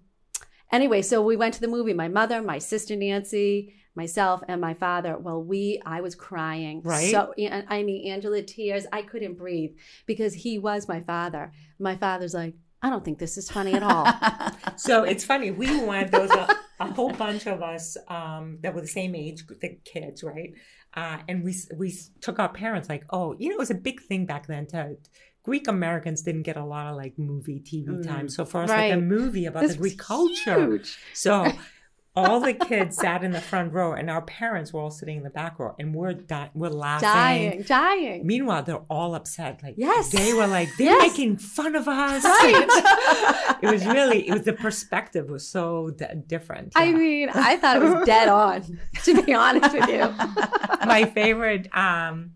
anyway, 0.72 1.02
so 1.02 1.22
we 1.22 1.36
went 1.36 1.54
to 1.54 1.60
the 1.60 1.68
movie. 1.68 1.92
My 1.92 2.08
mother, 2.08 2.40
my 2.42 2.58
sister 2.58 2.96
Nancy, 2.96 3.74
myself, 3.94 4.42
and 4.48 4.60
my 4.60 4.74
father. 4.74 5.16
Well, 5.18 5.42
we, 5.42 5.80
I 5.84 6.00
was 6.00 6.14
crying. 6.14 6.80
Right? 6.82 7.10
So, 7.10 7.32
and- 7.38 7.66
I 7.68 7.82
mean, 7.82 8.10
Angela, 8.10 8.42
tears. 8.42 8.86
I 8.92 9.02
couldn't 9.02 9.34
breathe 9.34 9.72
because 10.06 10.32
he 10.34 10.58
was 10.58 10.88
my 10.88 11.00
father. 11.00 11.52
My 11.78 11.96
father's 11.96 12.34
like, 12.34 12.54
I 12.82 12.90
don't 12.90 13.04
think 13.04 13.18
this 13.18 13.36
is 13.38 13.50
funny 13.50 13.72
at 13.74 13.82
all. 13.82 14.06
So 14.76 15.04
it's 15.04 15.24
funny. 15.24 15.50
We 15.52 15.84
went. 15.84 16.10
those 16.10 16.28
was 16.30 16.56
a, 16.80 16.92
whole 16.92 17.12
bunch 17.12 17.46
of 17.46 17.62
us 17.62 17.96
um, 18.08 18.58
that 18.62 18.74
were 18.74 18.80
the 18.80 18.86
same 18.86 19.14
age, 19.14 19.44
the 19.46 19.78
kids, 19.84 20.22
right? 20.22 20.52
Uh, 20.94 21.18
and 21.28 21.42
we 21.44 21.54
we 21.76 21.92
took 22.20 22.38
our 22.38 22.48
parents. 22.52 22.88
Like, 22.88 23.04
oh, 23.10 23.34
you 23.38 23.48
know, 23.48 23.54
it 23.56 23.58
was 23.58 23.70
a 23.70 23.74
big 23.74 24.00
thing 24.02 24.26
back 24.26 24.46
then. 24.46 24.66
To 24.68 24.96
Greek 25.42 25.68
Americans 25.68 26.22
didn't 26.22 26.42
get 26.42 26.56
a 26.56 26.64
lot 26.64 26.86
of 26.86 26.96
like 26.96 27.18
movie 27.18 27.60
TV 27.60 27.86
Mm. 27.88 28.06
time. 28.06 28.28
So 28.28 28.44
for 28.44 28.62
us, 28.62 28.70
Right. 28.70 28.90
like 28.90 28.98
a 28.98 29.02
movie 29.02 29.46
about 29.46 29.62
This 29.62 29.72
the 29.72 29.78
Greek 29.78 29.98
culture. 29.98 30.66
huge. 30.66 30.96
So 31.12 31.50
all 32.16 32.38
the 32.40 32.52
kids 32.54 32.96
sat 32.96 33.24
in 33.24 33.32
the 33.32 33.40
front 33.40 33.72
row, 33.72 33.92
and 33.92 34.08
our 34.08 34.22
parents 34.22 34.72
were 34.72 34.80
all 34.80 34.90
sitting 34.90 35.16
in 35.16 35.22
the 35.24 35.30
back 35.30 35.58
row, 35.58 35.74
and 35.80 35.92
we're 35.94 36.12
di- 36.14 36.50
we're 36.54 36.68
laughing. 36.68 37.08
Dying, 37.08 37.62
dying. 37.62 38.26
Meanwhile, 38.26 38.62
they're 38.62 38.84
all 38.88 39.14
upset. 39.16 39.60
Like, 39.62 39.74
Yes. 39.76 40.10
they 40.10 40.32
were 40.32 40.46
like, 40.46 40.68
they're 40.78 40.86
Yes. 40.92 41.10
making 41.10 41.38
fun 41.38 41.74
of 41.74 41.88
us. 41.88 42.22
Right. 42.24 43.56
it 43.62 43.66
was 43.70 43.84
really, 43.84 44.28
it 44.28 44.32
was 44.32 44.42
the 44.42 44.52
perspective 44.52 45.28
was 45.28 45.48
so 45.48 45.90
d- 45.90 46.04
different. 46.26 46.72
I 46.76 46.92
mean, 46.92 47.30
I 47.34 47.56
thought 47.56 47.78
it 47.78 47.82
was 47.82 48.06
dead 48.06 48.28
on, 48.28 48.78
to 49.02 49.22
be 49.22 49.34
honest 49.34 49.72
with 49.74 49.88
you. 49.88 50.08
my 50.86 51.10
favorite, 51.12 51.68
um, 51.76 52.32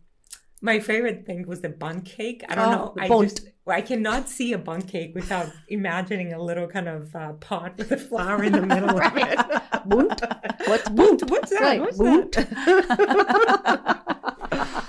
my 0.63 0.81
favorite 0.81 1.25
thing 1.27 1.47
was 1.47 1.61
the 1.61 1.69
bun 1.69 2.01
cake. 2.03 2.43
I 2.49 2.55
don't 2.55 2.69
Oh, 2.69 2.71
know. 2.73 2.95
I 2.99 3.09
bunt. 3.09 3.29
just, 3.31 3.49
I 3.67 3.81
cannot 3.83 4.29
see 4.29 4.53
a 4.53 4.59
bun 4.59 4.83
cake 4.83 5.13
without 5.15 5.51
imagining 5.69 6.33
a 6.33 6.43
little 6.43 6.67
kind 6.67 6.89
of 6.89 7.15
uh, 7.15 7.33
pot 7.35 7.77
with 7.79 7.93
a 7.93 7.97
flower 7.97 8.43
in 8.43 8.53
the 8.53 8.63
middle 8.75 8.91
of 9.01 9.13
it. 9.17 9.39
Bunt? 9.87 10.21
What's 10.67 10.89
bunt? 10.99 11.31
What's 11.31 11.51
that? 11.51 11.61
Right, 11.61 11.81
What's 11.81 11.99
bunt. 11.99 12.33
that? 12.33 14.05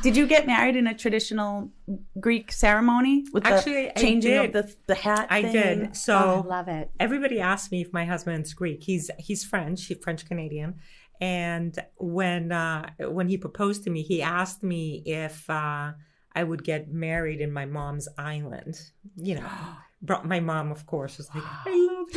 Did 0.02 0.16
you 0.16 0.28
get 0.28 0.48
married 0.48 0.76
in 0.78 0.88
a 0.88 0.94
traditional 0.96 1.72
Greek 2.20 2.52
ceremony 2.54 3.26
with 3.34 3.46
Actually, 3.46 3.92
the 3.94 4.00
changing 4.00 4.38
of 4.38 4.54
the 4.54 4.76
the 4.88 4.96
hat? 4.96 5.28
I 5.30 5.42
thing? 5.42 5.52
did. 5.52 5.96
So 5.98 6.16
Oh, 6.16 6.44
I 6.46 6.48
love 6.58 6.68
it. 6.70 6.90
everybody 7.00 7.40
asked 7.42 7.70
me 7.72 7.82
if 7.82 7.92
my 7.92 8.06
husband's 8.06 8.54
Greek. 8.54 8.84
He's 8.84 9.12
he's 9.20 9.44
French. 9.44 9.86
He's 9.86 9.98
French 10.02 10.26
Canadian. 10.26 10.76
And 11.22 11.78
when 11.98 12.52
uh, 12.52 12.90
when 13.00 13.28
he 13.28 13.38
proposed 13.38 13.84
to 13.84 13.90
me, 13.90 14.02
he 14.04 14.22
asked 14.22 14.64
me 14.64 15.04
if 15.06 15.50
uh, 15.50 15.92
I 16.34 16.44
would 16.44 16.64
get 16.64 16.92
married 16.92 17.42
in 17.42 17.52
my 17.52 17.66
mom's 17.66 18.08
island. 18.18 18.80
You 19.18 19.36
know, 19.36 19.50
brought 20.02 20.26
my 20.26 20.40
mom, 20.40 20.72
of 20.72 20.86
course, 20.86 21.18
was 21.18 21.30
like, 21.36 21.44
I 21.46 21.90
love 21.92 22.12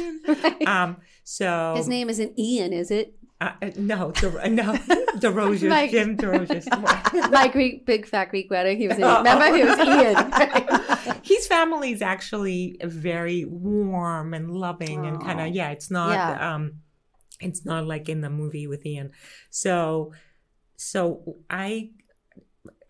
him. 0.61 0.69
Um, 0.69 0.97
so 1.25 1.75
His 1.77 1.89
name 1.89 2.09
isn't 2.11 2.39
Ian, 2.39 2.73
is 2.73 2.91
it? 2.93 3.15
uh, 3.41 3.51
uh, 3.61 3.71
no, 3.77 4.13
the, 4.13 4.31
no, 4.49 4.73
DeRosiers, 5.19 5.69
Mike. 5.69 5.91
Jim 5.91 6.17
DeRosiers. 6.17 7.31
My 7.33 7.49
Greek, 7.49 7.85
big 7.85 8.07
fat 8.07 8.27
Greek 8.31 8.49
wedding. 8.53 8.79
He 8.79 8.87
was 8.87 8.99
in. 8.99 9.03
Remember, 9.05 9.53
he 9.57 9.65
was 9.65 9.79
Ian. 9.81 11.23
His 11.25 11.49
family 11.49 11.91
is 11.91 12.03
actually 12.03 12.77
very 12.85 13.45
warm 13.47 14.33
and 14.33 14.53
loving 14.53 15.07
and 15.07 15.21
kind 15.21 15.41
of 15.41 15.49
yeah. 15.49 15.71
It's 15.71 15.91
not 15.91 16.13
Yeah. 16.13 16.55
um, 16.55 16.75
it's 17.43 17.65
not 17.65 17.87
like 17.87 18.09
in 18.09 18.21
the 18.21 18.31
movie 18.31 18.67
with 18.67 18.85
Ian. 18.87 19.13
So, 19.51 20.13
so 20.77 21.37
I 21.51 21.91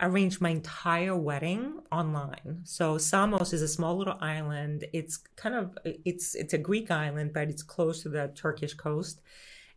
arranged 0.00 0.40
my 0.40 0.50
entire 0.50 1.16
wedding 1.16 1.78
online. 1.92 2.60
So 2.64 2.98
Samos 2.98 3.52
is 3.52 3.62
a 3.62 3.68
small 3.68 3.96
little 3.96 4.18
island. 4.20 4.84
It's 4.92 5.18
kind 5.36 5.54
of 5.54 5.78
it's 5.84 6.34
it's 6.34 6.52
a 6.52 6.58
Greek 6.58 6.90
island, 6.90 7.32
but 7.32 7.48
it's 7.48 7.62
close 7.62 8.02
to 8.02 8.08
the 8.08 8.32
Turkish 8.34 8.74
coast. 8.74 9.20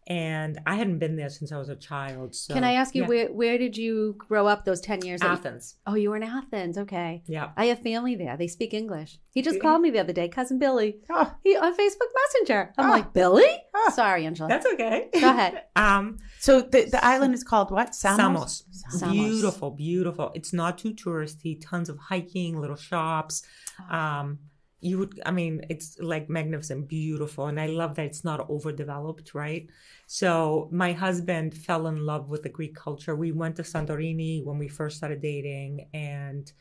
And 0.08 0.60
I 0.68 0.76
hadn't 0.76 1.00
been 1.00 1.16
there 1.16 1.30
since 1.30 1.52
I 1.52 1.58
was 1.58 1.68
a 1.70 1.76
child. 1.76 2.36
So 2.36 2.54
Can 2.54 2.64
I 2.64 2.74
ask 2.74 2.94
you 2.94 3.02
yeah. 3.04 3.08
where 3.08 3.28
where 3.34 3.58
did 3.58 3.76
you 3.76 4.16
grow 4.20 4.46
up? 4.46 4.64
Those 4.64 4.80
ten 4.80 5.02
years. 5.04 5.22
that 5.22 5.28
you- 5.28 5.34
Athens? 5.34 5.76
oh, 5.88 5.96
you 5.96 6.12
were 6.12 6.16
in 6.18 6.22
Athens. 6.24 6.78
Okay. 6.78 7.24
Yeah. 7.26 7.50
I 7.58 7.66
have 7.66 7.80
family 7.82 8.16
there. 8.16 8.38
They 8.38 8.48
speak 8.48 8.74
English. 8.74 9.18
He 9.32 9.42
just 9.42 9.60
called 9.60 9.82
me 9.82 9.90
the 9.90 10.00
other 10.00 10.14
day, 10.14 10.30
cousin 10.30 10.60
Billy. 10.60 10.98
Oh, 11.10 11.34
He 11.44 11.58
on 11.58 11.76
Facebook 11.76 12.12
Messenger. 12.24 12.74
I'm 12.78 12.86
Ah. 12.86 12.92
like, 12.94 13.14
Billy? 13.14 13.48
Ah. 13.76 13.92
Sorry, 13.92 14.26
Angela. 14.26 14.48
That's 14.48 14.66
okay. 14.74 15.10
Go 15.20 15.30
ahead. 15.30 15.64
um, 15.76 16.18
so 16.40 16.62
the 16.62 16.86
the 16.86 17.04
island 17.04 17.34
is 17.34 17.44
called 17.44 17.72
what? 17.72 17.96
Samos. 17.96 18.18
Samos. 18.18 19.00
Samos. 19.00 19.14
Beautiful, 19.16 19.72
beautiful. 19.72 20.32
It's 20.36 20.54
not 20.54 20.78
too 20.78 20.94
touristy. 20.94 21.60
Tons 21.60 21.90
of 21.90 21.98
hiking, 21.98 22.60
little 22.62 22.76
shops. 22.78 23.42
Um, 23.90 24.40
you 24.82 25.00
would, 25.00 25.20
I 25.26 25.32
mean, 25.32 25.62
it's 25.70 25.98
like 26.00 26.30
magnificent, 26.30 26.88
beautiful, 26.88 27.48
and 27.48 27.60
I 27.60 27.68
love 27.68 27.96
that 27.96 28.06
it's 28.06 28.24
not 28.24 28.50
overdeveloped, 28.50 29.34
right? 29.34 29.68
So 30.08 30.70
my 30.72 30.94
husband 30.94 31.56
fell 31.56 31.88
in 31.88 32.06
love 32.06 32.30
with 32.30 32.44
the 32.44 32.50
Greek 32.50 32.76
culture. 32.76 33.16
We 33.16 33.32
went 33.32 33.56
to 33.58 33.64
Santorini 33.64 34.44
when 34.44 34.58
we 34.58 34.68
first 34.68 34.98
started 34.98 35.22
dating, 35.22 35.90
and 35.94 36.52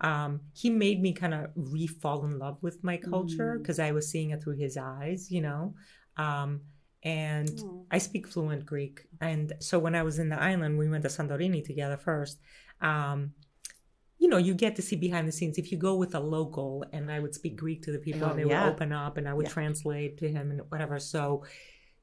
um, 0.00 0.40
he 0.52 0.70
made 0.70 1.00
me 1.00 1.12
kind 1.12 1.34
of 1.34 1.50
re-fall 1.56 2.24
in 2.24 2.38
love 2.38 2.58
with 2.62 2.84
my 2.84 2.96
culture 2.96 3.56
Mm. 3.56 3.62
because 3.62 3.78
I 3.78 3.92
was 3.92 4.10
seeing 4.10 4.30
it 4.30 4.42
through 4.42 4.56
his 4.56 4.76
eyes, 4.76 5.30
you 5.30 5.40
know. 5.40 5.74
Um, 6.16 6.62
and 7.02 7.48
Mm. 7.48 7.86
I 7.90 7.98
speak 7.98 8.26
fluent 8.28 8.66
Greek, 8.66 9.06
and 9.20 9.52
so 9.60 9.78
when 9.78 9.94
I 9.94 10.02
was 10.02 10.18
in 10.18 10.28
the 10.28 10.40
island, 10.40 10.78
we 10.78 10.88
went 10.88 11.02
to 11.04 11.08
Santorini 11.10 11.64
together 11.64 11.96
first. 11.96 12.38
Um, 12.80 13.32
you 14.18 14.28
know, 14.28 14.36
you 14.38 14.54
get 14.54 14.76
to 14.76 14.82
see 14.82 14.96
behind 14.96 15.28
the 15.28 15.32
scenes. 15.32 15.58
If 15.58 15.70
you 15.72 15.78
go 15.78 15.96
with 15.96 16.14
a 16.14 16.20
local, 16.20 16.84
and 16.92 17.10
I 17.10 17.20
would 17.20 17.34
speak 17.34 17.56
Greek 17.56 17.82
to 17.82 17.92
the 17.92 17.98
people, 17.98 18.26
Oh, 18.26 18.30
and 18.30 18.38
they 18.38 18.44
yeah. 18.44 18.64
would 18.64 18.72
open 18.74 18.92
up, 18.92 19.16
and 19.16 19.28
I 19.28 19.34
would 19.34 19.46
Yeah. 19.46 19.50
translate 19.52 20.18
to 20.18 20.28
him 20.28 20.50
and 20.50 20.60
whatever. 20.70 20.98
So 20.98 21.44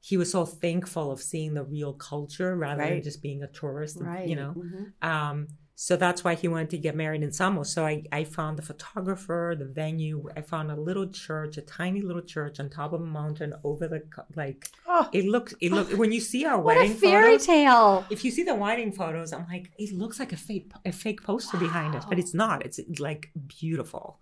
he 0.00 0.16
was 0.16 0.30
so 0.30 0.44
thankful 0.44 1.10
of 1.10 1.20
seeing 1.22 1.54
the 1.54 1.64
real 1.64 1.92
culture 1.94 2.56
rather 2.56 2.82
than 2.94 3.02
just 3.02 3.22
being 3.22 3.42
a 3.42 3.48
tourist. 3.48 3.98
Right. 4.00 4.26
You 4.28 4.36
know, 4.36 4.54
Mhm. 4.56 4.92
um, 5.02 5.48
so 5.74 5.96
that's 5.96 6.22
why 6.22 6.34
he 6.34 6.46
wanted 6.48 6.70
to 6.70 6.78
get 6.78 6.94
married 6.94 7.22
in 7.22 7.32
Samos. 7.32 7.72
So 7.72 7.84
I, 7.84 8.04
I 8.12 8.24
found 8.24 8.56
the 8.58 8.62
photographer, 8.62 9.56
the 9.58 9.64
venue. 9.64 10.28
I 10.36 10.42
found 10.42 10.70
a 10.70 10.76
little 10.76 11.08
church, 11.08 11.56
a 11.56 11.62
tiny 11.62 12.02
little 12.02 12.22
church 12.22 12.60
on 12.60 12.68
top 12.70 12.92
of 12.92 13.00
a 13.00 13.04
mountain 13.04 13.54
over 13.64 13.88
the 13.88 14.02
like. 14.36 14.68
Oh, 14.86 15.08
It 15.12 15.24
looks. 15.24 15.54
It 15.60 15.72
look 15.72 15.90
when 15.98 16.12
you 16.12 16.20
see 16.20 16.44
our 16.44 16.60
What 16.66 16.76
a 16.76 16.80
wedding 16.80 16.96
fairy 16.96 17.32
photos. 17.32 17.46
tale. 17.46 18.04
If 18.10 18.24
you 18.24 18.30
see 18.30 18.44
the 18.44 18.54
wedding 18.54 18.92
photos, 18.92 19.32
I'm 19.32 19.46
like, 19.48 19.72
it 19.78 19.92
looks 19.94 20.20
like 20.20 20.32
a 20.32 20.36
fake 20.36 20.70
a 20.84 20.92
fake 20.92 21.22
poster 21.22 21.56
behind 21.56 21.94
us, 21.96 22.04
but 22.04 22.18
it's 22.18 22.34
not. 22.34 22.64
It's 22.66 22.78
like 22.98 23.30
beautiful. 23.46 24.20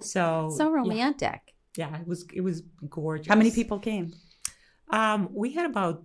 So 0.00 0.50
So 0.56 0.64
yeah. 0.64 0.74
romantic. 0.74 1.54
Yeah, 1.76 1.94
it 2.00 2.06
was 2.08 2.26
it 2.34 2.40
was 2.40 2.62
gorgeous. 2.88 3.28
how 3.28 3.36
many 3.36 3.50
people 3.50 3.78
came? 3.78 4.12
Um, 4.90 5.28
we 5.32 5.52
had 5.52 5.66
about 5.70 6.02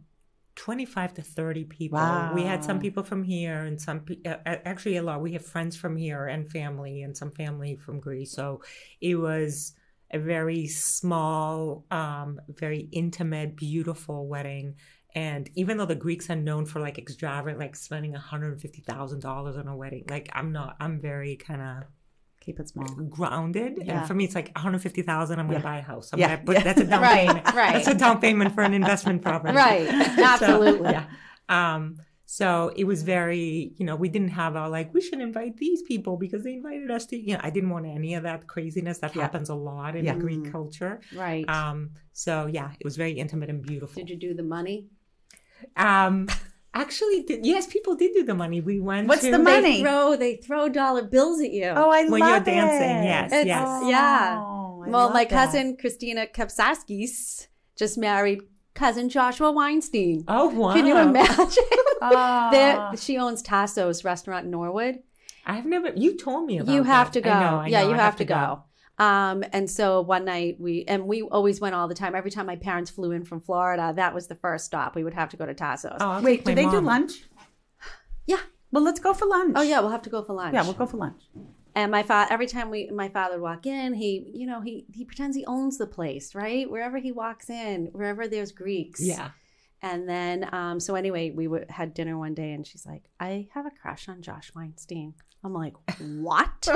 25 0.55 1.13
to 1.15 1.21
30 1.21 1.65
people. 1.65 1.97
We 2.33 2.43
had 2.43 2.63
some 2.63 2.79
people 2.79 3.03
from 3.03 3.23
here 3.23 3.61
and 3.61 3.79
some, 3.79 4.01
pe- 4.01 4.21
uh, 4.25 4.37
actually 4.45 4.97
a 4.97 5.03
lot. 5.03 5.21
We 5.21 5.33
have 5.33 5.45
friends 5.45 5.75
from 5.77 5.95
here 5.95 6.27
and 6.27 6.49
family 6.49 7.01
and 7.03 7.15
some 7.15 7.31
family 7.31 7.77
from 7.77 7.99
Greece. 7.99 8.33
So 8.33 8.61
it 8.99 9.15
was 9.15 9.73
a 10.11 10.19
very 10.19 10.67
small, 10.67 11.85
um, 11.89 12.39
very 12.49 12.89
intimate, 12.91 13.55
beautiful 13.55 14.27
wedding. 14.27 14.75
And 15.15 15.49
even 15.55 15.77
though 15.77 15.85
the 15.85 15.95
Greeks 15.95 16.29
are 16.29 16.35
known 16.35 16.65
for 16.65 16.79
like 16.79 16.97
extravagant, 16.97 17.59
like 17.59 17.75
spending 17.75 18.13
$150,000 18.13 19.57
on 19.57 19.67
a 19.67 19.75
wedding, 19.75 20.05
like 20.09 20.29
I'm 20.33 20.51
not, 20.51 20.75
I'm 20.79 20.99
very 20.99 21.35
kind 21.37 21.61
of 21.61 21.83
Keep 22.41 22.59
it 22.59 22.67
small. 22.69 22.85
grounded. 23.09 23.77
Yeah. 23.77 23.99
And 23.99 24.07
for 24.07 24.13
me, 24.13 24.23
it's 24.25 24.35
like 24.35 24.51
150,000. 24.55 25.39
I'm 25.39 25.47
going 25.47 25.59
to 25.59 25.63
buy 25.63 25.77
a 25.77 25.81
house. 25.81 26.11
I'm 26.11 26.19
Yeah. 26.19 26.35
gonna 26.35 26.43
put, 26.45 26.55
Yeah. 26.57 26.63
That's 26.63 26.81
a 26.81 26.85
down 26.85 27.01
Right, 27.09 27.27
payment. 27.27 27.45
right. 27.53 27.73
That's 27.73 27.87
a 27.87 27.93
down 27.93 28.19
payment 28.19 28.53
for 28.55 28.63
an 28.63 28.73
investment 28.73 29.21
property. 29.21 29.55
Right. 29.55 29.87
Absolutely. 30.33 30.89
So, 30.89 30.91
yeah. 30.91 31.05
Um, 31.49 31.97
so 32.25 32.71
it 32.75 32.85
was 32.85 33.03
very, 33.03 33.73
you 33.77 33.85
know, 33.85 33.95
we 33.95 34.09
didn't 34.09 34.29
have 34.29 34.55
our 34.55 34.69
like, 34.69 34.93
we 34.93 35.01
should 35.01 35.19
invite 35.19 35.57
these 35.57 35.81
people 35.83 36.17
because 36.17 36.43
they 36.43 36.53
invited 36.53 36.89
us 36.89 37.05
to, 37.07 37.17
you 37.17 37.33
know, 37.33 37.41
I 37.43 37.49
didn't 37.51 37.69
want 37.69 37.85
any 37.85 38.15
of 38.15 38.23
that 38.23 38.47
craziness 38.47 38.97
that 38.99 39.15
Yeah. 39.15 39.21
happens 39.23 39.49
a 39.49 39.55
lot 39.55 39.95
in 39.95 40.05
Yeah. 40.05 40.15
Greek 40.15 40.39
Mm. 40.39 40.51
culture. 40.51 40.99
Right. 41.15 41.47
Um, 41.49 41.91
so 42.13 42.47
yeah, 42.47 42.71
it 42.79 42.85
was 42.85 42.95
very 42.97 43.11
intimate 43.11 43.49
and 43.49 43.61
beautiful. 43.61 43.95
Did 44.01 44.09
you 44.09 44.17
do 44.17 44.33
the 44.33 44.43
money? 44.43 44.87
Um, 45.75 46.27
actually, 46.73 47.23
did, 47.23 47.45
yes, 47.45 47.67
people 47.67 47.95
did 47.95 48.13
do 48.13 48.23
the 48.23 48.33
money. 48.33 48.61
We 48.61 48.79
went. 48.79 49.07
What's 49.07 49.21
to, 49.23 49.31
the 49.31 49.39
money? 49.39 49.77
They 49.77 49.81
throw 49.81 50.15
they 50.15 50.35
throw 50.37 50.69
dollar 50.69 51.03
bills 51.03 51.41
at 51.41 51.51
you. 51.51 51.67
Oh, 51.75 51.89
I 51.89 52.05
When 52.05 52.19
love 52.21 52.29
you're 52.29 52.37
it. 52.37 52.45
dancing, 52.45 53.03
yes, 53.03 53.31
It's- 53.31 53.45
yes. 53.45 53.83
yeah. 53.87 54.37
Oh, 54.39 54.83
I 54.85 54.89
well, 54.89 55.05
love 55.05 55.13
my 55.13 55.25
that. 55.25 55.29
cousin 55.29 55.77
Christina 55.77 56.27
Kapsaskis 56.27 57.47
just 57.77 57.97
married 57.97 58.41
cousin 58.73 59.09
Joshua 59.09 59.51
Weinstein. 59.51 60.23
Oh 60.27 60.47
wow! 60.49 60.73
Can 60.73 60.85
you 60.85 60.97
imagine? 60.97 61.35
Oh. 62.01 62.49
There, 62.51 62.77
ah. 62.79 62.95
she 62.95 63.17
owns 63.19 63.43
Tasso's 63.43 64.03
restaurant 64.03 64.45
in 64.45 64.51
Norwood. 64.51 64.99
I've 65.45 65.65
never. 65.65 65.91
You 65.95 66.17
told 66.17 66.45
me 66.45 66.57
about. 66.57 66.73
You 66.73 66.83
have 66.83 67.07
that. 67.07 67.13
to 67.13 67.21
go. 67.21 67.29
I 67.29 67.39
know, 67.39 67.57
I 67.57 67.67
yeah, 67.67 67.81
know, 67.83 67.89
you 67.89 67.93
I 67.93 67.97
have, 67.97 68.15
to 68.17 68.25
go. 68.25 68.63
Um, 69.01 69.43
and 69.51 69.67
so 69.69 70.01
one 70.01 70.25
night 70.25 70.57
we 70.59 70.85
and 70.87 71.07
we 71.07 71.23
always 71.23 71.59
went 71.59 71.73
all 71.73 71.87
the 71.87 71.95
time. 71.95 72.13
Every 72.13 72.29
time 72.31 72.45
my 72.45 72.55
parents 72.55 72.91
flew 72.91 73.11
in 73.11 73.25
from 73.25 73.39
Florida, 73.41 73.93
that 73.95 74.13
was 74.13 74.27
the 74.27 74.35
first 74.35 74.65
stop. 74.65 74.95
We 74.95 75.03
would 75.03 75.15
have 75.15 75.29
to 75.29 75.37
go 75.37 75.45
to 75.45 75.55
Tasso's. 75.55 75.97
Oh, 75.99 76.11
I'll 76.11 76.21
Wait, 76.21 76.37
take 76.37 76.45
do 76.45 76.51
my 76.51 76.55
they 76.55 76.65
do 76.69 76.81
mom. 76.81 76.85
lunch? 76.85 77.23
Yeah. 78.27 78.41
Well, 78.71 78.83
let's 78.83 78.99
go 78.99 79.13
for 79.13 79.25
lunch. 79.27 79.53
Oh 79.55 79.63
yeah, 79.63 79.79
we'll 79.79 79.89
have 79.89 80.03
to 80.03 80.09
go 80.09 80.21
for 80.23 80.33
lunch. 80.33 80.53
Yeah, 80.53 80.63
we'll 80.63 80.73
go 80.73 80.85
for 80.85 80.97
lunch. 80.97 81.21
And 81.73 81.89
my 81.91 82.03
father, 82.03 82.31
every 82.31 82.47
time 82.47 82.69
we, 82.69 82.89
my 82.91 83.09
father 83.09 83.35
would 83.35 83.41
walk 83.41 83.65
in, 83.65 83.93
he, 83.93 84.29
you 84.33 84.45
know, 84.45 84.61
he 84.61 84.85
he 84.93 85.03
pretends 85.03 85.35
he 85.35 85.45
owns 85.45 85.77
the 85.79 85.87
place, 85.87 86.35
right? 86.35 86.69
Wherever 86.69 86.97
he 86.99 87.11
walks 87.11 87.49
in, 87.49 87.87
wherever 87.93 88.27
there's 88.27 88.51
Greeks. 88.51 89.01
Yeah. 89.01 89.29
And 89.81 90.07
then, 90.07 90.53
um, 90.53 90.79
so 90.79 90.93
anyway, 90.93 91.31
we 91.31 91.45
w- 91.45 91.65
had 91.69 91.95
dinner 91.95 92.15
one 92.19 92.35
day, 92.35 92.51
and 92.51 92.67
she's 92.67 92.85
like, 92.85 93.03
"I 93.19 93.47
have 93.55 93.65
a 93.65 93.71
crush 93.71 94.07
on 94.07 94.21
Josh 94.21 94.51
Weinstein." 94.55 95.15
I'm 95.43 95.53
like, 95.53 95.73
"What?" 95.99 96.67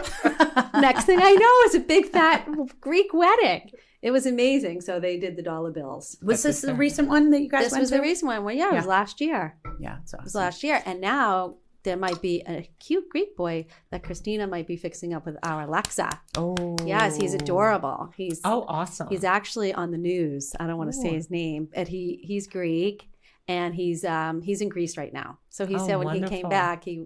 Next 0.74 1.06
thing 1.06 1.20
I 1.22 1.34
know 1.34 1.70
is 1.70 1.76
a 1.76 1.80
big 1.80 2.08
fat 2.08 2.48
Greek 2.82 3.14
wedding. 3.14 3.70
It 4.02 4.12
was 4.12 4.26
amazing. 4.26 4.82
So 4.82 5.00
they 5.00 5.18
did 5.18 5.36
the 5.36 5.42
dollar 5.42 5.72
bills. 5.72 6.18
Was 6.22 6.44
That's 6.44 6.62
this 6.62 6.62
the 6.62 6.76
recent 6.76 7.08
one 7.08 7.32
that 7.32 7.42
you 7.42 7.50
guys 7.50 7.64
This 7.66 7.72
went 7.72 7.82
was 7.82 7.90
to? 7.90 7.96
the 7.98 8.02
recent 8.02 8.28
one. 8.28 8.44
Well, 8.44 8.56
yeah, 8.56 8.72
it 8.72 8.76
was 8.76 8.86
last 8.86 9.20
year. 9.22 9.58
Yeah, 9.80 9.98
it's 10.02 10.14
It 10.14 10.20
was 10.24 10.36
last 10.36 10.64
year, 10.64 10.82
and 10.86 11.02
now 11.02 11.56
there 11.84 11.98
might 11.98 12.20
be 12.22 12.42
a 12.48 12.68
cute 12.80 13.08
Greek 13.10 13.36
boy 13.38 13.66
that 13.92 14.02
Christina 14.04 14.48
might 14.48 14.66
be 14.68 14.76
fixing 14.78 15.14
up 15.14 15.26
with 15.26 15.38
our 15.44 15.62
Alexa. 15.62 16.10
Oh, 16.36 16.76
Yes, 16.86 17.16
he's 17.18 17.34
adorable. 17.36 18.12
He's 18.18 18.42
Oh, 18.44 18.66
awesome. 18.68 19.08
he's 19.10 19.24
actually 19.24 19.74
on 19.74 19.92
the 19.92 19.98
news. 19.98 20.54
I 20.60 20.66
don't 20.68 20.78
want 20.78 20.92
to 20.92 20.98
say 20.98 21.14
his 21.14 21.30
name, 21.30 21.68
but 21.74 21.88
he 21.88 22.20
he's 22.24 22.48
Greek 22.48 23.08
and 23.48 23.76
he's 23.76 24.04
um 24.04 24.42
he's 24.42 24.62
in 24.62 24.70
Greece 24.70 24.98
right 24.98 25.14
now. 25.14 25.38
So 25.50 25.66
he 25.68 25.76
Oh, 25.76 25.86
said 25.86 25.96
when 25.98 26.16
he 26.16 26.28
came 26.28 26.50
back, 26.50 26.84
he 26.86 27.06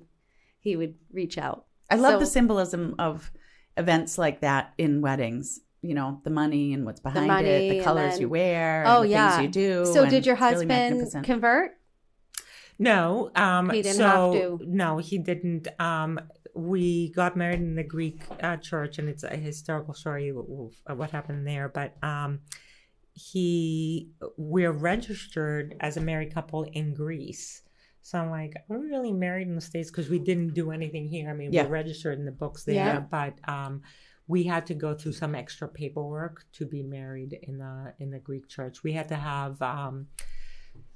he 0.59 0.75
would 0.75 0.95
reach 1.11 1.37
out. 1.37 1.65
I 1.89 1.95
love 1.95 2.13
So- 2.15 2.19
the 2.19 2.25
symbolism 2.25 2.95
of 2.99 3.31
events 3.77 4.17
like 4.17 4.41
that 4.41 4.73
in 4.77 5.01
weddings. 5.01 5.59
You 5.81 5.93
know, 5.95 6.19
the 6.25 6.29
money 6.29 6.73
and 6.73 6.85
what's 6.85 6.99
behind 6.99 7.27
money 7.27 7.47
it, 7.47 7.77
the 7.77 7.83
colors 7.83 8.13
then- 8.13 8.21
you 8.21 8.29
wear, 8.29 8.83
Oh, 8.85 8.97
and 9.01 9.05
the 9.05 9.09
yeah. 9.11 9.37
things 9.37 9.43
you 9.55 9.61
do. 9.61 9.85
so 9.85 10.05
did 10.09 10.25
your 10.25 10.35
it's 10.35 10.41
really 10.41 10.67
husband 10.99 11.23
convert? 11.23 11.71
No, 12.77 13.31
um, 13.35 13.69
He 13.69 13.81
didn't 13.81 13.97
so, 13.97 14.03
have 14.03 14.59
to. 14.59 14.59
No, 14.65 14.97
he 14.97 15.17
didn't. 15.17 15.67
Um, 15.79 16.19
we 16.53 17.11
got 17.11 17.35
married 17.37 17.59
in 17.59 17.75
the 17.75 17.83
Greek 17.83 18.21
uh, 18.41 18.57
church, 18.57 18.99
and 18.99 19.07
it's 19.09 19.23
a 19.23 19.35
historical 19.37 19.93
story 19.93 20.29
of 20.29 20.37
of 20.85 20.97
what 20.97 21.11
happened 21.11 21.45
there. 21.47 21.69
But 21.69 21.95
um, 22.03 22.39
he, 23.13 24.11
we're 24.37 24.71
registered 24.71 25.75
as 25.79 25.97
a 25.97 26.01
married 26.01 26.33
couple 26.33 26.63
in 26.63 26.93
Greece. 26.93 27.61
So 28.01 28.17
I'm 28.17 28.29
like, 28.31 28.53
we're 28.67 28.79
really 28.79 29.11
married 29.11 29.47
in 29.47 29.55
the 29.55 29.61
States? 29.61 29.89
Because 29.91 30.09
we 30.09 30.19
didn't 30.19 30.53
do 30.53 30.71
anything 30.71 31.07
here. 31.07 31.29
I 31.29 31.33
mean, 31.33 31.51
Yeah. 31.51 31.63
we're 31.63 31.69
registered 31.71 32.17
in 32.17 32.25
the 32.25 32.31
books 32.31 32.63
there, 32.63 32.75
Yeah. 32.75 32.99
but 33.01 33.33
um, 33.47 33.81
we 34.27 34.43
had 34.43 34.65
to 34.67 34.73
go 34.73 34.93
through 34.95 35.13
some 35.13 35.35
extra 35.35 35.67
paperwork 35.67 36.45
to 36.53 36.65
be 36.65 36.81
married 36.83 37.33
in 37.43 37.57
the 37.57 37.93
in 37.99 38.11
the 38.11 38.19
Greek 38.19 38.47
church. 38.47 38.83
We 38.83 38.93
had 38.93 39.07
to 39.09 39.15
have 39.15 39.61
um, 39.61 40.07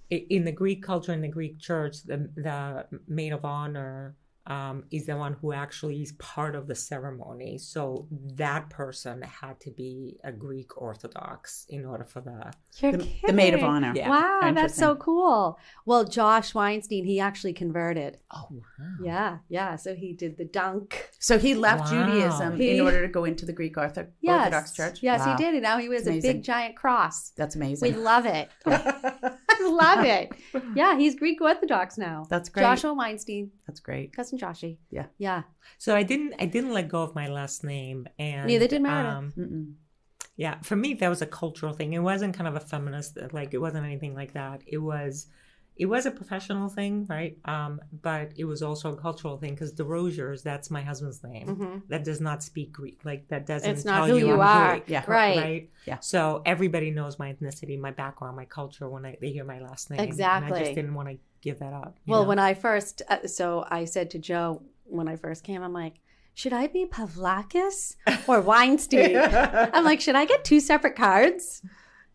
in 0.10 0.43
the 0.45 0.51
Greek 0.51 0.84
culture 0.84 1.14
in 1.14 1.22
the 1.22 1.28
Greek 1.28 1.60
church, 1.60 2.04
the 2.04 2.30
the 2.36 2.86
maid 3.08 3.34
of 3.34 3.43
honor 3.43 4.16
um, 4.47 4.83
is 4.91 5.05
the 5.05 5.15
one 5.15 5.33
who 5.41 5.53
actually 5.53 6.01
is 6.01 6.11
part 6.13 6.53
of 6.55 6.67
the 6.67 6.75
ceremony. 6.75 7.57
So 7.57 8.07
that 8.35 8.69
person 8.69 9.21
had 9.21 9.59
to 9.61 9.71
be 9.71 10.17
a 10.23 10.31
Greek 10.33 10.81
Orthodox 10.81 11.65
in 11.69 11.85
order 11.85 12.03
for 12.03 12.19
the 12.21 12.51
You're 12.79 12.91
The, 12.97 13.07
the 13.27 13.33
maid 13.33 13.53
of 13.53 13.63
honor. 13.63 13.93
Yeah. 13.95 14.09
Wow, 14.09 14.51
that's 14.53 14.75
so 14.75 14.95
cool. 14.95 15.57
Well, 15.85 16.03
Josh 16.03 16.53
Weinstein, 16.53 17.05
he 17.05 17.19
actually 17.21 17.53
converted. 17.53 18.17
oh 18.31 18.47
wow 18.51 18.95
Yeah, 19.01 19.37
yeah. 19.47 19.75
So 19.77 19.95
he 19.95 20.11
did 20.13 20.37
the 20.37 20.45
dunk. 20.45 21.09
So 21.19 21.39
he 21.39 21.55
left 21.55 21.89
Wow. 21.91 22.05
Judaism 22.05 22.57
He- 22.57 22.75
in 22.75 22.81
order 22.81 23.01
to 23.01 23.07
go 23.07 23.23
into 23.23 23.45
the 23.45 23.53
Greek 23.53 23.75
Ortho- 23.77 24.07
Yes. 24.19 24.39
Orthodox 24.39 24.73
Church. 24.73 25.01
Yes, 25.01 25.21
Wow. 25.25 25.37
he 25.37 25.43
did. 25.43 25.53
And 25.53 25.63
now 25.63 25.77
he 25.77 25.87
wears 25.87 26.05
a 26.07 26.19
big 26.19 26.43
giant 26.43 26.75
cross. 26.75 27.29
That's 27.37 27.55
amazing. 27.55 27.93
We 27.93 27.97
love 27.97 28.25
it. 28.25 28.49
love 29.61 30.03
it. 30.05 30.31
Yeah, 30.75 30.97
he's 30.97 31.15
Greek 31.15 31.39
Orthodox 31.41 31.97
now. 31.97 32.25
That's 32.29 32.49
great. 32.49 32.63
Joshua 32.63 32.93
Weinstein, 32.93 33.51
That's 33.67 33.79
great. 33.79 34.11
Cousin 34.38 34.69
Joshy. 34.69 34.77
Yeah. 34.89 35.05
Yeah. 35.17 35.43
So 35.77 35.95
I 35.95 36.03
didn't 36.03 36.36
I 36.39 36.45
didn't 36.45 36.73
let 36.73 36.89
go 36.89 37.01
of 37.01 37.15
my 37.15 37.27
last 37.27 37.63
name 37.63 38.07
and 38.19 38.47
Neither 38.47 38.67
did 38.67 38.81
Meredith. 38.81 39.38
Um, 39.38 39.75
yeah, 40.36 40.59
for 40.61 40.75
me 40.75 40.93
that 40.95 41.09
was 41.09 41.21
a 41.21 41.25
cultural 41.27 41.73
thing. 41.73 41.93
It 41.93 41.99
wasn't 41.99 42.36
kind 42.36 42.47
of 42.47 42.55
a 42.55 42.59
feminist 42.59 43.17
like 43.31 43.53
it 43.53 43.59
wasn't 43.59 43.86
anything 43.86 44.15
like 44.15 44.34
that. 44.34 44.61
It 44.65 44.79
was 44.79 45.27
it 45.76 45.88
was 45.88 46.05
a 46.05 46.11
professional 46.11 46.69
thing, 46.69 47.07
right? 47.09 47.38
Um, 47.45 47.82
but 48.01 48.32
it 48.36 48.45
was 48.45 48.61
also 48.61 48.93
a 48.93 48.95
cultural 48.95 49.38
thing 49.38 49.55
because 49.55 49.74
the 49.74 49.84
Rosiers, 49.84 50.43
that's 50.43 50.69
my 50.69 50.82
husband's 50.82 51.24
name. 51.24 51.47
hmm 51.47 51.78
That 51.89 52.03
does 52.03 52.21
not 52.21 52.43
speak 52.43 52.71
Greek. 52.71 52.99
Like 53.03 53.28
that 53.30 53.47
doesn't 53.47 53.69
It's 53.69 53.86
not 53.86 53.95
tell 53.95 54.07
who 54.07 54.17
you, 54.17 54.28
you 54.28 54.34
I'm 54.34 54.41
are. 54.41 54.71
Greek, 54.71 54.84
Yeah. 54.88 55.03
Right. 55.07 55.38
right? 55.38 55.69
Yeah. 55.86 55.99
So 55.99 56.43
everybody 56.45 56.91
knows 56.91 57.17
my 57.17 57.34
ethnicity, 57.34 57.80
my 57.80 57.91
background, 57.91 58.36
my 58.36 58.45
culture 58.45 58.88
when 58.88 59.05
I, 59.05 59.17
they 59.19 59.32
hear 59.32 59.45
my 59.45 59.59
last 59.59 59.89
name. 59.89 59.99
And 59.99 60.21
I 60.45 60.49
just 60.49 60.76
didn't 60.76 60.93
want 60.93 61.09
to 61.09 61.17
give 61.41 61.59
that 61.59 61.74
up. 61.74 61.97
Well, 62.05 62.21
know? 62.21 62.28
when 62.28 62.39
I 62.39 62.53
first, 62.53 63.01
uh, 63.09 63.28
so 63.28 63.65
I 63.69 63.86
said 63.86 64.11
to 64.11 64.19
Joe 64.19 64.61
when 64.86 65.07
I 65.07 65.15
first 65.15 65.43
came, 65.43 65.63
I'm 65.63 65.74
like, 65.74 65.95
should 66.36 66.53
I 66.53 66.67
be 66.67 66.86
Pavlakis 66.86 67.95
or 68.28 68.41
Weinstein? 68.51 69.17
I'm 69.17 69.84
like, 69.84 70.01
should 70.01 70.15
I 70.15 70.26
get 70.26 70.43
two 70.43 70.59
separate 70.59 70.95
cards? 70.95 71.61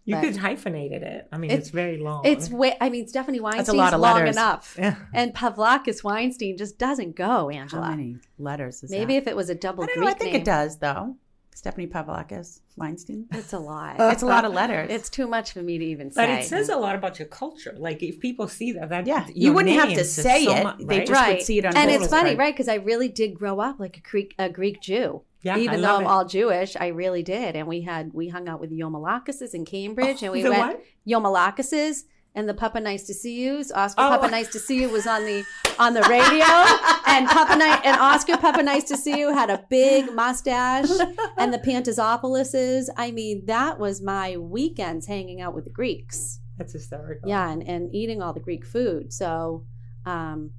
You 0.08 0.14
but- 0.16 0.22
could 0.24 0.34
hyphenate 0.36 0.92
it. 0.92 1.28
I 1.30 1.38
mean, 1.38 1.50
It's- 1.50 1.66
it's, 1.66 1.70
very 1.70 1.98
long. 1.98 2.22
It's 2.24 2.48
way. 2.50 2.76
I 2.80 2.88
mean, 2.88 3.06
Stephanie 3.08 3.40
Weinstein's 3.40 3.68
lot 3.76 3.94
of 3.94 4.00
long 4.00 4.14
letters. 4.16 4.36
enough, 4.36 4.76
yeah. 4.78 4.96
and 5.12 5.34
Pavlakis 5.34 6.02
Weinstein 6.02 6.56
just 6.56 6.78
doesn't 6.78 7.14
go. 7.14 7.26
How 7.28 7.50
Angela, 7.50 7.90
many 7.90 8.16
letters 8.38 8.82
is 8.82 8.90
maybe 8.90 9.14
that? 9.14 9.22
if 9.22 9.26
it 9.28 9.36
was 9.36 9.50
a 9.50 9.54
double 9.54 9.84
I 9.84 9.86
don't 9.86 9.96
Greek 9.96 10.04
know. 10.06 10.10
I 10.10 10.14
think 10.14 10.32
name, 10.32 10.40
it 10.42 10.44
does, 10.44 10.78
though. 10.78 11.16
Stephanie 11.54 11.88
Pavlakis 11.88 12.60
Weinstein. 12.76 13.26
It's 13.32 13.52
a 13.52 13.58
lot. 13.58 13.96
It's 14.12 14.22
a 14.22 14.26
lot 14.26 14.44
of 14.44 14.52
letters. 14.52 14.90
It's 14.92 15.08
too 15.10 15.26
much 15.26 15.52
for 15.52 15.60
me 15.60 15.76
to 15.76 15.84
even 15.84 16.12
say. 16.12 16.22
But 16.24 16.30
it 16.30 16.44
says 16.46 16.68
a 16.68 16.76
lot 16.76 16.94
about 16.94 17.18
your 17.18 17.26
culture. 17.26 17.74
Like 17.76 18.00
if 18.00 18.20
people 18.20 18.46
see 18.46 18.70
that, 18.72 18.88
that 18.90 19.06
yeah. 19.08 19.26
You 19.34 19.52
wouldn't 19.52 19.74
have 19.74 19.88
to 19.88 20.04
say 20.04 20.44
so 20.44 20.54
it. 20.54 20.64
mu- 20.78 20.86
They 20.86 21.00
just 21.00 21.10
right, 21.10 21.36
would 21.38 21.42
see 21.44 21.58
it 21.58 21.64
on 21.66 21.76
and 21.76 21.90
it's 21.90 22.06
funny, 22.06 22.30
Right. 22.30 22.38
right? 22.38 22.54
Because 22.54 22.68
I 22.68 22.76
really 22.76 23.08
did 23.08 23.34
grow 23.34 23.58
up 23.58 23.80
like 23.80 23.96
a 23.96 24.00
Greek, 24.00 24.34
a 24.38 24.48
Greek 24.48 24.80
Jew. 24.80 25.22
Yeah, 25.42 25.54
I 25.54 25.58
Even 25.60 25.80
though 25.82 25.96
I'm 25.96 26.02
it. 26.02 26.06
all 26.06 26.24
Jewish, 26.24 26.76
I 26.76 26.88
really 26.88 27.22
did. 27.22 27.54
And 27.56 27.68
we 27.68 27.82
had 27.82 28.12
we 28.12 28.28
hung 28.28 28.48
out 28.48 28.60
with 28.60 28.70
Yomalakises 28.72 29.54
in 29.54 29.64
Cambridge, 29.64 30.22
and 30.22 30.32
we 30.32 30.42
the 30.42 30.50
went 30.50 30.78
what? 30.78 30.84
Yomalakises 31.06 32.02
and 32.34 32.48
the 32.48 32.54
Papa 32.54 32.80
Nice 32.80 33.04
to 33.04 33.14
See 33.14 33.42
Yous. 33.44 33.70
Oscar 33.72 34.00
Oh. 34.02 34.08
Papa 34.10 34.28
Nice 34.30 34.48
to 34.52 34.58
See 34.58 34.80
You 34.82 34.88
was 34.90 35.06
on 35.06 35.24
the 35.24 35.44
on 35.78 35.94
the 35.94 36.02
radio, 36.02 36.44
and 37.06 37.28
Papa 37.28 37.56
Nice 37.56 37.80
and 37.84 38.00
Oscar 38.00 38.36
Papa 38.36 38.62
Nice 38.62 38.84
to 38.84 38.96
See 38.96 39.18
You 39.18 39.32
had 39.32 39.48
a 39.48 39.64
big 39.70 40.12
mustache, 40.12 40.90
and 41.38 41.54
the 41.54 41.58
Pantozopolises. 41.58 42.88
I 42.96 43.10
mean, 43.12 43.46
that 43.46 43.78
was 43.78 44.02
my 44.02 44.36
weekends 44.36 45.06
hanging 45.06 45.40
out 45.40 45.54
with 45.54 45.64
the 45.64 45.70
Greeks. 45.70 46.40
That's 46.56 46.72
hysterical. 46.72 47.28
Yeah, 47.28 47.48
and, 47.50 47.62
and 47.62 47.94
eating 47.94 48.20
all 48.22 48.32
the 48.32 48.40
Greek 48.40 48.64
food. 48.66 49.12
So, 49.12 49.64
um, 50.04 50.50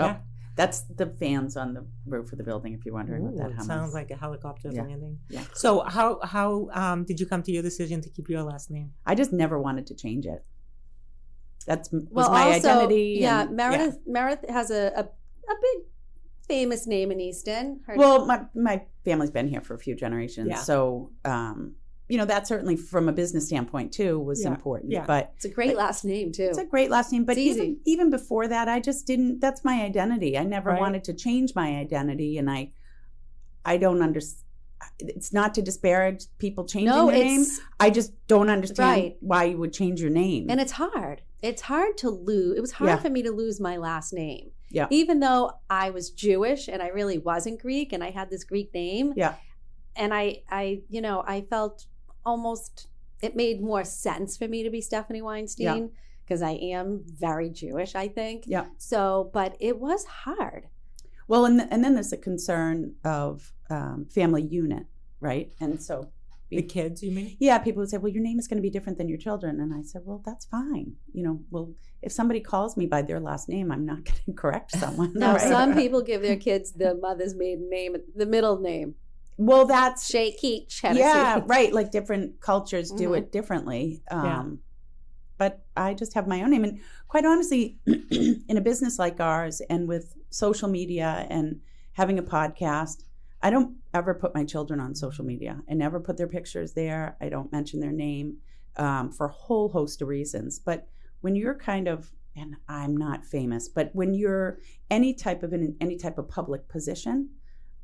Oh, 0.00 0.04
Yeah. 0.06 0.16
That's 0.58 0.80
the 1.00 1.06
fans 1.20 1.56
on 1.56 1.68
the 1.76 1.84
roof 2.04 2.32
of 2.32 2.38
the 2.38 2.44
building. 2.50 2.74
If 2.74 2.80
you're 2.84 2.94
wondering 3.00 3.22
what 3.26 3.36
that 3.36 3.50
it 3.52 3.62
sounds 3.62 3.94
like 3.94 4.10
a 4.10 4.16
helicopter 4.24 4.68
Yeah. 4.72 4.82
landing. 4.82 5.14
Yeah. 5.30 5.44
So 5.54 5.68
how 5.96 6.08
how 6.34 6.48
um 6.82 6.98
did 7.08 7.16
you 7.20 7.26
come 7.32 7.42
to 7.44 7.52
your 7.56 7.62
decision 7.70 8.00
to 8.04 8.08
keep 8.10 8.28
your 8.28 8.42
last 8.42 8.66
name? 8.76 8.88
I 9.06 9.14
just 9.14 9.32
never 9.32 9.56
wanted 9.66 9.86
to 9.90 9.94
change 9.94 10.26
it. 10.26 10.44
That's 11.66 11.88
was 11.92 12.02
well, 12.10 12.30
my 12.30 12.52
also, 12.54 12.68
identity. 12.70 13.18
Yeah, 13.20 13.42
and- 13.42 13.56
Meredith 13.56 13.98
Meredith 14.06 14.50
has 14.50 14.70
a, 14.70 14.82
a 14.96 15.02
a 15.54 15.56
big 15.66 15.78
famous 16.48 16.86
name 16.94 17.12
in 17.12 17.20
Easton. 17.20 17.80
Her- 17.86 17.96
Well, 17.96 18.26
my 18.26 18.38
my 18.54 18.76
family's 19.04 19.30
been 19.30 19.48
here 19.48 19.60
for 19.60 19.74
a 19.74 19.78
few 19.86 19.94
generations, 19.94 20.48
Yeah. 20.50 20.62
so 20.70 21.12
um, 21.24 21.58
you 22.08 22.16
know 22.16 22.24
that 22.24 22.46
certainly 22.46 22.74
from 22.76 23.08
a 23.08 23.12
business 23.12 23.46
standpoint 23.46 23.92
too 23.92 24.18
was 24.18 24.42
Yeah. 24.42 24.50
important. 24.50 24.90
Yeah. 24.92 25.04
But 25.06 25.32
it's 25.36 25.44
a 25.44 25.50
great 25.50 25.76
last 25.76 26.04
name 26.04 26.32
too. 26.32 26.44
it's 26.44 26.58
a 26.58 26.64
great 26.64 26.90
last 26.90 27.12
name. 27.12 27.24
But 27.24 27.36
It's 27.36 27.46
even 27.56 27.66
easy. 27.66 27.80
even 27.84 28.10
before 28.10 28.48
that, 28.48 28.68
I 28.68 28.80
just 28.80 29.06
didn't. 29.06 29.40
That's 29.40 29.64
my 29.64 29.82
identity. 29.82 30.38
I 30.38 30.44
never 30.44 30.70
Right. 30.70 30.80
wanted 30.80 31.04
to 31.04 31.12
change 31.14 31.54
my 31.54 31.76
identity, 31.76 32.38
and 32.38 32.50
I 32.50 32.72
I 33.64 33.76
don't 33.76 34.00
understand. 34.02 34.44
It's 35.00 35.32
not 35.32 35.54
to 35.54 35.62
disparage 35.62 36.24
people 36.38 36.64
changing 36.64 36.88
no, 36.94 37.10
their 37.10 37.18
name. 37.24 37.42
it's 37.42 37.60
I 37.80 37.90
just 37.90 38.12
don't 38.28 38.48
understand 38.48 38.90
Right. 39.02 39.16
why 39.20 39.44
you 39.44 39.58
would 39.58 39.72
change 39.72 40.00
your 40.00 40.10
name. 40.10 40.46
and 40.48 40.60
it's 40.60 40.72
hard. 40.72 41.22
It's 41.42 41.62
hard 41.62 41.96
to 41.98 42.10
lose. 42.10 42.56
It 42.56 42.60
was 42.60 42.72
hard 42.72 42.90
Yeah. 42.90 42.96
for 42.98 43.10
me 43.10 43.22
to 43.22 43.30
lose 43.32 43.60
my 43.60 43.76
last 43.76 44.12
name. 44.12 44.52
Yeah. 44.70 44.86
Even 44.90 45.20
though 45.20 45.52
I 45.68 45.90
was 45.90 46.10
Jewish 46.10 46.68
and 46.68 46.80
I 46.82 46.88
really 46.88 47.18
wasn't 47.18 47.60
Greek 47.60 47.92
and 47.92 48.02
I 48.02 48.10
had 48.10 48.30
this 48.30 48.44
Greek 48.44 48.72
name. 48.72 49.12
Yeah. 49.16 49.34
And 49.96 50.14
I 50.14 50.42
I 50.50 50.82
you 50.88 51.00
know, 51.00 51.22
I 51.26 51.40
felt 51.42 51.86
almost 52.24 52.88
it 53.22 53.34
made 53.34 53.60
more 53.60 53.84
sense 53.84 54.36
for 54.36 54.46
me 54.46 54.62
to 54.62 54.70
be 54.70 54.80
Stephanie 54.80 55.22
Weinstein 55.22 55.90
because 56.24 56.42
I 56.42 56.52
am 56.52 57.02
very 57.04 57.48
Jewish, 57.50 57.94
I 57.94 58.08
think. 58.08 58.44
Yeah. 58.46 58.66
So, 58.76 59.30
but 59.32 59.56
it 59.60 59.78
was 59.78 60.04
hard. 60.04 60.68
Well, 61.26 61.44
and 61.44 61.66
and 61.70 61.82
then 61.84 61.94
there's 61.94 62.12
a 62.12 62.16
concern 62.16 62.94
of 63.04 63.52
um, 63.70 64.06
family 64.10 64.42
unit, 64.42 64.86
right? 65.20 65.52
And 65.60 65.82
so, 65.82 66.08
The 66.50 66.62
kids, 66.62 67.02
you 67.02 67.10
mean? 67.12 67.36
yeah, 67.38 67.58
people 67.58 67.80
would 67.80 67.90
say, 67.90 67.98
"Well, 67.98 68.12
your 68.12 68.22
name 68.22 68.38
is 68.38 68.46
going 68.48 68.56
to 68.58 68.62
be 68.62 68.70
different 68.70 68.96
than 68.98 69.08
your 69.08 69.18
children," 69.18 69.60
and 69.60 69.74
I 69.74 69.82
said, 69.82 70.02
"Well, 70.04 70.22
that's 70.24 70.46
fine. 70.46 70.94
You 71.12 71.24
know, 71.24 71.40
well, 71.50 71.74
if 72.02 72.12
somebody 72.12 72.40
calls 72.40 72.76
me 72.76 72.86
by 72.86 73.02
their 73.02 73.20
last 73.20 73.48
name, 73.48 73.70
I'm 73.72 73.84
not 73.84 74.04
going 74.04 74.20
to 74.26 74.32
correct 74.32 74.70
someone. 74.72 75.12
No, 75.14 75.32
right? 75.32 75.40
some 75.40 75.74
people 75.82 76.02
give 76.02 76.22
their 76.22 76.36
kids 76.36 76.72
the 76.72 76.94
mother's 76.94 77.34
maiden 77.34 77.68
name, 77.68 77.96
the 78.14 78.26
middle 78.26 78.58
name. 78.60 78.94
Well, 79.38 79.64
that's 79.64 80.10
Keach. 80.10 80.80
Hennessy. 80.82 81.00
yeah, 81.00 81.40
right. 81.46 81.72
Like 81.72 81.90
different 81.90 82.40
cultures 82.40 82.90
do 82.90 83.10
Mhm. 83.10 83.18
it 83.18 83.32
differently. 83.32 84.02
Um, 84.10 84.24
Yeah. 84.24 84.44
But 85.38 85.64
I 85.76 85.94
just 85.94 86.14
have 86.14 86.26
my 86.26 86.42
own 86.42 86.50
name, 86.50 86.64
and 86.64 86.80
quite 87.06 87.24
honestly, 87.24 87.78
in 87.86 88.56
a 88.56 88.60
business 88.60 88.98
like 88.98 89.20
ours, 89.20 89.60
and 89.70 89.86
with 89.88 90.16
social 90.30 90.68
media 90.68 91.26
and 91.30 91.60
having 91.92 92.18
a 92.18 92.22
podcast, 92.24 93.04
I 93.40 93.50
don't 93.50 93.76
ever 93.94 94.14
put 94.14 94.34
my 94.34 94.44
children 94.44 94.80
on 94.80 94.96
social 94.96 95.24
media. 95.24 95.62
I 95.70 95.74
never 95.74 96.00
put 96.00 96.16
their 96.16 96.26
pictures 96.26 96.72
there. 96.72 97.16
I 97.20 97.28
don't 97.28 97.52
mention 97.52 97.78
their 97.78 97.92
name 97.92 98.38
um, 98.76 99.12
for 99.12 99.26
a 99.26 99.32
whole 99.32 99.68
host 99.68 100.02
of 100.02 100.08
reasons. 100.08 100.58
But 100.58 100.88
when 101.20 101.36
you're 101.36 101.54
kind 101.54 101.86
of, 101.86 102.12
and 102.34 102.56
I'm 102.68 102.96
not 102.96 103.24
famous, 103.24 103.68
but 103.68 103.90
when 103.94 104.14
you're 104.14 104.58
any 104.90 105.14
type 105.14 105.44
of 105.44 105.52
in 105.52 105.76
any 105.80 105.96
type 105.96 106.18
of 106.18 106.28
public 106.28 106.66
position, 106.68 107.30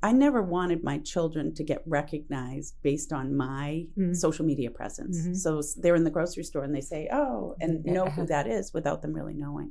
I 0.09 0.12
never 0.12 0.42
wanted 0.42 0.84
my 0.84 0.98
children 0.98 1.55
to 1.55 1.62
get 1.64 1.80
recognized 1.86 2.74
based 2.82 3.11
on 3.12 3.34
my 3.34 3.86
Mhm. 3.96 4.14
social 4.14 4.44
media 4.44 4.70
presence. 4.70 5.16
Mhm. 5.26 5.34
So 5.44 5.62
they're 5.80 5.94
in 5.96 6.05
the 6.05 6.11
grocery 6.18 6.44
store 6.44 6.62
and 6.62 6.74
they 6.74 6.82
say, 6.82 7.09
"Oh," 7.11 7.57
and 7.62 7.84
know 7.86 8.07
who 8.14 8.26
that 8.34 8.46
is 8.46 8.74
without 8.74 9.00
them 9.02 9.14
really 9.14 9.32
knowing. 9.44 9.70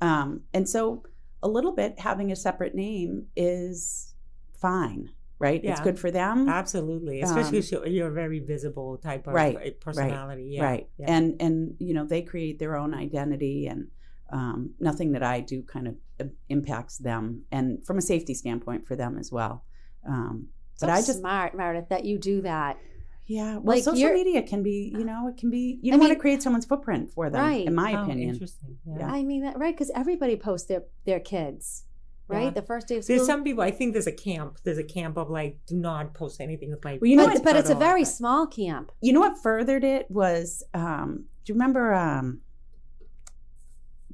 Um, 0.00 0.42
and 0.52 0.68
so, 0.68 1.04
a 1.44 1.48
little 1.48 1.72
bit 1.72 2.00
having 2.00 2.32
a 2.32 2.36
separate 2.36 2.74
name 2.74 3.28
is 3.36 4.14
fine, 4.54 5.10
right? 5.38 5.60
It's 5.64 5.80
good 5.80 5.98
for 6.04 6.10
them, 6.10 6.48
Absolutely. 6.48 7.20
Especially 7.20 7.58
Um, 7.58 7.64
if 7.84 7.92
you're, 7.94 8.08
a 8.08 8.12
very 8.24 8.40
visible 8.40 8.96
type 8.98 9.28
of 9.28 9.34
Right, 9.34 9.80
personality. 9.80 10.46
Yeah. 10.56 10.64
right? 10.64 10.88
Yeah. 10.98 11.06
And 11.14 11.36
and 11.40 11.76
you 11.78 11.94
know 11.94 12.04
they 12.04 12.22
create 12.22 12.58
their 12.58 12.74
own 12.74 12.92
identity, 12.94 13.68
and 13.68 13.82
um, 14.30 14.70
nothing 14.80 15.12
that 15.12 15.22
I 15.22 15.40
do 15.40 15.62
kind 15.62 15.88
of 15.88 15.94
uh, 16.20 16.24
impacts 16.48 16.98
them, 16.98 17.42
and 17.50 17.84
from 17.86 17.98
a 17.98 18.02
safety 18.02 18.34
standpoint 18.34 18.86
for 18.86 18.96
them 18.96 19.18
as 19.18 19.30
well. 19.32 19.64
Um, 20.06 20.48
So 20.74 20.86
but 20.86 20.92
I 20.92 20.98
just 21.00 21.18
smart, 21.20 21.54
Meredith, 21.56 21.88
that 21.88 22.04
you 22.04 22.18
do 22.18 22.42
that. 22.42 22.78
Yeah, 23.26 23.56
well, 23.58 23.76
Like, 23.76 23.84
social 23.84 24.10
media 24.12 24.42
can 24.42 24.62
be, 24.62 24.90
you 24.96 25.04
know, 25.04 25.28
it 25.28 25.36
can 25.36 25.50
be. 25.50 25.78
You 25.82 25.90
don't 25.92 26.00
want 26.00 26.10
mean- 26.10 26.16
to 26.18 26.20
create 26.20 26.42
someone's 26.42 26.64
footprint 26.64 27.10
for 27.10 27.28
them, 27.28 27.40
Right. 27.42 27.66
in 27.66 27.74
my 27.74 27.94
Oh, 27.94 28.02
opinion. 28.04 28.30
Interesting. 28.30 28.78
Yeah. 28.86 28.98
Yeah. 29.00 29.12
I 29.12 29.22
mean, 29.22 29.42
that 29.42 29.58
right? 29.58 29.74
Because 29.74 29.90
everybody 29.94 30.36
posts 30.36 30.66
their 30.68 30.84
their 31.04 31.20
kids, 31.20 31.84
right? 32.26 32.44
Yeah. 32.44 32.50
The 32.50 32.62
first 32.62 32.88
day 32.88 32.96
of 32.96 33.04
school. 33.04 33.16
There's 33.16 33.26
some 33.26 33.44
people. 33.44 33.62
I 33.62 33.70
think 33.70 33.92
there's 33.92 34.06
a 34.06 34.12
camp. 34.12 34.60
There's 34.64 34.78
a 34.78 34.84
camp 34.84 35.18
of 35.18 35.28
like, 35.28 35.58
do 35.66 35.76
not 35.76 36.14
post 36.14 36.40
anything 36.40 36.70
with 36.70 36.82
my. 36.84 36.96
Well, 37.00 37.10
you 37.10 37.16
know 37.16 37.26
but, 37.26 37.34
what- 37.34 37.44
but 37.44 37.56
it's 37.56 37.68
a 37.68 37.74
photo. 37.74 37.86
very 37.90 38.04
small 38.06 38.46
camp. 38.46 38.92
You 39.02 39.12
know 39.12 39.20
what 39.20 39.36
furthered 39.42 39.84
it 39.84 40.10
was? 40.10 40.62
Um, 40.72 41.24
do 41.44 41.52
you 41.52 41.54
remember? 41.54 41.92
Um, 41.92 42.40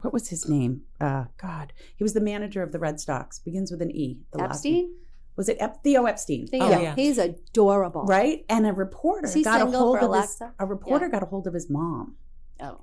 what 0.05 0.13
was 0.13 0.29
his 0.29 0.49
name? 0.49 0.83
Uh, 1.01 1.25
God, 1.41 1.73
he 1.97 2.05
was 2.05 2.13
the 2.15 2.21
manager 2.21 2.63
of 2.63 2.73
the 2.73 2.79
Red 2.79 3.01
Sox. 3.01 3.39
Begins 3.39 3.71
with 3.71 3.81
an 3.83 3.91
E. 3.91 4.19
The 4.33 4.39
last. 4.39 4.51
Epstein? 4.57 4.95
Was 5.37 5.49
it 5.49 5.57
Ep- 5.59 5.83
Theo 5.83 6.05
Epstein? 6.05 6.47
Theo. 6.47 6.63
Oh, 6.65 6.81
yeah. 6.81 6.95
He's 6.95 7.19
adorable. 7.19 8.05
Right, 8.05 8.45
and 8.49 8.67
a 8.67 8.73
reporter 8.73 9.27
Is 9.27 9.35
he 9.35 9.43
got 9.43 9.57
a 9.57 9.65
single 9.65 9.81
hold 9.81 9.99
for 9.99 10.15
of 10.17 10.21
his, 10.23 10.43
a 10.61 10.67
reporter 10.67 11.09
got 11.09 11.23
a 11.23 11.27
hold 11.27 11.47
of 11.47 11.55
his 11.55 11.69
mom, 11.69 12.17
Oh. 12.61 12.83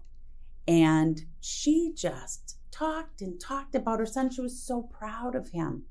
and 0.68 1.22
she 1.40 1.94
just 1.96 2.58
talked 2.72 3.22
and 3.22 3.40
talked 3.40 3.76
about 3.76 4.00
her 4.00 4.06
son. 4.06 4.30
She 4.32 4.42
was 4.42 4.62
so 4.62 4.82
proud 4.82 5.36
of 5.36 5.50
him. 5.52 5.84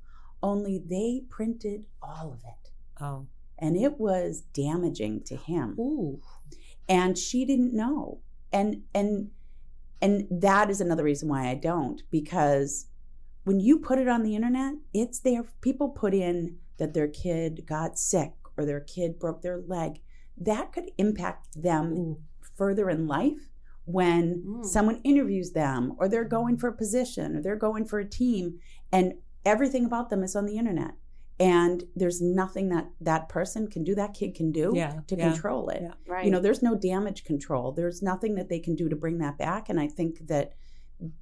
Only 0.42 0.78
they 0.84 1.22
printed 1.30 1.84
all 2.02 2.32
of 2.32 2.40
it, 2.44 2.70
Oh. 3.02 3.26
and 3.58 3.76
it 3.76 3.98
was 4.00 4.42
damaging 4.52 5.22
to 5.24 5.36
him. 5.36 5.76
Ooh. 5.78 6.20
and 6.88 7.16
she 7.16 7.44
didn't 7.44 7.72
know 7.72 8.18
and 8.52 8.82
and 8.92 9.30
and 10.02 10.26
that 10.30 10.70
is 10.70 10.80
another 10.80 11.04
reason 11.04 11.28
why 11.28 11.48
i 11.48 11.54
don't 11.54 12.02
because 12.10 12.86
when 13.44 13.58
you 13.60 13.78
put 13.78 13.98
it 13.98 14.08
on 14.08 14.22
the 14.22 14.34
internet 14.36 14.74
it's 14.92 15.20
there. 15.20 15.44
People 15.60 15.88
put 15.88 16.14
in 16.14 16.56
that 16.78 16.94
their 16.94 17.08
kid 17.08 17.64
got 17.66 17.98
sick 17.98 18.32
or 18.56 18.64
their 18.64 18.80
kid 18.80 19.18
broke 19.18 19.42
their 19.42 19.58
leg. 19.66 20.00
That 20.36 20.72
could 20.72 20.90
impact 20.98 21.48
them 21.62 22.16
further 22.56 22.90
in 22.90 23.06
life 23.06 23.48
when 23.86 24.42
Mm. 24.46 24.64
someone 24.64 25.00
interviews 25.02 25.52
them 25.52 25.94
or 25.98 26.08
they're 26.08 26.24
going 26.24 26.56
for 26.58 26.68
a 26.68 26.76
position 26.76 27.36
or 27.36 27.42
they're 27.42 27.56
going 27.56 27.84
for 27.86 27.98
a 27.98 28.08
team 28.08 28.58
and 28.92 29.14
everything 29.44 29.84
about 29.84 30.10
them 30.10 30.22
is 30.22 30.36
on 30.36 30.44
the 30.46 30.58
internet 30.58 30.92
and 31.40 31.84
there's 31.96 32.20
nothing 32.20 32.68
that 32.68 32.86
that 33.00 33.28
person 33.30 33.66
can 33.66 33.82
do 33.82 33.94
that 33.94 34.12
kid 34.14 34.34
can 34.34 34.52
do 34.52 34.72
Yeah, 34.74 35.00
to 35.08 35.16
yeah, 35.16 35.32
control 35.32 35.70
it 35.70 35.80
yeah. 35.82 35.92
Right. 36.06 36.24
you 36.24 36.30
know 36.30 36.38
there's 36.40 36.62
no 36.62 36.74
damage 36.76 37.24
control 37.24 37.72
there's 37.72 38.02
nothing 38.02 38.34
that 38.36 38.48
they 38.50 38.60
can 38.60 38.76
do 38.76 38.88
to 38.90 38.94
bring 38.96 39.18
that 39.18 39.38
back 39.38 39.68
and 39.70 39.80
i 39.80 39.88
think 39.88 40.26
that 40.28 40.52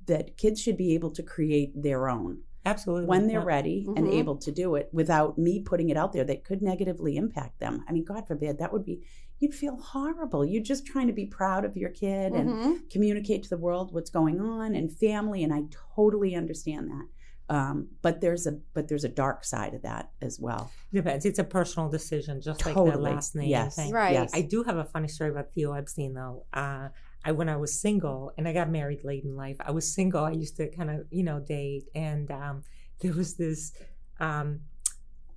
that 0.06 0.36
kids 0.36 0.60
should 0.60 0.76
be 0.76 0.94
able 0.94 1.12
to 1.12 1.22
create 1.22 1.70
their 1.80 2.08
own 2.08 2.38
Absolutely. 2.66 3.06
when 3.06 3.28
they're 3.28 3.40
Yeah. 3.40 3.46
ready 3.46 3.86
and 3.96 4.06
Mhm. 4.08 4.12
able 4.12 4.36
to 4.38 4.50
do 4.50 4.74
it 4.74 4.90
without 4.92 5.38
me 5.38 5.60
putting 5.62 5.88
it 5.88 5.96
out 5.96 6.12
there 6.12 6.24
that 6.24 6.44
could 6.44 6.60
negatively 6.62 7.16
impact 7.16 7.60
them 7.60 7.84
i 7.88 7.92
mean 7.92 8.04
god 8.04 8.26
forbid 8.26 8.58
that 8.58 8.72
would 8.72 8.84
be 8.84 9.00
you'd 9.38 9.54
feel 9.54 9.76
horrible 9.76 10.44
you're 10.44 10.60
just 10.72 10.84
trying 10.84 11.06
to 11.06 11.12
be 11.12 11.24
proud 11.26 11.64
of 11.64 11.76
your 11.76 11.90
kid 11.90 12.32
and 12.32 12.48
Mhm. 12.50 12.90
communicate 12.90 13.44
to 13.44 13.48
the 13.50 13.56
world 13.56 13.94
what's 13.94 14.10
going 14.10 14.40
on 14.40 14.74
and 14.74 14.90
family 14.90 15.44
and 15.44 15.54
i 15.54 15.62
totally 15.94 16.34
understand 16.34 16.90
that 16.90 17.06
um, 17.48 17.88
but 18.02 18.20
there's 18.20 18.46
a 18.46 18.52
but 18.74 18.88
there's 18.88 19.04
a 19.04 19.08
dark 19.08 19.44
side 19.44 19.74
of 19.74 19.82
that 19.82 20.10
as 20.20 20.38
well 20.38 20.70
Depends. 20.92 21.26
It's 21.26 21.38
a 21.38 21.44
personal 21.44 21.90
decision, 21.90 22.40
just 22.40 22.64
like 22.64 22.74
the 22.74 22.80
last 22.82 23.34
name 23.34 23.48
Yes. 23.50 23.76
thing. 23.76 23.92
Right. 23.92 24.14
yes. 24.14 24.30
I 24.32 24.40
do 24.40 24.62
have 24.62 24.78
a 24.78 24.84
funny 24.84 25.08
story 25.08 25.30
about 25.30 25.52
Theo 25.52 25.72
Epstein, 25.74 26.14
though. 26.14 26.46
Uh, 26.52 26.88
I 27.24 27.32
when 27.32 27.48
I 27.50 27.56
was 27.56 27.78
single 27.78 28.32
and 28.38 28.48
I 28.48 28.54
got 28.54 28.70
married 28.70 29.04
late 29.04 29.24
in 29.24 29.36
life, 29.36 29.56
I 29.60 29.70
was 29.72 29.92
single. 29.92 30.24
I 30.24 30.30
used 30.30 30.56
to 30.56 30.70
kind 30.70 30.88
of 30.90 31.06
you 31.10 31.24
know 31.24 31.40
date, 31.40 31.84
and 31.94 32.30
um, 32.30 32.62
there 33.00 33.12
was 33.12 33.34
this 33.34 33.72
um, 34.18 34.60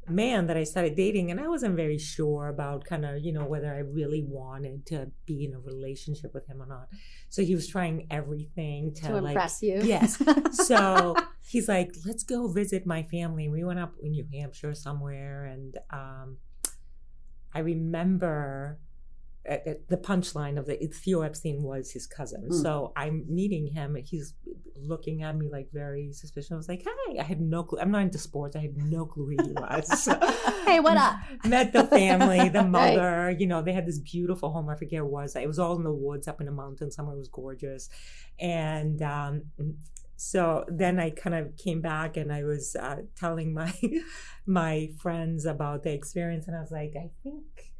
man 0.07 0.47
that 0.47 0.57
I 0.57 0.63
started 0.63 0.95
dating, 0.95 1.31
and 1.31 1.39
I 1.39 1.47
wasn't 1.47 1.75
very 1.75 1.97
sure 1.97 2.47
about 2.47 2.85
kind 2.85 3.05
of 3.05 3.23
you 3.23 3.31
know 3.31 3.45
whether 3.45 3.73
I 3.73 3.79
really 3.79 4.23
wanted 4.27 4.85
to 4.87 5.11
be 5.25 5.45
in 5.45 5.53
a 5.53 5.59
relationship 5.59 6.33
with 6.33 6.47
him 6.47 6.61
or 6.61 6.65
not. 6.65 6.87
So 7.29 7.43
he 7.43 7.55
was 7.55 7.67
trying 7.67 8.07
everything 8.09 8.93
to, 8.95 9.07
to 9.07 9.21
like 9.21 9.31
impress 9.31 9.61
you. 9.61 9.81
Yes. 9.83 10.21
so 10.67 11.15
he's 11.47 11.67
like, 11.67 11.91
let's 12.05 12.23
go 12.23 12.47
visit 12.47 12.85
my 12.85 13.03
family. 13.03 13.49
We 13.49 13.63
went 13.63 13.79
up 13.79 13.93
in 14.01 14.11
New 14.11 14.27
Hampshire 14.33 14.73
somewhere, 14.73 15.45
and 15.45 15.77
um, 15.91 16.37
I 17.53 17.59
remember 17.59 18.79
uh, 19.49 19.53
uh, 19.53 19.73
the 19.89 19.97
punchline 19.97 20.59
of 20.59 20.65
the 20.67 20.75
Theo 20.93 21.21
Epstein 21.21 21.63
was 21.63 21.91
his 21.91 22.05
cousin. 22.05 22.47
Mm. 22.51 22.61
So 22.61 22.93
I'm 22.95 23.25
meeting 23.27 23.67
him, 23.67 23.95
and 23.95 24.05
he's 24.05 24.35
looking 24.75 25.23
at 25.23 25.35
me 25.35 25.49
like 25.51 25.69
very 25.73 26.11
suspicious. 26.13 26.51
I 26.51 26.55
was 26.55 26.69
like, 26.69 26.83
"Hi," 26.87 27.19
I 27.19 27.23
had 27.23 27.41
no 27.41 27.63
clue. 27.63 27.79
I'm 27.79 27.91
not 27.91 28.03
into 28.03 28.17
sports. 28.19 28.55
I 28.55 28.59
had 28.59 28.77
no 28.77 29.05
clue 29.05 29.35
who 29.35 29.43
he 29.43 29.53
was. 29.53 30.09
Hey, 30.65 30.79
what 30.79 30.95
up? 30.95 31.15
Met 31.43 31.73
the 31.73 31.85
family, 31.85 32.47
the 32.49 32.59
Right. 32.61 32.95
mother. 32.95 33.31
You 33.31 33.47
know, 33.47 33.61
they 33.61 33.73
had 33.73 33.85
this 33.85 33.99
beautiful 33.99 34.51
home. 34.51 34.69
I 34.69 34.75
forget 34.75 35.03
what 35.03 35.09
it 35.21 35.23
was. 35.23 35.35
It 35.35 35.47
was 35.47 35.59
all 35.59 35.75
in 35.75 35.83
the 35.83 35.91
woods, 35.91 36.27
up 36.27 36.39
in 36.39 36.45
the 36.45 36.51
mountains. 36.51 36.95
Somewhere 36.95 37.15
it 37.15 37.19
was 37.19 37.27
gorgeous, 37.27 37.89
and 38.39 39.01
um, 39.01 39.41
so 40.15 40.65
then 40.67 40.99
I 40.99 41.09
kind 41.09 41.35
of 41.35 41.57
came 41.57 41.81
back 41.81 42.15
and 42.15 42.31
I 42.31 42.43
was 42.43 42.75
uh, 42.75 42.97
telling 43.17 43.53
my 43.53 43.73
my 44.45 44.89
friends 44.99 45.45
about 45.45 45.83
the 45.83 45.91
experience, 45.93 46.47
and 46.47 46.55
I 46.55 46.61
was 46.61 46.71
like, 46.71 46.93
I 46.95 47.09
think. 47.23 47.70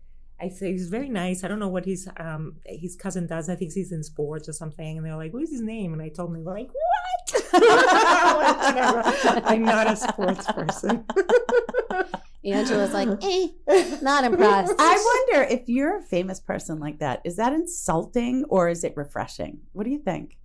I 0.42 0.50
say 0.50 0.72
he's 0.72 0.90
very 0.90 1.10
nice. 1.10 1.44
I 1.44 1.48
don't 1.48 1.60
know 1.60 1.68
what 1.70 1.86
his 1.86 2.10
um 2.18 2.56
his 2.66 2.96
cousin 2.96 3.28
does. 3.28 3.48
I 3.50 3.56
think 3.56 3.74
he's 3.74 3.92
in 3.92 4.04
sports 4.04 4.50
or 4.50 4.54
something. 4.54 4.98
And 4.98 5.06
they're 5.06 5.16
like, 5.16 5.34
"What's 5.34 5.52
his 5.52 5.62
name?" 5.62 5.94
And 5.94 6.02
I 6.02 6.10
told 6.10 6.34
them, 6.34 6.44
they're 6.44 6.54
like, 6.54 6.72
"What?" 6.74 7.46
I'm 9.46 9.64
not 9.64 9.88
a 9.92 9.96
sports 9.96 10.52
person. 10.52 11.06
Angela's 12.44 12.94
like, 12.94 13.08
eh, 13.24 13.98
not 14.02 14.24
impressed. 14.24 14.74
I 14.80 15.26
wonder 15.30 15.44
if 15.44 15.68
you're 15.68 16.00
a 16.00 16.02
famous 16.02 16.40
person 16.40 16.80
like 16.80 17.00
that, 17.00 17.22
is 17.24 17.36
that 17.36 17.54
insulting 17.54 18.46
or 18.46 18.68
is 18.70 18.84
it 18.84 18.94
refreshing? 18.96 19.60
What 19.74 19.84
do 19.84 19.92
you 19.92 20.00
think? 20.00 20.38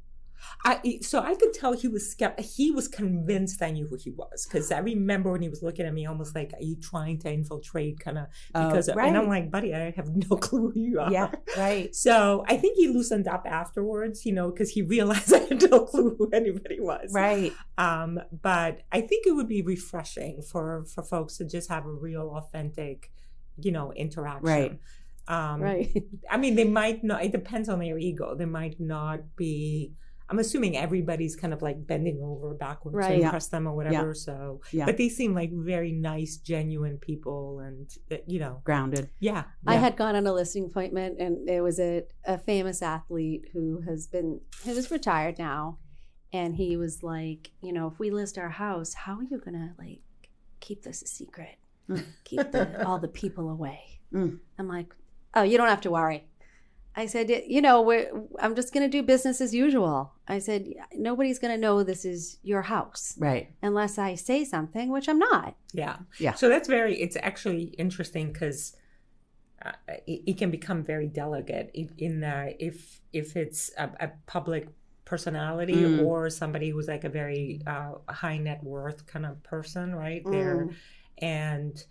I 0.65 0.99
so 1.03 1.21
I 1.21 1.35
could 1.35 1.53
tell 1.53 1.73
he 1.73 1.89
was 1.89 2.15
skept. 2.15 2.41
He 2.41 2.71
was 2.71 2.89
convinced 2.89 3.63
I 3.63 3.71
knew 3.71 3.87
who 3.87 3.97
he 3.97 4.11
was 4.11 4.47
because 4.47 4.73
I 4.73 4.79
remember 4.79 5.31
when 5.31 5.43
he 5.43 5.49
was 5.49 5.63
looking 5.63 5.87
at 5.87 5.95
me, 5.95 6.07
almost 6.07 6.35
like, 6.35 6.53
"Are 6.55 6.63
you 6.63 6.77
trying 6.77 7.19
to 7.21 7.33
infiltrate?" 7.33 8.01
Kind 8.01 8.19
of 8.19 8.27
because, 8.53 8.89
right. 8.95 9.09
and 9.09 9.17
I'm 9.17 9.29
like, 9.29 9.51
"Buddy, 9.51 9.75
I 9.75 9.91
have 9.93 10.09
no 10.15 10.37
clue 10.37 10.71
who 10.71 10.81
you 10.81 11.01
are." 11.01 11.13
yeah, 11.13 11.31
right. 11.57 11.95
So 11.95 12.45
I 12.49 12.57
think 12.57 12.77
he 12.77 12.89
loosened 12.89 13.29
up 13.29 13.47
afterwards, 13.47 14.27
you 14.27 14.33
know, 14.33 14.51
because 14.51 14.71
he 14.71 14.83
realized 14.83 15.33
I 15.35 15.39
had 15.39 15.71
no 15.71 15.85
clue 15.85 16.17
who 16.19 16.31
anybody 16.33 16.81
was. 16.81 17.13
Right. 17.13 17.53
Um, 17.79 18.21
but 18.43 18.83
I 18.93 19.01
think 19.03 19.27
it 19.27 19.33
would 19.33 19.49
be 19.49 19.63
refreshing 19.63 20.43
for 20.43 20.85
for 20.85 21.03
folks 21.03 21.37
to 21.39 21.45
just 21.45 21.69
have 21.69 21.87
a 21.87 21.93
real, 21.93 22.35
authentic, 22.37 23.11
you 23.57 23.73
know, 23.73 23.93
interaction. 23.93 24.47
Right. 24.47 24.79
Um, 25.29 25.61
right. 25.61 26.05
I 26.31 26.37
mean, 26.37 26.55
they 26.55 26.65
might 26.65 27.03
not. 27.03 27.25
It 27.25 27.33
depends 27.33 27.69
on 27.69 27.81
their 27.81 27.99
ego. 27.99 28.35
They 28.35 28.45
might 28.45 28.81
not 28.81 29.37
be. 29.37 29.93
I'm 30.29 30.39
assuming 30.41 30.77
everybody's 30.77 31.37
kind 31.37 31.53
of 31.53 31.63
like 31.63 31.87
bending 31.87 32.21
over 32.23 32.53
backwards 32.55 32.97
Right. 32.97 33.13
to 33.15 33.19
Yeah. 33.19 33.25
impress 33.27 33.47
them 33.49 33.67
or 33.69 33.75
whatever. 33.77 34.13
So, 34.15 34.61
Yeah. 34.73 34.85
but 34.87 34.97
they 34.97 35.09
seem 35.09 35.35
like 35.35 35.51
very 35.53 35.93
nice, 35.93 36.37
genuine 36.37 36.99
people, 36.99 37.61
and 37.61 37.89
uh, 38.11 38.17
you 38.27 38.41
know, 38.41 38.61
Grounded. 38.65 39.09
yeah, 39.21 39.45
I 39.67 39.77
had 39.77 39.97
gone 39.97 40.17
on 40.17 40.27
a 40.27 40.33
listing 40.33 40.65
appointment, 40.65 41.21
and 41.21 41.49
it 41.49 41.61
was 41.61 41.79
a, 41.79 42.03
a 42.25 42.39
famous 42.39 42.83
athlete 42.83 43.47
who 43.53 43.83
has 43.83 44.07
been 44.09 44.41
who 44.65 44.71
is 44.73 44.91
retired 44.91 45.39
now, 45.39 45.79
and 46.33 46.57
he 46.57 46.77
was 46.77 47.03
like, 47.05 47.53
you 47.63 47.73
know, 47.73 47.87
if 47.87 47.99
we 48.01 48.11
list 48.11 48.37
our 48.37 48.49
house, 48.51 48.95
how 48.95 49.19
are 49.19 49.23
you 49.23 49.39
gonna 49.39 49.75
like 49.79 50.01
keep 50.61 50.83
this 50.83 51.03
a 51.03 51.07
secret? 51.07 51.57
Mm. 51.89 52.03
Keep 52.25 52.51
the, 52.51 52.85
all 52.85 52.99
the 52.99 53.07
people 53.07 53.49
away. 53.49 54.01
Mm. 54.13 54.41
I'm 54.59 54.67
like, 54.67 54.93
oh, 55.35 55.43
you 55.45 55.57
don't 55.57 55.69
have 55.69 55.83
to 55.83 55.91
worry. 55.93 56.27
I 56.99 57.07
said, 57.07 57.31
you 57.47 57.61
know, 57.61 57.83
we're, 57.83 58.11
I'm 58.41 58.55
just 58.57 58.73
gonna 58.73 58.89
do 58.89 59.03
business 59.03 59.41
as 59.43 59.55
usual. 59.55 60.13
I 60.27 60.39
said, 60.39 60.73
nobody's 60.95 61.39
gonna 61.39 61.59
know 61.59 61.83
this 61.83 62.05
is 62.07 62.39
your 62.43 62.63
house 62.63 63.15
Right. 63.19 63.51
unless 63.63 63.99
I 63.99 64.15
say 64.15 64.45
something, 64.45 64.91
which 64.91 65.09
I'm 65.09 65.19
not. 65.19 65.57
yeah, 65.75 65.97
Yeah. 66.19 66.33
So 66.35 66.49
that's 66.49 66.69
very. 66.69 67.01
It's 67.01 67.17
actually 67.23 67.65
interesting 67.79 68.33
because. 68.33 68.75
Uh, 69.65 69.73
it, 70.07 70.23
it 70.27 70.39
can 70.39 70.51
become 70.51 70.83
very 70.85 71.09
delicate 71.09 71.71
in, 71.75 71.91
in 71.99 72.21
that 72.21 72.57
if 72.61 73.01
if 73.13 73.37
it's 73.37 73.71
a, 73.79 73.89
a 74.01 74.11
public 74.27 74.69
personality 75.07 75.75
Mm. 75.83 76.05
or 76.05 76.29
somebody 76.29 76.69
who's 76.71 76.87
like 76.89 77.05
a 77.05 77.09
very 77.09 77.63
uh, 77.67 77.93
high 78.09 78.37
net 78.37 78.63
worth 78.63 79.07
kind 79.07 79.25
of 79.25 79.43
person, 79.43 79.95
right? 79.95 80.23
They're 80.31 80.67
Mm. 80.67 80.75
and 81.19 81.77
uh, 81.79 81.83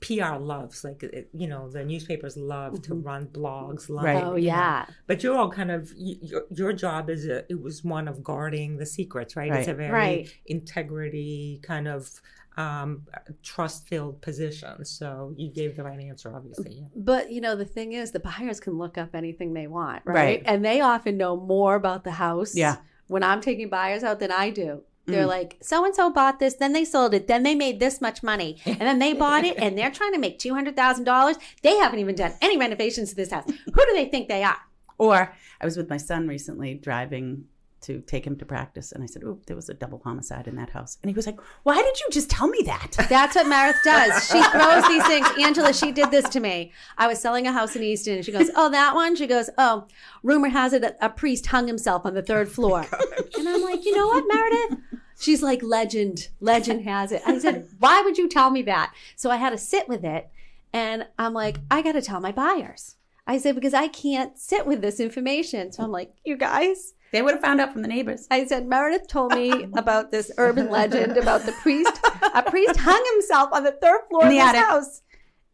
PR 0.00 0.36
loves 0.38 0.84
like 0.84 1.02
it- 1.02 1.28
you 1.32 1.46
know 1.48 1.68
the 1.70 1.84
newspapers 1.84 2.36
love 2.36 2.80
to 2.82 2.92
Mhm. 2.94 3.04
run 3.04 3.26
blogs, 3.26 3.88
love, 3.90 4.04
Right. 4.04 4.22
Oh 4.24 4.36
you 4.36 4.48
know. 4.48 4.54
yeah, 4.56 4.86
But 5.06 5.22
you're 5.22 5.36
all 5.36 5.50
kind 5.50 5.70
of 5.70 5.92
y- 5.98 6.18
your 6.22 6.44
your 6.50 6.72
job 6.72 7.10
is 7.10 7.26
a, 7.26 7.44
it 7.50 7.60
was 7.60 7.84
one 7.84 8.06
of 8.08 8.22
guarding 8.22 8.76
the 8.78 8.86
secrets, 8.86 9.36
right? 9.36 9.50
right. 9.50 9.58
It's 9.60 9.68
a 9.68 9.74
very 9.74 9.92
Right. 9.92 10.28
integrity 10.46 11.60
kind 11.62 11.88
of 11.88 12.08
um, 12.56 13.06
trust 13.42 13.86
filled 13.88 14.20
position. 14.20 14.84
So 14.84 15.32
you 15.36 15.50
gave 15.50 15.76
the 15.76 15.84
right 15.84 15.98
answer, 16.00 16.34
obviously. 16.34 16.72
Yeah. 16.80 16.86
But 16.96 17.30
you 17.30 17.40
know, 17.40 17.54
the 17.56 17.64
thing 17.64 17.92
is, 17.92 18.10
the 18.10 18.20
buyers 18.20 18.60
can 18.60 18.76
look 18.76 18.98
up 18.98 19.14
anything 19.14 19.54
they 19.54 19.66
want, 19.66 20.02
right? 20.04 20.14
Right. 20.14 20.42
And 20.44 20.64
they 20.64 20.80
often 20.80 21.16
know 21.16 21.36
more 21.36 21.76
about 21.76 22.04
the 22.04 22.10
house. 22.12 22.54
Yeah. 22.56 22.76
When 23.06 23.22
I'm 23.22 23.40
taking 23.40 23.68
buyers 23.70 24.02
out 24.04 24.18
than 24.20 24.30
I 24.32 24.50
do. 24.50 24.82
They're 25.10 25.24
Mm. 25.24 25.28
like, 25.28 25.56
so 25.60 25.84
and 25.84 25.94
so 25.94 26.10
bought 26.10 26.38
this, 26.38 26.54
then 26.54 26.72
they 26.72 26.84
sold 26.84 27.14
it, 27.14 27.26
then 27.26 27.42
they 27.42 27.54
made 27.54 27.80
this 27.80 28.00
much 28.00 28.22
money, 28.22 28.58
and 28.66 28.80
then 28.80 28.98
they 28.98 29.12
bought 29.12 29.44
it, 29.44 29.56
and 29.58 29.76
they're 29.76 29.90
trying 29.90 30.12
to 30.12 30.18
make 30.18 30.38
two 30.38 30.54
hundred 30.54 30.76
thousand 30.76 31.04
dollars. 31.04 31.36
They 31.62 31.76
haven't 31.76 31.98
even 32.00 32.14
done 32.14 32.32
any 32.40 32.56
renovations 32.56 33.10
to 33.10 33.16
this 33.16 33.30
house. 33.30 33.44
Who 33.48 33.86
do 33.86 33.92
they 33.94 34.06
think 34.06 34.28
they 34.28 34.42
are? 34.44 34.58
Or 34.98 35.34
I 35.60 35.64
was 35.64 35.76
with 35.76 35.88
my 35.88 35.96
son 35.96 36.28
recently 36.28 36.74
driving 36.74 37.44
to 37.82 38.00
take 38.02 38.26
him 38.26 38.36
to 38.36 38.44
practice. 38.44 38.92
And 38.92 39.02
I 39.02 39.06
said, 39.06 39.22
Oh, 39.24 39.38
there 39.46 39.56
was 39.56 39.68
a 39.68 39.74
double 39.74 40.00
homicide 40.04 40.46
in 40.46 40.56
that 40.56 40.70
house. 40.70 40.98
And 41.02 41.10
he 41.10 41.14
was 41.14 41.26
like, 41.26 41.38
Why 41.62 41.76
did 41.76 41.98
you 42.00 42.06
just 42.10 42.30
tell 42.30 42.48
me 42.48 42.62
that? 42.66 42.92
That's 43.08 43.34
what 43.34 43.46
Meredith 43.46 43.82
does. 43.84 44.28
She 44.28 44.42
throws 44.42 44.86
these 44.88 45.06
things. 45.06 45.26
Angela, 45.40 45.72
she 45.72 45.92
did 45.92 46.10
this 46.10 46.28
to 46.30 46.40
me. 46.40 46.72
I 46.98 47.06
was 47.06 47.20
selling 47.20 47.46
a 47.46 47.52
house 47.52 47.76
in 47.76 47.82
Easton, 47.82 48.16
and 48.16 48.24
she 48.24 48.32
goes, 48.32 48.50
"Oh, 48.54 48.70
that 48.70 48.94
one." 48.94 49.16
She 49.16 49.26
goes, 49.26 49.50
"Oh, 49.58 49.86
rumor 50.22 50.48
has 50.48 50.72
it 50.72 50.82
that 50.82 50.98
a 51.00 51.08
priest 51.08 51.46
hung 51.46 51.66
himself 51.66 52.04
on 52.04 52.14
the 52.14 52.22
third 52.22 52.50
floor." 52.50 52.86
Oh 53.00 53.38
and 53.38 53.48
I'm 53.48 53.62
like, 53.62 53.84
"You 53.84 53.96
know 53.96 54.08
what, 54.08 54.24
Meredith?" 54.28 54.78
She's 55.18 55.42
like, 55.42 55.62
"Legend, 55.62 56.28
legend 56.40 56.82
has 56.82 57.12
it." 57.12 57.22
I 57.26 57.38
said, 57.38 57.68
"Why 57.78 58.02
would 58.02 58.18
you 58.18 58.28
tell 58.28 58.50
me 58.50 58.62
that?" 58.62 58.92
So 59.16 59.30
I 59.30 59.36
had 59.36 59.50
to 59.50 59.58
sit 59.58 59.88
with 59.88 60.04
it, 60.04 60.28
and 60.72 61.06
I'm 61.18 61.32
like, 61.32 61.58
"I 61.70 61.82
got 61.82 61.92
to 61.92 62.02
tell 62.02 62.20
my 62.20 62.32
buyers." 62.32 62.96
I 63.26 63.38
said 63.38 63.54
because 63.54 63.74
I 63.74 63.88
can't 63.88 64.38
sit 64.38 64.66
with 64.66 64.80
this 64.80 65.00
information. 65.00 65.72
So 65.72 65.82
I'm 65.82 65.92
like, 65.92 66.12
"You 66.24 66.36
guys." 66.36 66.94
They 67.12 67.22
would 67.22 67.34
have 67.34 67.40
found 67.42 67.60
out 67.60 67.72
from 67.72 67.82
the 67.82 67.88
neighbors. 67.88 68.26
I 68.30 68.44
said, 68.46 68.66
Meredith 68.68 69.08
told 69.08 69.34
me 69.34 69.64
about 69.76 70.10
this 70.10 70.30
urban 70.38 70.70
legend 70.70 71.16
about 71.16 71.42
the 71.44 71.52
priest. 71.52 71.98
A 72.34 72.42
priest 72.42 72.76
hung 72.78 73.04
himself 73.14 73.50
on 73.52 73.64
the 73.64 73.72
third 73.72 74.00
floor 74.08 74.22
In 74.22 74.28
of 74.28 74.32
the 74.34 74.38
his 74.40 74.48
attic. 74.48 74.60
house. 74.62 75.02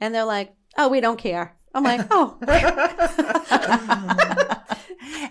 And 0.00 0.14
they're 0.14 0.24
like, 0.24 0.52
oh, 0.76 0.88
we 0.88 1.00
don't 1.00 1.18
care. 1.18 1.56
I'm 1.74 1.82
like, 1.84 2.06
oh. 2.10 2.36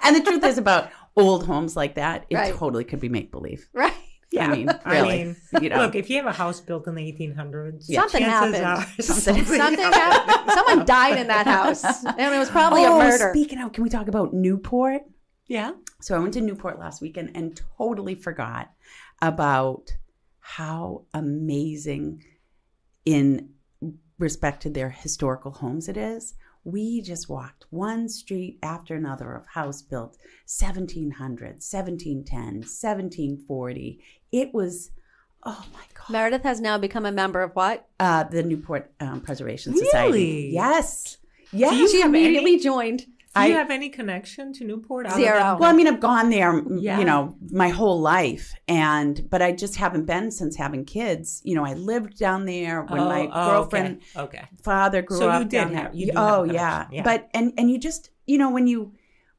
and 0.03 0.15
the 0.15 0.21
truth 0.23 0.43
is 0.43 0.57
about 0.57 0.89
old 1.15 1.45
homes 1.45 1.75
like 1.75 1.95
that, 1.95 2.25
it 2.29 2.35
Right. 2.35 2.53
totally 2.53 2.83
could 2.83 2.99
be 2.99 3.09
make 3.09 3.31
believe. 3.31 3.67
right. 3.73 3.93
I 4.37 4.47
mean, 4.49 4.69
I 4.83 4.91
really. 4.99 5.23
mean, 5.23 5.35
you 5.61 5.69
know. 5.69 5.77
Look, 5.77 5.95
if 5.95 6.09
you 6.09 6.17
have 6.17 6.25
a 6.25 6.33
house 6.33 6.59
built 6.59 6.87
in 6.87 6.95
the 6.95 7.01
1800s, 7.03 7.85
Yeah. 7.87 8.01
Something 8.01 8.23
chances 8.23 8.59
happened. 8.59 8.89
are 8.99 9.01
Something- 9.01 9.45
Something 9.45 9.79
happened. 9.93 10.51
Someone 10.51 10.85
died 10.85 11.17
in 11.19 11.27
that 11.27 11.47
house. 11.47 11.85
And 12.03 12.35
it 12.35 12.37
was 12.37 12.49
probably 12.49 12.83
a 12.83 12.89
oh, 12.89 12.97
murder. 12.99 13.29
speaking 13.31 13.59
of, 13.61 13.71
can 13.71 13.83
we 13.85 13.89
talk 13.89 14.09
about 14.09 14.33
Newport? 14.33 15.03
Yeah. 15.47 15.71
So 16.01 16.15
I 16.15 16.19
went 16.19 16.33
to 16.33 16.41
Newport 16.41 16.79
last 16.79 17.01
weekend 17.01 17.31
and 17.35 17.59
totally 17.77 18.15
forgot 18.15 18.71
about 19.21 19.95
how 20.39 21.03
amazing 21.13 22.23
in 23.05 23.49
respect 24.17 24.61
to 24.63 24.69
their 24.69 24.89
historical 24.89 25.51
homes 25.51 25.87
it 25.87 25.97
is. 25.97 26.35
We 26.63 27.01
just 27.01 27.29
walked 27.29 27.65
one 27.69 28.09
street 28.09 28.57
after 28.63 28.95
another 28.95 29.35
of 29.35 29.45
house 29.45 29.83
built 29.83 30.17
1700, 30.47 31.61
1710, 31.61 32.37
1740. 32.61 33.99
It 34.31 34.51
was, 34.53 34.89
oh 35.43 35.63
my 35.73 35.81
God. 35.93 36.09
Meredith 36.09 36.43
has 36.43 36.59
now 36.59 36.79
become 36.79 37.05
a 37.05 37.11
member 37.11 37.41
of 37.43 37.51
what? 37.55 37.87
Uh, 37.99 38.23
the 38.23 38.41
Newport 38.41 38.91
um, 38.99 39.21
Preservation 39.21 39.77
Society. 39.77 40.11
Really? 40.11 40.53
Yes. 40.53 41.17
Yes. 41.51 41.91
She 41.91 42.01
immediately 42.01 42.53
any- 42.53 42.63
joined. 42.63 43.05
Do 43.35 43.41
you 43.41 43.55
I- 43.55 43.57
have 43.57 43.69
any 43.71 43.89
connection 43.89 44.53
to 44.53 44.63
Newport? 44.63 45.11
Zero. 45.11 45.57
Well, 45.59 45.69
I 45.69 45.73
mean, 45.73 45.87
I've 45.87 45.99
gone 45.99 46.29
there, 46.29 46.61
Yeah. 46.77 46.99
you 46.99 47.05
know, 47.05 47.35
my 47.51 47.69
whole 47.69 47.99
life, 47.99 48.53
and 48.67 49.27
but 49.29 49.41
I 49.41 49.51
just 49.51 49.75
haven't 49.75 50.05
been 50.05 50.31
since 50.31 50.55
having 50.55 50.85
kids. 50.85 51.41
You 51.43 51.55
know, 51.55 51.65
I 51.65 51.73
lived 51.73 52.17
down 52.17 52.45
there 52.45 52.83
when 52.83 53.01
Oh, 53.01 53.05
my 53.09 53.29
oh, 53.31 53.49
girlfriend 53.51 54.01
Okay. 54.15 54.37
okay. 54.39 54.47
father 54.63 55.01
grew 55.01 55.17
up. 55.17 55.33
So 55.33 55.39
you 55.39 55.45
did 55.45 55.69
have- 55.71 55.93
you 55.95 56.11
oh 56.15 56.43
yeah. 56.43 56.87
yeah. 56.91 57.03
but 57.03 57.29
and 57.33 57.53
and 57.57 57.69
you 57.69 57.77
just 57.77 58.09
you 58.25 58.37
know 58.37 58.49
when 58.51 58.67
you 58.67 58.93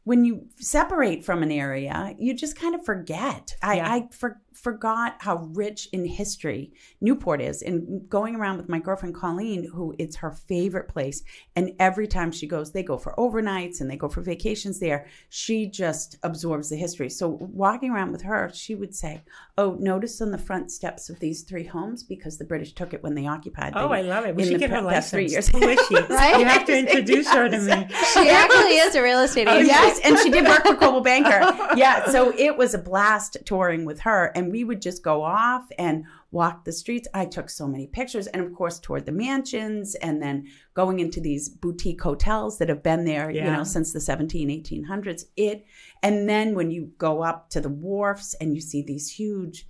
when 0.05 0.25
you 0.25 0.47
separate 0.61 1.25
from 1.25 1.43
an 1.43 1.51
area, 1.51 2.15
you 2.19 2.33
just 2.35 2.57
kind 2.57 2.75
of 2.77 2.85
forget. 2.85 3.57
I, 3.61 3.75
Yeah. 3.77 3.93
I 3.93 4.09
for, 4.13 4.41
forgot 4.57 5.17
how 5.21 5.49
rich 5.53 5.89
in 5.93 6.05
history 6.05 6.73
Newport 7.01 7.41
is. 7.41 7.63
And 7.63 8.09
going 8.09 8.37
around 8.37 8.57
with 8.57 8.69
my 8.69 8.79
girlfriend 8.79 9.15
Colleen, 9.15 9.69
who 9.73 9.95
it's 9.99 10.17
her 10.17 10.33
favorite 10.33 10.89
place, 10.89 11.23
and 11.55 11.73
every 11.79 12.07
time 12.07 12.33
she 12.33 12.47
goes, 12.47 12.73
they 12.73 12.83
go 12.83 12.99
for 12.99 13.15
overnights 13.17 13.81
and 13.81 13.91
they 13.91 13.97
go 13.97 14.09
for 14.09 14.21
vacations 14.23 14.81
there. 14.81 15.07
She 15.29 15.67
just 15.67 16.17
absorbs 16.23 16.71
the 16.71 16.77
history. 16.77 17.11
So 17.11 17.29
walking 17.29 17.91
around 17.91 18.13
with 18.13 18.23
her, 18.23 18.51
she 18.55 18.75
would 18.75 18.95
say, 18.95 19.23
"Oh, 19.59 19.77
notice 19.79 20.21
on 20.21 20.31
the 20.31 20.39
front 20.39 20.71
steps 20.71 21.11
of 21.11 21.21
these 21.21 21.43
three 21.43 21.65
homes 21.65 22.03
because 22.03 22.39
the 22.39 22.45
British 22.45 22.73
took 22.73 22.95
it 22.95 23.03
when 23.03 23.15
they 23.15 23.27
occupied." 23.27 23.73
Oh, 23.77 23.89
the- 23.89 23.95
I 23.95 24.01
love 24.03 24.25
it. 24.27 24.35
We 24.35 24.43
in 24.43 24.49
should 24.49 24.55
the 24.57 24.59
get 24.61 24.71
her 24.71 24.83
pre- 24.83 24.91
past 24.91 25.11
three 25.11 25.29
license. 25.29 25.53
years. 25.53 25.63
Who 25.65 25.69
is 25.69 25.87
she? 25.89 25.97
Right? 26.17 26.39
You 26.39 26.47
have 26.47 26.65
to 26.67 26.79
introduce 26.79 27.29
her 27.31 27.49
to 27.49 27.59
me. 27.59 27.89
She 28.15 28.31
actually 28.31 28.77
is 28.77 28.95
a 28.95 29.03
real 29.03 29.21
estate 29.21 29.49
oh, 29.49 29.55
agent. 29.55 29.69
yes, 29.69 30.01
and 30.05 30.19
she 30.19 30.31
did 30.31 30.47
work 30.47 30.65
for 30.65 30.75
Coldwell 30.75 31.03
Banker. 31.03 31.41
Yeah, 31.77 32.07
so 32.11 32.33
it 32.37 32.57
was 32.57 32.73
a 32.75 32.79
blast 32.79 33.37
touring 33.45 33.85
with 33.85 34.01
her, 34.01 34.33
and 34.35 34.46
we 34.51 34.65
would 34.65 34.83
just 34.83 35.03
go 35.03 35.23
off 35.23 35.65
and 35.79 36.05
walk 36.31 36.65
the 36.65 36.73
streets. 36.73 37.09
I 37.15 37.27
took 37.27 37.49
so 37.51 37.67
many 37.67 37.87
pictures, 37.87 38.27
and 38.27 38.43
of 38.43 38.55
course, 38.55 38.79
toward 38.79 39.07
the 39.07 39.13
mansions, 39.13 39.95
and 39.97 40.23
then 40.23 40.47
going 40.75 41.01
into 41.01 41.21
these 41.21 41.49
boutique 41.49 42.03
hotels 42.03 42.59
that 42.59 42.69
have 42.69 42.83
been 42.83 43.05
there, 43.05 43.31
you 43.31 43.43
know, 43.43 43.65
since 43.65 43.93
the 43.93 44.01
17, 44.01 44.49
1800s. 44.49 45.25
It, 45.37 45.65
and 46.03 46.29
then 46.29 46.55
when 46.55 46.71
you 46.71 46.93
go 46.99 47.23
up 47.23 47.51
to 47.51 47.61
the 47.61 47.69
wharfs 47.69 48.35
and 48.41 48.55
you 48.55 48.61
see 48.61 48.83
these 48.83 49.11
huge. 49.11 49.67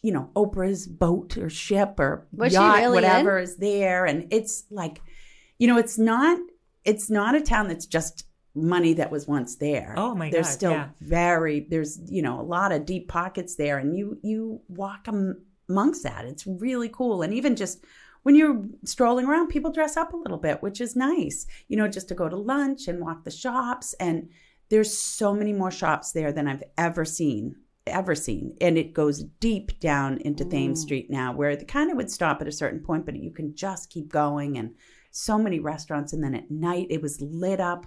You 0.00 0.12
know, 0.12 0.30
Oprah's 0.36 0.86
boat 0.86 1.36
or 1.36 1.50
ship 1.50 1.98
or 1.98 2.28
Was 2.32 2.52
yacht, 2.52 2.78
really 2.78 2.94
whatever 2.94 3.40
is 3.40 3.56
there, 3.56 4.04
and 4.04 4.28
it's 4.30 4.62
like, 4.70 5.02
you 5.58 5.66
know, 5.66 5.76
it's 5.76 5.98
not 5.98 6.38
it's 6.84 7.10
not 7.10 7.34
a 7.34 7.40
town 7.40 7.68
that's 7.68 7.86
just 7.86 8.24
money 8.54 8.94
that 8.94 9.10
was 9.10 9.26
once 9.26 9.56
there. 9.56 9.94
Oh 9.96 10.14
my 10.14 10.30
there's 10.30 10.48
God, 10.48 10.52
still 10.52 10.70
yeah. 10.72 10.88
very 11.00 11.66
there's 11.68 11.98
you 12.10 12.22
know 12.22 12.40
a 12.40 12.42
lot 12.42 12.72
of 12.72 12.86
deep 12.86 13.08
pockets 13.08 13.56
there, 13.56 13.78
and 13.78 13.96
you 13.96 14.18
you 14.22 14.60
walk 14.68 15.08
amongst 15.68 16.02
that. 16.04 16.24
It's 16.24 16.46
really 16.46 16.88
cool, 16.88 17.22
and 17.22 17.32
even 17.32 17.56
just 17.56 17.84
when 18.22 18.36
you're 18.36 18.64
strolling 18.84 19.26
around, 19.26 19.48
people 19.48 19.72
dress 19.72 19.96
up 19.96 20.12
a 20.12 20.16
little 20.16 20.38
bit, 20.38 20.62
which 20.62 20.80
is 20.80 20.94
nice. 20.94 21.46
You 21.68 21.76
know, 21.76 21.88
just 21.88 22.08
to 22.08 22.14
go 22.14 22.28
to 22.28 22.36
lunch 22.36 22.88
and 22.88 23.00
walk 23.00 23.24
the 23.24 23.30
shops, 23.30 23.94
and 23.94 24.28
there's 24.68 24.96
so 24.96 25.34
many 25.34 25.52
more 25.52 25.70
shops 25.70 26.12
there 26.12 26.32
than 26.32 26.48
I've 26.48 26.64
ever 26.78 27.04
seen 27.04 27.56
ever 27.86 28.14
seen 28.14 28.56
and 28.60 28.78
it 28.78 28.92
goes 28.92 29.24
deep 29.40 29.78
down 29.80 30.18
into 30.18 30.44
Thames 30.44 30.80
mm. 30.80 30.82
Street 30.84 31.10
now 31.10 31.32
where 31.32 31.56
they 31.56 31.64
kind 31.64 31.90
of 31.90 31.96
would 31.96 32.10
stop 32.10 32.40
at 32.40 32.46
a 32.46 32.52
certain 32.52 32.80
point 32.80 33.04
but 33.04 33.16
you 33.16 33.30
can 33.30 33.54
just 33.56 33.90
keep 33.90 34.08
going 34.08 34.56
and 34.56 34.74
so 35.10 35.36
many 35.36 35.58
restaurants 35.58 36.12
and 36.12 36.22
then 36.22 36.34
at 36.34 36.50
night 36.50 36.86
it 36.90 37.02
was 37.02 37.20
lit 37.20 37.60
up 37.60 37.86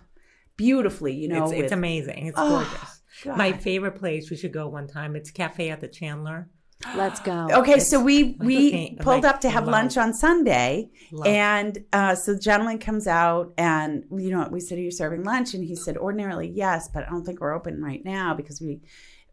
beautifully 0.57 1.13
you 1.13 1.27
know 1.27 1.43
it's, 1.43 1.51
it's 1.53 1.71
amazing. 1.71 2.27
It's 2.27 2.37
Oh, 2.39 2.49
gorgeous. 2.49 3.01
God. 3.23 3.37
My 3.37 3.53
favorite 3.53 3.95
place. 3.95 4.29
We 4.29 4.35
should 4.37 4.51
go 4.53 4.67
one 4.67 4.87
time. 4.87 5.15
It's 5.15 5.31
Cafe 5.31 5.69
at 5.69 5.79
the 5.81 5.87
Chanler. 5.87 6.47
Let's 6.97 7.21
go. 7.21 7.47
Okay, 7.51 7.79
so 7.79 7.99
we 8.01 8.35
we 8.39 8.67
Okay, 8.67 8.97
pulled 8.99 9.23
like, 9.23 9.33
up 9.35 9.41
to 9.41 9.49
have 9.49 9.63
love. 9.63 9.71
lunch 9.71 9.97
on 9.97 10.13
Sunday, 10.13 10.89
Love. 11.11 11.25
and 11.27 11.77
uh, 11.93 12.15
so 12.15 12.33
the 12.33 12.39
gentleman 12.39 12.77
comes 12.79 13.07
out, 13.07 13.53
and 13.57 14.03
you 14.11 14.29
know 14.31 14.47
we 14.51 14.59
said, 14.59 14.77
"Are 14.77 14.81
you 14.81 14.91
serving 14.91 15.23
lunch?" 15.23 15.53
And 15.53 15.63
he 15.63 15.75
said, 15.75 15.95
"Ordinarily, 15.97 16.49
yes, 16.53 16.89
but 16.93 17.07
I 17.07 17.09
don't 17.09 17.23
think 17.25 17.39
we're 17.39 17.53
open 17.55 17.81
right 17.81 18.03
now 18.03 18.33
because 18.33 18.61
we." 18.61 18.81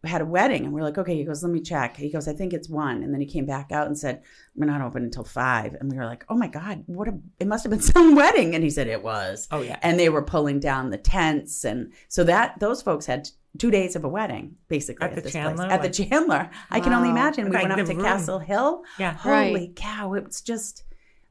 Had 0.05 0.21
a 0.21 0.25
wedding 0.25 0.65
and 0.65 0.73
we're 0.73 0.81
like 0.83 0.97
okay 0.97 1.15
he 1.15 1.23
goes 1.23 1.41
let 1.43 1.51
me 1.53 1.61
check 1.61 1.95
he 1.95 2.09
goes 2.11 2.27
i 2.27 2.33
think 2.33 2.51
it's 2.51 2.67
one 2.67 3.03
and 3.03 3.13
then 3.13 3.21
he 3.21 3.25
came 3.25 3.45
back 3.45 3.71
out 3.71 3.87
and 3.87 3.97
said 3.97 4.21
we're 4.53 4.65
not 4.65 4.81
open 4.81 5.01
until 5.03 5.23
five 5.23 5.75
and 5.75 5.89
we 5.89 5.97
were 5.97 6.05
like 6.05 6.25
oh 6.27 6.35
my 6.35 6.47
god 6.47 6.83
what 6.87 7.07
a 7.07 7.17
it 7.39 7.47
must 7.47 7.63
have 7.63 7.71
been 7.71 7.79
some 7.95 8.13
wedding 8.13 8.53
and 8.53 8.65
he 8.65 8.69
said 8.69 8.87
it 8.87 9.01
was 9.01 9.47
Oh 9.49 9.61
yeah. 9.61 9.79
and 9.81 9.97
they 9.97 10.09
were 10.09 10.21
pulling 10.21 10.59
down 10.59 10.89
the 10.89 10.97
tents 10.97 11.63
and 11.63 11.93
so 12.09 12.25
that 12.25 12.59
those 12.59 12.81
folks 12.81 13.05
had 13.05 13.29
two 13.57 13.71
days 13.71 13.95
of 13.95 14.03
a 14.03 14.09
wedding 14.09 14.55
basically 14.67 15.07
At 15.07 15.15
the 15.15 15.21
this 15.21 15.33
Chanler? 15.33 15.55
place. 15.55 15.71
at 15.71 15.79
Like- 15.81 15.93
the 15.93 16.05
chanler 16.05 16.49
i 16.69 16.79
can 16.81 16.91
only 16.91 17.07
Wow. 17.07 17.15
imagine 17.15 17.45
we 17.45 17.51
Like 17.55 17.69
went 17.69 17.79
up 17.79 17.87
to 17.87 17.93
room. 17.93 18.03
castle 18.03 18.39
hill 18.39 18.83
Yeah. 18.99 19.15
Right. 19.23 19.47
holy 19.47 19.71
cow 19.73 20.13
it's 20.15 20.41
just 20.41 20.83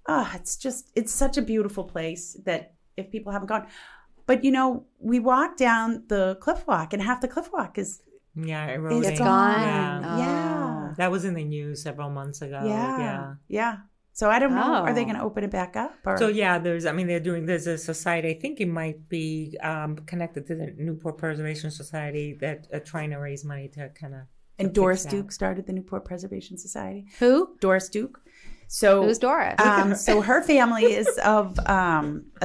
oh 0.09 0.31
it's 0.35 0.57
just 0.57 0.91
it's 0.97 1.13
such 1.13 1.37
a 1.37 1.43
beautiful 1.43 1.85
place 1.85 2.39
that 2.47 2.73
if 2.97 3.11
people 3.11 3.33
haven't 3.33 3.49
gone 3.49 3.67
but 4.27 4.43
you 4.45 4.51
know 4.51 4.87
we 4.99 5.21
walk 5.21 5.59
down 5.59 6.05
the 6.09 6.39
cliff 6.41 6.67
walk 6.67 6.95
and 6.95 7.03
half 7.03 7.21
the 7.21 7.29
cliff 7.29 7.51
walk 7.53 7.77
is 7.77 8.01
Yeah. 8.35 8.67
Eroding. 8.69 9.05
It's 9.11 9.19
gone. 9.19 9.61
Yeah. 9.61 10.01
Oh. 10.05 10.19
yeah 10.19 10.95
That 10.97 11.11
was 11.11 11.25
in 11.25 11.35
the 11.35 11.45
news 11.45 11.83
several 11.83 12.11
months 12.11 12.43
ago. 12.43 12.61
yeah 12.65 12.99
Yeah. 12.99 13.35
yeah 13.49 13.77
so 14.15 14.29
i 14.29 14.39
don't 14.39 14.55
know 14.55 14.75
are 14.85 14.93
they 14.93 15.03
Oh. 15.03 15.05
going 15.05 15.17
to 15.17 15.23
open 15.23 15.43
it 15.45 15.51
back 15.51 15.75
up 15.77 15.95
or 16.05 16.17
So 16.19 16.29
yeah, 16.29 16.59
there's. 16.59 16.85
I 16.85 16.93
mean, 16.93 17.07
they're 17.07 17.27
doing. 17.31 17.47
There's 17.47 17.67
a 17.67 17.79
society. 17.79 18.29
I 18.35 18.39
think 18.43 18.61
it 18.61 18.69
might 18.69 19.09
be 19.09 19.57
um, 19.63 19.97
connected 20.11 20.47
to 20.49 20.55
the 20.55 20.75
Newport 20.77 21.17
Preservation 21.17 21.71
Society 21.71 22.37
that 22.45 22.59
are 22.75 22.81
trying 22.93 23.11
to 23.11 23.17
raise 23.17 23.43
money 23.45 23.69
to 23.77 23.89
kind 24.01 24.15
of. 24.15 24.23
and 24.59 24.73
doris 24.75 25.03
that. 25.05 25.11
duke 25.15 25.33
started 25.33 25.67
the 25.67 25.73
newport 25.73 26.05
preservation 26.05 26.55
society 26.59 27.03
Who? 27.21 27.33
doris 27.65 27.89
duke 27.89 28.17
so 28.69 28.89
Who's 29.05 29.19
Doris? 29.19 29.57
um, 29.61 29.95
so 29.95 30.21
her 30.31 30.41
family 30.43 30.85
is 31.03 31.09
of 31.37 31.59
um, 31.79 32.05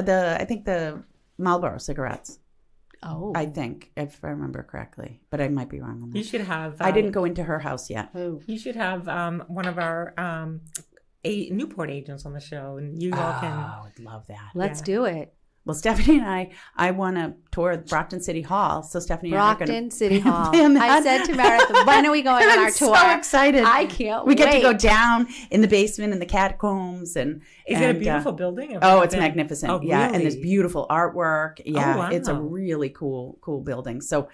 the 0.09 0.19
I 0.41 0.45
think 0.49 0.63
the 0.65 1.03
Marlboro 1.37 1.77
cigarettes. 1.89 2.39
Oh. 3.07 3.33
I 3.35 3.45
think 3.45 3.91
if 3.95 4.23
I 4.23 4.29
remember 4.29 4.63
correctly, 4.63 5.21
but 5.29 5.41
I 5.41 5.47
might 5.49 5.69
be 5.69 5.79
wrong 5.79 6.01
on 6.03 6.11
You 6.15 6.23
should 6.23 6.41
have. 6.41 6.81
I 6.81 6.89
um, 6.89 6.93
didn't 6.95 7.11
go 7.11 7.23
into 7.25 7.43
her 7.43 7.59
house 7.59 7.89
yet. 7.89 8.09
Who? 8.13 8.41
You 8.45 8.57
should 8.59 8.75
have 8.75 9.07
um, 9.07 9.43
one 9.47 9.65
of 9.65 9.77
our 9.77 10.13
um, 10.17 10.61
a 11.23 11.49
Newport 11.49 11.89
agents 11.89 12.25
on 12.25 12.33
the 12.33 12.39
show, 12.39 12.77
and 12.77 13.01
you 13.01 13.11
all 13.13 13.39
can. 13.39 13.53
Oh, 13.53 13.57
I 13.57 13.81
would 13.83 14.03
love 14.03 14.27
that. 14.27 14.51
Let's 14.53 14.79
Yeah. 14.81 14.85
do 14.85 15.05
it. 15.05 15.33
Well, 15.67 15.75
Stephanie 15.75 16.19
and 16.19 16.29
I, 16.29 16.51
I 16.77 16.91
want 16.91 17.17
to 17.17 17.33
tour 17.51 17.75
Brockton 17.75 18.21
City 18.21 18.41
Hall. 18.41 18.83
So 18.83 19.01
Stephanie 19.01 19.33
and 19.33 19.41
I 19.41 19.53
are 19.53 19.89
City 19.91 20.19
Hall. 20.27 20.51
I 20.55 21.01
said 21.01 21.25
to 21.25 21.35
Meredith, 21.35 21.85
when 21.85 22.05
are 22.05 22.11
we 22.13 22.21
going 22.21 22.45
on 22.45 22.51
I'm 22.57 22.59
our 22.59 22.71
tour? 22.71 22.95
so 22.95 23.11
excited. 23.17 23.65
I 23.65 23.85
can't 23.85 24.25
we 24.25 24.33
get 24.33 24.53
to 24.53 24.61
go 24.61 24.71
down 24.71 25.27
in 25.51 25.59
the 25.59 25.67
basement 25.67 26.13
in 26.13 26.19
the 26.19 26.25
catacombs 26.25 27.17
and 27.17 27.41
Is 27.67 27.79
it 27.81 27.83
And, 27.83 27.97
a 27.97 27.99
uh, 27.99 27.99
beautiful 27.99 28.31
building? 28.31 28.77
I've 28.77 28.83
Oh, 28.83 28.87
never 28.93 29.03
it's 29.03 29.13
been- 29.13 29.23
magnificent. 29.23 29.71
Oh, 29.71 29.81
Yeah, 29.83 30.05
and 30.11 30.21
there's 30.23 30.37
beautiful 30.37 30.87
artwork. 30.89 31.59
Yeah, 31.65 32.09
it's 32.11 32.29
a 32.29 32.33
really 32.33 32.89
cool, 32.89 33.37
cool 33.41 33.59
building. 33.59 33.99
So, 33.99 34.29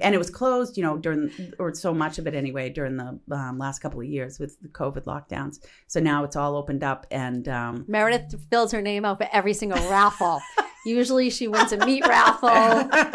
and 0.00 0.14
it 0.14 0.18
was 0.18 0.30
closed, 0.30 0.76
you 0.78 0.82
know, 0.82 0.96
during 0.96 1.30
or 1.58 1.74
so 1.74 1.92
much 1.92 2.18
of 2.18 2.26
it 2.26 2.34
anyway 2.34 2.70
during 2.70 2.96
the 2.96 3.18
um, 3.30 3.58
last 3.58 3.80
couple 3.80 4.00
of 4.00 4.06
years 4.06 4.38
with 4.38 4.58
the 4.62 4.68
COVID 4.68 5.04
lockdowns. 5.04 5.60
So 5.86 6.00
now 6.00 6.24
it's 6.24 6.34
all 6.36 6.56
opened 6.56 6.82
up, 6.82 7.06
and 7.10 7.46
um, 7.48 7.84
Meredith 7.88 8.34
fills 8.50 8.72
her 8.72 8.80
name 8.80 9.04
out 9.04 9.18
for 9.18 9.28
every 9.32 9.52
single 9.52 9.78
raffle. 9.90 10.40
Usually 10.86 11.28
she 11.28 11.48
wins 11.48 11.72
a 11.72 11.84
meat 11.84 12.06
raffle. 12.06 12.48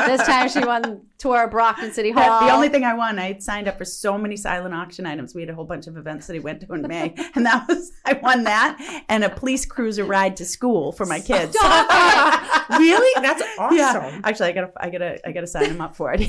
this 0.05 0.21
time 0.27 0.49
she 0.49 0.59
won 0.59 1.01
tour 1.17 1.45
of 1.45 1.51
Brockton 1.51 1.91
City 1.91 2.11
Hall. 2.11 2.21
That- 2.41 2.47
the 2.47 2.53
only 2.53 2.69
thing 2.69 2.83
I 2.83 2.93
won, 2.93 3.17
I 3.17 3.27
had 3.27 3.41
signed 3.41 3.67
up 3.67 3.77
for 3.77 3.85
so 3.85 4.17
many 4.17 4.35
silent 4.35 4.75
auction 4.75 5.05
items. 5.05 5.33
We 5.33 5.41
had 5.41 5.49
a 5.49 5.55
whole 5.55 5.65
bunch 5.65 5.87
of 5.87 5.97
events 5.97 6.27
that 6.27 6.35
I 6.35 6.39
went 6.39 6.61
to 6.61 6.73
in 6.73 6.81
May, 6.83 7.15
and 7.35 7.45
that 7.45 7.67
was 7.67 7.91
I 8.05 8.13
won 8.13 8.43
that 8.43 9.03
and 9.09 9.23
a 9.23 9.29
police 9.29 9.65
cruiser 9.65 10.03
ride 10.03 10.37
to 10.37 10.45
school 10.45 10.91
for 10.91 11.05
my 11.05 11.19
kids. 11.19 11.55
really? 12.69 13.21
That's 13.21 13.43
awesome. 13.57 13.77
Yeah, 13.77 14.19
actually, 14.23 14.49
I 14.49 14.51
gotta, 14.51 14.71
I 14.77 14.89
gotta, 14.89 15.27
I 15.27 15.31
gotta 15.31 15.47
sign 15.47 15.69
them 15.69 15.81
up 15.81 15.95
for 15.95 16.13
it. 16.13 16.21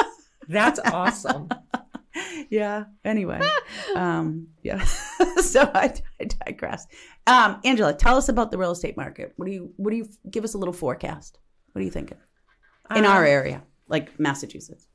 That's 0.48 0.78
awesome. 0.78 1.48
yeah. 2.50 2.84
Anyway, 3.04 3.40
um, 3.94 4.48
yeah. 4.62 4.82
so 5.40 5.70
I, 5.74 5.92
I 6.20 6.24
digress. 6.46 6.86
Um, 7.26 7.60
Angela, 7.64 7.94
tell 7.94 8.16
us 8.16 8.28
about 8.28 8.50
the 8.50 8.58
real 8.58 8.70
estate 8.72 8.96
market. 8.96 9.32
What 9.36 9.46
do 9.46 9.52
you, 9.52 9.72
what 9.76 9.90
do 9.90 9.96
you 9.96 10.08
give 10.30 10.44
us 10.44 10.54
a 10.54 10.58
little 10.58 10.74
forecast? 10.74 11.38
What 11.72 11.80
are 11.80 11.84
you 11.84 11.90
thinking 11.90 12.18
in 12.94 13.04
Um, 13.04 13.10
our 13.10 13.24
area, 13.24 13.62
like 13.88 14.18
Massachusetts? 14.18 14.86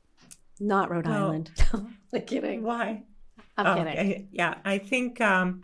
Not 0.60 0.90
Rhode 0.90 1.06
Well- 1.06 1.24
Island. 1.26 1.50
I'm 2.14 2.20
kidding. 2.26 2.62
Why? 2.62 3.04
I'm 3.56 3.66
Oh, 3.66 3.74
kidding. 3.84 3.98
I- 3.98 4.26
yeah, 4.32 4.54
I 4.64 4.78
think 4.78 5.20
um, 5.20 5.62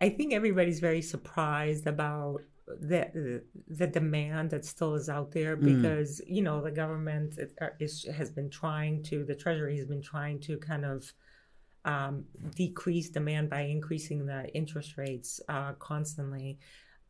I 0.00 0.08
think 0.10 0.32
everybody's 0.32 0.80
very 0.80 1.02
surprised 1.02 1.86
about 1.86 2.40
the 2.80 3.42
the 3.68 3.86
demand 3.86 4.50
that 4.50 4.64
still 4.64 4.94
is 4.94 5.08
out 5.08 5.32
there 5.32 5.56
Mm. 5.56 5.76
because 5.76 6.20
you 6.26 6.42
know 6.42 6.62
the 6.62 6.70
government 6.70 7.38
uh, 7.60 7.66
is, 7.80 8.04
has 8.16 8.30
been 8.30 8.50
trying 8.50 9.02
to 9.04 9.24
the 9.24 9.34
treasury 9.34 9.76
has 9.78 9.86
been 9.86 10.02
trying 10.02 10.38
to 10.40 10.58
kind 10.58 10.84
of 10.84 11.12
um, 11.84 12.24
decrease 12.54 13.08
demand 13.08 13.48
by 13.48 13.62
increasing 13.62 14.26
the 14.26 14.52
interest 14.54 14.98
rates 14.98 15.40
uh, 15.48 15.72
constantly. 15.78 16.58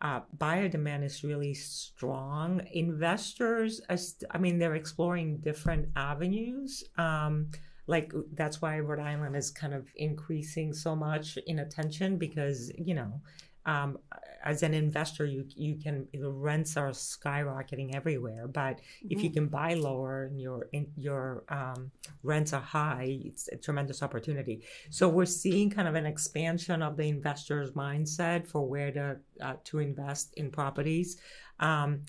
Uh, 0.00 0.20
buyer 0.38 0.68
demand 0.68 1.02
is 1.02 1.24
really 1.24 1.54
strong. 1.54 2.62
Investors, 2.72 3.80
are 3.88 3.96
st- 3.96 4.30
I 4.30 4.38
mean, 4.38 4.58
they're 4.58 4.76
exploring 4.76 5.38
different 5.38 5.88
avenues. 5.96 6.84
Um, 6.96 7.50
like 7.88 8.12
that's 8.34 8.62
why 8.62 8.78
Rhode 8.78 9.00
Island 9.00 9.34
is 9.34 9.50
kind 9.50 9.74
of 9.74 9.88
increasing 9.96 10.72
so 10.72 10.94
much 10.94 11.36
in 11.46 11.58
attention 11.60 12.16
because 12.18 12.70
you 12.78 12.94
know, 12.94 13.20
um, 13.68 13.98
as 14.44 14.62
an 14.62 14.72
investor, 14.72 15.26
you 15.26 15.44
you 15.54 15.74
can 15.76 16.06
the 16.12 16.30
rents 16.30 16.76
are 16.76 16.90
skyrocketing 16.90 17.94
everywhere, 17.94 18.48
but 18.48 18.80
if 19.10 19.22
you 19.22 19.30
can 19.30 19.46
buy 19.46 19.74
lower 19.74 20.24
and 20.24 20.40
your 20.40 20.68
in, 20.72 20.86
your 20.96 21.44
um, 21.50 21.90
rents 22.22 22.52
are 22.52 22.66
high, 22.78 23.18
it's 23.28 23.48
a 23.48 23.56
tremendous 23.56 24.02
opportunity. 24.02 24.62
So 24.90 25.08
we're 25.08 25.26
seeing 25.26 25.68
kind 25.70 25.88
of 25.88 25.94
an 25.96 26.06
expansion 26.06 26.82
of 26.82 26.96
the 26.96 27.08
investor's 27.08 27.72
mindset 27.72 28.46
for 28.46 28.66
where 28.66 28.90
to 28.92 29.16
uh, 29.42 29.56
to 29.64 29.80
invest 29.80 30.32
in 30.36 30.50
properties, 30.50 31.18
um, 31.60 32.02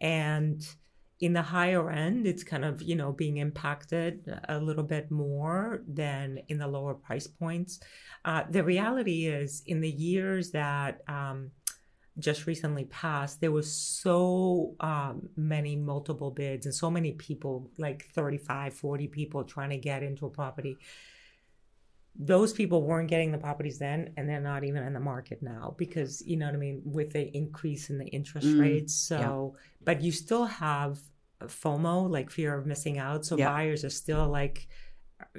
and 0.00 0.66
in 1.22 1.32
the 1.32 1.42
higher 1.42 1.88
end, 1.88 2.26
it's 2.26 2.42
kind 2.42 2.64
of 2.64 2.82
you 2.82 2.96
know 2.96 3.12
being 3.12 3.36
impacted 3.36 4.28
a 4.48 4.58
little 4.58 4.82
bit 4.82 5.10
more 5.10 5.82
than 5.86 6.40
in 6.48 6.58
the 6.58 6.66
lower 6.66 6.94
price 6.94 7.28
points. 7.28 7.78
Uh, 8.24 8.42
the 8.50 8.64
reality 8.64 9.26
is, 9.26 9.62
in 9.66 9.80
the 9.80 9.90
years 9.90 10.50
that 10.50 11.00
um, 11.08 11.52
just 12.18 12.46
recently 12.48 12.86
passed, 12.86 13.40
there 13.40 13.52
was 13.52 13.72
so 13.72 14.74
um, 14.80 15.28
many 15.36 15.76
multiple 15.76 16.32
bids 16.32 16.66
and 16.66 16.74
so 16.74 16.90
many 16.90 17.12
people, 17.12 17.70
like 17.78 18.08
35, 18.14 18.74
40 18.74 19.06
people 19.06 19.44
trying 19.44 19.70
to 19.70 19.78
get 19.78 20.02
into 20.02 20.26
a 20.26 20.30
property. 20.30 20.80
Those 22.18 22.52
people 22.52 22.82
weren't 22.82 23.08
getting 23.08 23.30
the 23.32 23.38
properties 23.38 23.78
then, 23.78 24.12
and 24.16 24.28
they're 24.28 24.40
not 24.40 24.64
even 24.64 24.82
in 24.82 24.92
the 24.92 25.00
market 25.00 25.40
now 25.42 25.74
because, 25.78 26.20
you 26.26 26.36
know 26.36 26.46
what 26.46 26.54
I 26.54 26.58
mean, 26.58 26.82
with 26.84 27.12
the 27.12 27.34
increase 27.34 27.90
in 27.90 27.98
the 27.98 28.06
interest 28.06 28.48
Mm, 28.48 28.58
rates. 28.58 28.94
So, 28.94 29.56
but 29.84 30.02
you 30.02 30.12
still 30.12 30.44
have 30.46 30.98
FOMO, 31.48 32.08
like 32.10 32.30
fear 32.30 32.56
of 32.56 32.66
missing 32.66 32.98
out. 32.98 33.24
So 33.24 33.36
Yeah. 33.36 33.48
buyers 33.50 33.84
are 33.84 33.90
still 33.90 34.28
like, 34.28 34.68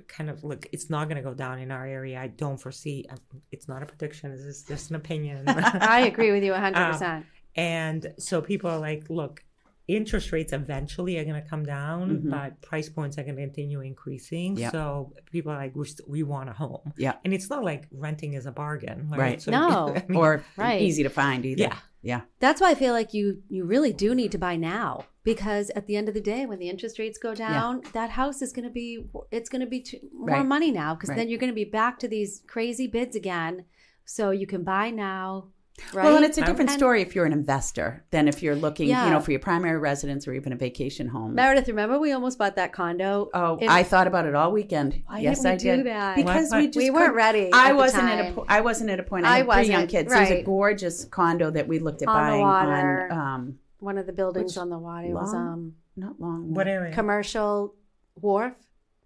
kind 0.08 0.30
of 0.30 0.44
look, 0.44 0.66
it's 0.72 0.90
not 0.90 1.10
going 1.10 1.18
to 1.18 1.24
go 1.24 1.34
down 1.34 1.60
in 1.60 1.70
our 1.72 1.86
area. 1.86 2.20
I 2.20 2.28
don't 2.28 2.58
foresee, 2.58 3.06
uh, 3.12 3.16
it's 3.52 3.68
not 3.68 3.84
a 3.84 3.86
prediction, 3.86 4.32
this 4.32 4.42
is 4.42 4.64
just 4.64 4.90
an 4.90 4.96
opinion. 4.96 5.44
I 5.48 6.02
agree 6.02 6.32
with 6.32 6.44
you 6.44 6.52
100%. 6.54 7.26
And 7.56 8.14
so 8.18 8.42
people 8.42 8.70
are 8.70 8.80
like, 8.80 9.10
look, 9.10 9.44
interest 9.90 10.32
rates 10.32 10.54
eventually 10.54 11.18
are 11.20 11.26
going 11.26 11.42
to 11.42 11.48
come 11.48 11.66
down, 11.66 12.10
Mhm. 12.20 12.30
but 12.32 12.62
price 12.62 12.88
points 12.88 13.18
are 13.18 13.24
going 13.24 13.36
to 13.36 13.42
continue 13.42 13.82
increasing. 13.82 14.56
Yeah. 14.56 14.72
So 14.72 15.12
people 15.30 15.52
are 15.52 15.58
like, 15.58 15.76
we, 15.76 15.86
st- 15.86 16.08
we 16.10 16.24
want 16.24 16.50
a 16.50 16.54
home. 16.54 16.94
Yeah. 16.98 17.16
And 17.26 17.34
it's 17.34 17.50
not 17.50 17.66
like 17.66 17.88
renting 17.92 18.34
is 18.34 18.46
a 18.46 18.52
bargain. 18.54 19.10
Right. 19.10 19.20
Right. 19.20 19.42
So, 19.42 19.52
No. 19.60 19.90
I 19.96 20.06
mean, 20.08 20.18
or 20.18 20.44
right. 20.56 20.82
easy 20.82 21.04
to 21.04 21.10
find 21.10 21.46
either. 21.46 21.64
yeah. 21.64 21.78
Yeah. 22.02 22.22
That's 22.40 22.60
why 22.62 22.72
I 22.72 22.76
feel 22.76 22.92
like 22.94 23.14
you 23.14 23.44
you 23.50 23.64
really 23.66 23.94
do 23.94 24.14
need 24.16 24.32
to 24.34 24.38
buy 24.38 24.56
now 24.58 25.06
because 25.24 25.70
at 25.76 25.88
the 25.88 25.96
end 25.96 26.08
of 26.10 26.14
the 26.14 26.22
day, 26.22 26.46
when 26.46 26.60
the 26.60 26.70
interest 26.70 27.00
rates 27.00 27.18
go 27.18 27.34
down, 27.34 27.82
that 27.94 28.12
house 28.12 28.42
is 28.42 28.52
going 28.54 28.66
to 28.66 28.72
be 28.72 29.06
it's 29.32 29.50
going 29.50 29.62
to 29.62 29.68
be 29.68 29.80
t- 29.82 30.02
more 30.14 30.28
Right. 30.38 30.46
money 30.46 30.72
now 30.72 30.94
because 30.96 31.10
Right. 31.10 31.18
then 31.18 31.30
you're 31.30 31.40
going 31.40 31.52
to 31.52 31.56
be 31.56 31.66
back 31.66 32.00
to 32.00 32.08
these 32.08 32.44
crazy 32.48 32.88
bids 32.88 33.16
again. 33.16 33.66
So 34.06 34.32
you 34.32 34.46
can 34.46 34.64
buy 34.66 34.90
now, 34.90 35.46
right? 35.94 36.04
Well, 36.04 36.18
and 36.18 36.26
it's 36.26 36.38
a 36.38 36.42
different 36.42 36.70
and- 36.72 36.78
story 36.78 37.02
if 37.02 37.16
you're 37.16 37.26
an 37.26 37.32
investor 37.32 38.04
than 38.12 38.28
if 38.28 38.44
you're 38.44 38.56
looking, 38.56 38.90
Yeah. 38.90 39.06
you 39.06 39.12
know, 39.12 39.22
for 39.22 39.32
your 39.32 39.40
primary 39.40 39.78
residence 39.80 40.28
or 40.28 40.34
even 40.34 40.52
a 40.52 40.58
vacation 40.58 41.08
home. 41.08 41.34
Meredith, 41.36 41.70
remember 41.70 41.98
we 42.00 42.12
almost 42.12 42.38
bought 42.38 42.58
that 42.58 42.74
condo? 42.74 43.30
Oh, 43.34 43.56
in- 43.58 43.70
I 43.70 43.84
thought 43.84 44.08
about 44.08 44.26
it 44.26 44.36
all 44.36 44.52
weekend. 44.52 45.02
Why 45.08 45.20
yes, 45.20 45.42
didn't 45.42 45.46
we 45.46 45.52
I 45.72 45.76
do 45.76 45.78
did. 45.84 45.86
that? 45.86 46.16
Because 46.18 46.52
Why- 46.52 46.60
we 46.60 46.68
just 46.68 46.78
we 46.78 46.90
weren't 46.90 47.16
ready. 47.16 47.50
I 47.54 47.72
wasn't 47.72 48.04
at 48.10 48.20
a 48.32 48.34
time. 48.36 48.46
I 48.50 48.60
wasn't 48.60 48.90
at 48.90 49.00
a 49.00 49.04
point. 49.04 49.26
I 49.26 49.30
I 49.30 49.38
had 49.38 49.66
three 49.66 49.74
young 49.74 49.88
kids. 49.88 50.12
It 50.14 50.20
was 50.20 50.32
a 50.32 50.44
gorgeous 50.44 51.06
condo 51.06 51.50
that 51.52 51.66
we 51.70 51.80
looked 51.80 52.02
at 52.02 52.10
On 52.10 52.16
buying 52.16 52.44
on 52.44 53.12
um 53.12 53.60
one 53.84 53.98
of 53.98 54.06
the 54.06 54.14
buildings 54.14 54.54
Which- 54.54 54.58
on 54.58 54.70
the 54.70 54.80
water 54.80 55.08
it 55.08 55.14
was 55.14 55.34
Long- 55.34 55.48
um 55.48 55.74
not 55.96 56.20
long. 56.20 56.54
What 56.54 56.68
area? 56.68 56.94
commercial 56.94 57.76
wharf. 58.16 58.54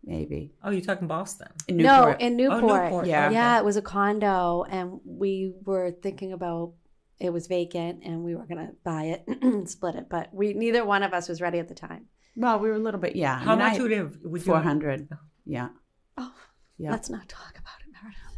maybe 0.03 0.53
oh, 0.63 0.69
you're 0.69 0.81
talking 0.81 1.07
Boston. 1.07 1.47
in 1.67 1.77
No, 1.77 1.97
Newport. 1.99 2.21
in 2.21 2.33
Oh, 2.33 2.35
Newport. 2.37 2.83
Newport. 2.83 3.07
Yeah. 3.07 3.25
Okay. 3.25 3.33
Yeah, 3.33 3.57
it 3.59 3.65
was 3.65 3.75
a 3.77 3.81
condo, 3.81 4.63
and 4.69 4.99
we 5.05 5.53
were 5.65 5.91
thinking 5.91 6.31
about 6.33 6.73
it 7.19 7.31
was 7.33 7.47
vacant, 7.47 8.03
and 8.05 8.23
we 8.23 8.35
were 8.35 8.45
gonna 8.45 8.71
buy 8.83 9.03
it, 9.05 9.25
and 9.41 9.69
split 9.69 9.95
it, 9.95 10.07
but 10.09 10.33
we 10.33 10.53
neither 10.53 10.85
one 10.85 11.03
of 11.03 11.13
us 11.13 11.27
was 11.27 11.41
ready 11.41 11.59
at 11.59 11.67
the 11.67 11.75
time. 11.75 12.05
well, 12.35 12.59
we 12.59 12.69
were 12.69 12.75
a 12.75 12.79
little 12.79 12.99
bit. 12.99 13.15
Yeah, 13.15 13.37
How 13.39 13.55
much 13.55 13.79
would 13.79 13.91
it 13.91 14.03
would 14.23 14.41
you 14.41 14.45
Four 14.45 14.61
hundred. 14.61 15.09
Yeah. 15.45 15.69
Oh, 16.17 16.33
Yeah. 16.77 16.91
let's 16.91 17.09
not 17.09 17.27
talk 17.27 17.51
about 17.57 17.79
it, 17.81 17.86
Meredith. 17.86 17.86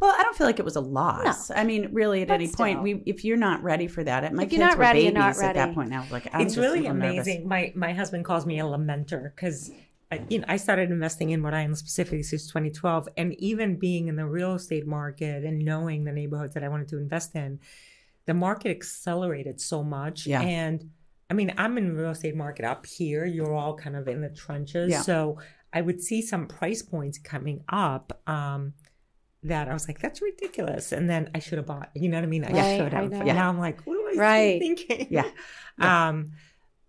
Well, 0.00 0.14
I 0.18 0.22
don't 0.22 0.34
feel 0.36 0.46
like 0.46 0.58
it 0.58 0.64
was 0.64 0.76
a 0.76 0.80
loss. 0.80 1.50
I 1.50 1.64
mean, 1.64 1.90
really, 1.92 2.22
at 2.22 2.28
But 2.28 2.34
any 2.34 2.48
point, 2.48 2.82
we 2.82 3.02
if 3.06 3.24
you're 3.24 3.36
not 3.36 3.62
ready 3.62 3.86
for 3.86 4.02
that, 4.04 4.32
my 4.32 4.44
If 4.44 4.50
kids 4.50 4.58
you're 4.58 4.68
not 4.68 4.76
were 4.78 4.80
ready, 4.82 5.00
babies 5.00 5.12
you're 5.12 5.22
not 5.22 5.38
at 5.44 5.54
that 5.56 5.74
point. 5.74 5.90
Now, 5.90 6.06
like 6.10 6.26
I'm 6.32 6.40
it's 6.42 6.54
just 6.54 6.58
a 6.58 6.60
really 6.62 6.80
little 6.80 6.96
nervous. 6.96 7.26
amazing. 7.26 7.48
My 7.48 7.72
my 7.74 7.92
husband 7.92 8.24
calls 8.24 8.46
me 8.46 8.58
a 8.60 8.64
lamenter 8.64 9.34
because 9.34 9.70
you 10.28 10.38
know 10.38 10.44
I 10.48 10.56
started 10.56 10.90
investing 10.90 11.30
in 11.30 11.42
Rhode 11.42 11.54
Island 11.54 11.76
specifically 11.78 12.22
since 12.22 12.46
2012, 12.46 13.08
and 13.16 13.34
even 13.40 13.76
being 13.78 14.08
in 14.08 14.16
the 14.16 14.26
real 14.26 14.54
estate 14.54 14.86
market 14.86 15.44
and 15.44 15.58
knowing 15.64 16.04
the 16.04 16.12
neighborhoods 16.12 16.54
that 16.54 16.64
I 16.64 16.68
wanted 16.68 16.88
to 16.88 16.98
invest 16.98 17.34
in, 17.34 17.60
the 18.26 18.34
market 18.34 18.70
accelerated 18.70 19.60
so 19.60 19.84
much. 19.84 20.26
Yeah. 20.26 20.40
And 20.40 20.90
I 21.28 21.34
mean, 21.34 21.52
I'm 21.58 21.78
in 21.78 21.94
the 21.94 22.00
real 22.00 22.10
estate 22.10 22.34
market 22.34 22.64
up 22.64 22.86
here. 22.86 23.24
You're 23.24 23.54
all 23.54 23.76
kind 23.76 23.94
of 23.96 24.08
in 24.08 24.20
the 24.20 24.30
trenches, 24.30 24.90
Yeah. 24.90 25.02
so 25.02 25.38
I 25.72 25.80
would 25.82 26.02
see 26.02 26.22
some 26.22 26.48
price 26.48 26.82
points 26.82 27.18
coming 27.18 27.62
up. 27.68 28.20
Um, 28.26 28.72
that 29.44 29.68
I 29.68 29.72
was 29.72 29.88
like, 29.88 29.98
that's 30.00 30.20
ridiculous. 30.20 30.92
And 30.92 31.08
then 31.08 31.30
I 31.34 31.38
should 31.38 31.58
have 31.58 31.66
bought, 31.66 31.90
you 31.94 32.08
know 32.08 32.18
what 32.18 32.24
I 32.24 32.26
mean? 32.26 32.44
I 32.44 32.52
Right, 32.52 32.76
should 32.76 32.92
have. 32.92 33.12
And 33.12 33.26
Now 33.26 33.48
I'm 33.48 33.58
like, 33.58 33.80
what 33.86 33.98
am 33.98 34.18
I 34.18 34.20
Right. 34.20 34.58
thinking? 34.60 35.06
Yeah. 35.10 35.28
Um, 35.78 36.32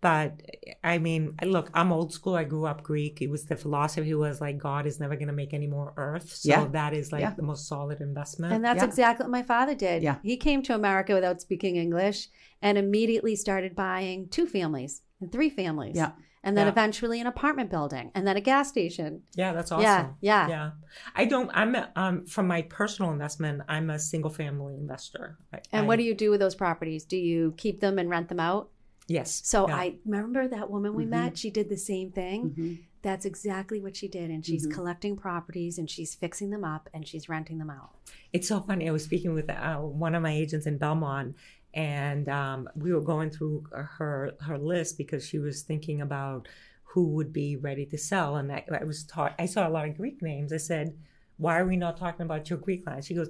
but 0.02 0.41
I 0.84 0.97
mean, 0.97 1.36
look, 1.43 1.70
I'm 1.74 1.91
old 1.93 2.12
school. 2.12 2.36
I 2.36 2.43
grew 2.43 2.66
up 2.66 2.82
Greek. 2.84 3.22
It 3.22 3.30
was 3.30 3.45
the 3.45 3.56
philosophy 3.56 4.14
was 4.16 4.41
like 4.41 4.58
God 4.58 4.86
is 4.88 4.99
never 4.99 5.16
going 5.16 5.28
to 5.28 5.34
make 5.34 5.54
any 5.54 5.68
more 5.68 5.93
earth. 5.95 6.34
So 6.34 6.49
Yeah. 6.49 6.66
that 6.72 6.93
is 6.93 7.12
like 7.12 7.22
Yeah. 7.22 7.34
the 7.36 7.43
most 7.43 7.68
solid 7.68 8.02
investment. 8.02 8.52
And 8.54 8.66
that's 8.66 8.80
Yeah. 8.82 8.86
exactly 8.86 9.24
what 9.26 9.32
my 9.32 9.43
father 9.43 9.76
did. 9.76 10.02
Yeah. 10.04 10.16
He 10.24 10.36
came 10.38 10.62
to 10.64 10.74
America 10.76 11.14
without 11.14 11.39
speaking 11.39 11.76
English 11.78 12.28
and 12.64 12.78
immediately 12.80 13.36
started 13.36 13.76
buying 13.76 14.28
two 14.28 14.47
families 14.47 15.04
and 15.22 15.32
three 15.32 15.52
families. 15.52 15.95
Yeah. 15.95 16.12
And 16.43 16.57
then 16.57 16.65
Yeah. 16.65 16.71
eventually 16.71 17.21
an 17.21 17.27
apartment 17.27 17.69
building 17.69 18.09
and 18.15 18.25
then 18.25 18.35
a 18.35 18.41
gas 18.41 18.67
station. 18.67 19.21
yeah, 19.35 19.53
that's 19.53 19.71
awesome. 19.71 19.83
Yeah. 19.83 20.09
Yeah. 20.21 20.47
Yeah. 20.49 20.71
I 21.15 21.25
don't, 21.25 21.51
I'm, 21.53 21.75
um, 21.95 22.25
from 22.25 22.47
my 22.47 22.63
personal 22.63 23.11
investment, 23.11 23.61
I'm 23.67 23.91
a 23.91 23.99
single 23.99 24.31
family 24.31 24.73
investor. 24.75 25.37
I, 25.53 25.59
And 25.71 25.83
I- 25.83 25.87
what 25.87 25.97
do 25.97 26.03
you 26.03 26.15
do 26.15 26.31
with 26.31 26.39
those 26.39 26.55
properties? 26.55 27.05
Do 27.05 27.15
you 27.17 27.53
keep 27.57 27.79
them 27.79 27.99
and 27.99 28.09
rent 28.09 28.27
them 28.29 28.39
out? 28.39 28.69
Yes. 29.07 29.41
So 29.45 29.67
yeah. 29.67 29.75
I 29.75 29.95
remember 30.05 30.47
that 30.47 30.69
woman 30.71 30.95
we 30.95 31.05
Mhm. 31.05 31.09
met. 31.09 31.37
She 31.37 31.51
did 31.51 31.69
the 31.69 31.77
same 31.77 32.11
thing. 32.11 32.49
Mhm. 32.57 32.79
That's 33.03 33.25
exactly 33.25 33.79
what 33.81 33.95
she 33.95 34.07
did. 34.07 34.29
And 34.31 34.43
she's 34.45 34.65
Mhm. 34.67 34.71
collecting 34.73 35.15
properties 35.17 35.77
and 35.77 35.89
she's 35.89 36.15
fixing 36.15 36.49
them 36.49 36.63
up 36.63 36.87
and 36.93 37.07
she's 37.07 37.27
renting 37.29 37.57
them 37.59 37.69
out. 37.69 37.91
It's 38.33 38.47
so 38.47 38.61
funny. 38.61 38.87
I 38.87 38.91
was 38.91 39.03
speaking 39.03 39.33
with 39.33 39.49
uh, 39.49 39.77
one 39.77 40.15
of 40.15 40.21
my 40.23 40.31
agents 40.31 40.65
in 40.65 40.77
Belmont, 40.77 41.35
and 41.74 42.28
um, 42.30 42.69
we 42.76 42.93
were 42.93 43.01
going 43.01 43.30
through 43.30 43.65
her 43.72 44.34
her 44.41 44.57
list 44.57 44.97
because 44.97 45.26
she 45.26 45.39
was 45.39 45.61
thinking 45.61 46.01
about 46.01 46.47
who 46.84 47.07
would 47.09 47.32
be 47.32 47.55
ready 47.55 47.86
to 47.86 47.97
sell. 47.97 48.36
And 48.36 48.51
I, 48.51 48.65
I 48.80 48.84
was 48.84 49.03
taught. 49.03 49.34
I 49.39 49.45
saw 49.45 49.67
a 49.67 49.69
lot 49.69 49.88
of 49.88 49.97
Greek 49.97 50.22
names. 50.22 50.51
I 50.51 50.57
said, 50.57 50.97
"Why 51.38 51.59
are 51.59 51.65
we 51.65 51.78
not 51.78 51.97
talking 51.97 52.26
about 52.26 52.49
your 52.49 52.59
Greek 52.59 52.86
line?" 52.86 53.01
She 53.01 53.13
goes. 53.13 53.30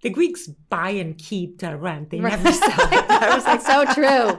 The 0.00 0.10
Greeks 0.10 0.46
buy 0.46 0.90
and 0.90 1.18
keep 1.18 1.58
to 1.58 1.70
rent. 1.70 2.10
They 2.10 2.20
never 2.20 2.52
sell. 2.52 2.70
it." 2.70 3.10
I 3.10 3.34
was 3.34 3.44
like, 3.44 3.60
so 3.60 3.84
true. 3.94 4.38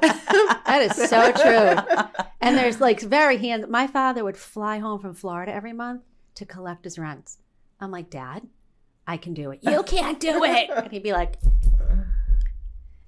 That 0.66 0.88
is 0.90 1.10
so 1.10 1.34
true. 1.34 2.24
And 2.40 2.58
there's 2.58 2.80
like 2.80 3.02
very 3.02 3.36
hands. 3.38 3.66
My 3.68 3.86
father 3.86 4.24
would 4.24 4.38
fly 4.38 4.78
home 4.80 5.02
from 5.02 5.14
Florida 5.14 5.54
every 5.54 5.74
month 5.74 6.04
to 6.36 6.46
collect 6.46 6.86
his 6.86 6.98
rents. 6.98 7.40
I'm 7.82 7.92
like, 7.92 8.10
Dad, 8.10 8.48
I 9.06 9.18
can 9.18 9.34
do 9.34 9.52
it. 9.52 9.60
You 9.64 9.84
can't 9.84 10.20
do 10.20 10.44
it. 10.44 10.70
And 10.70 10.92
he'd 10.92 11.04
be 11.04 11.14
like, 11.14 11.36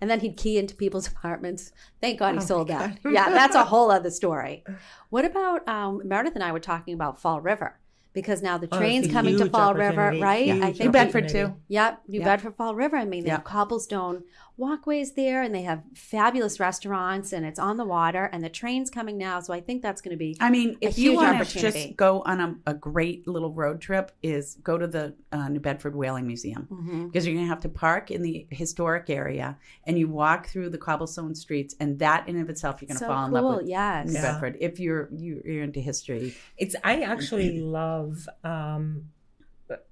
and 0.01 0.09
then 0.09 0.19
he'd 0.19 0.35
key 0.35 0.57
into 0.57 0.75
people's 0.75 1.07
apartments. 1.13 1.71
Thank 2.01 2.19
God 2.19 2.33
he 2.33 2.39
Oh 2.39 2.45
sold 2.45 2.67
that. 2.69 2.97
Yeah, 3.09 3.29
that's 3.29 3.55
a 3.55 3.63
whole 3.63 3.91
other 3.91 4.09
story. 4.21 4.63
What 5.09 5.23
about 5.23 5.67
um, 5.69 6.01
Meredith 6.03 6.35
and 6.35 6.43
I 6.43 6.51
were 6.51 6.59
talking 6.59 6.93
about 6.95 7.21
Fall 7.21 7.39
River 7.39 7.77
because 8.13 8.41
now 8.41 8.57
the 8.57 8.67
Oh, 8.71 8.77
train's 8.77 9.07
coming 9.09 9.37
to 9.37 9.49
Fall 9.49 9.73
River, 9.73 10.13
right? 10.19 10.45
Huge 10.45 10.61
I 10.63 10.67
New 10.71 10.73
think 10.73 10.91
Bedford 10.91 11.29
too. 11.29 11.55
Yep, 11.69 12.01
New 12.09 12.19
Yeah. 12.19 12.25
Bedford 12.25 12.55
Fall 12.55 12.75
River. 12.75 12.97
I 12.97 13.05
mean, 13.05 13.23
they 13.23 13.29
Yeah. 13.29 13.35
have 13.37 13.45
cobblestone 13.45 14.23
walkways 14.61 15.13
there, 15.13 15.41
and 15.41 15.53
they 15.53 15.63
have 15.63 15.81
fabulous 15.95 16.59
restaurants, 16.59 17.33
and 17.33 17.43
it's 17.45 17.59
on 17.59 17.77
the 17.77 17.83
water, 17.83 18.25
and 18.31 18.43
the 18.43 18.49
train's 18.49 18.89
coming 18.91 19.17
now. 19.17 19.39
So 19.39 19.53
I 19.53 19.59
think 19.59 19.81
that's 19.81 20.01
going 20.01 20.11
to 20.11 20.17
be 20.17 20.37
I 20.39 20.49
mean, 20.51 20.77
A 20.81 20.85
if 20.89 20.97
you 20.99 21.15
want 21.15 21.45
to 21.45 21.59
just 21.59 21.95
go 21.97 22.21
on 22.25 22.39
a, 22.39 22.55
a 22.67 22.73
great 22.75 23.27
little 23.27 23.51
road 23.51 23.81
trip, 23.81 24.11
is 24.21 24.55
go 24.63 24.77
to 24.77 24.85
the 24.87 25.15
uh, 25.31 25.49
New 25.49 25.59
Bedford 25.59 25.95
Whaling 25.95 26.27
Museum 26.27 26.67
Mhm. 26.71 27.07
because 27.11 27.25
you're 27.25 27.35
going 27.35 27.47
to 27.47 27.49
have 27.49 27.61
to 27.61 27.69
park 27.69 28.11
in 28.11 28.21
the 28.21 28.45
historic 28.51 29.09
area 29.09 29.57
and 29.85 29.97
you 29.97 30.07
walk 30.07 30.47
through 30.47 30.69
the 30.69 30.77
cobblestone 30.77 31.33
streets, 31.35 31.75
and 31.79 31.97
that 31.99 32.29
in 32.29 32.39
of 32.39 32.49
itself, 32.49 32.81
you're 32.81 32.87
going 32.87 32.97
to 32.99 33.05
so 33.05 33.07
fall 33.07 33.25
in 33.25 33.31
love 33.31 33.57
with 33.57 33.67
yes. 33.67 34.07
New 34.07 34.13
Yeah. 34.13 34.21
Bedford 34.33 34.57
if 34.61 34.79
you're 34.79 35.09
you- 35.11 35.41
you're 35.43 35.63
into 35.63 35.79
history. 35.79 36.35
It's 36.57 36.75
I 36.83 37.01
actually 37.01 37.59
love 37.79 38.29
um 38.43 39.05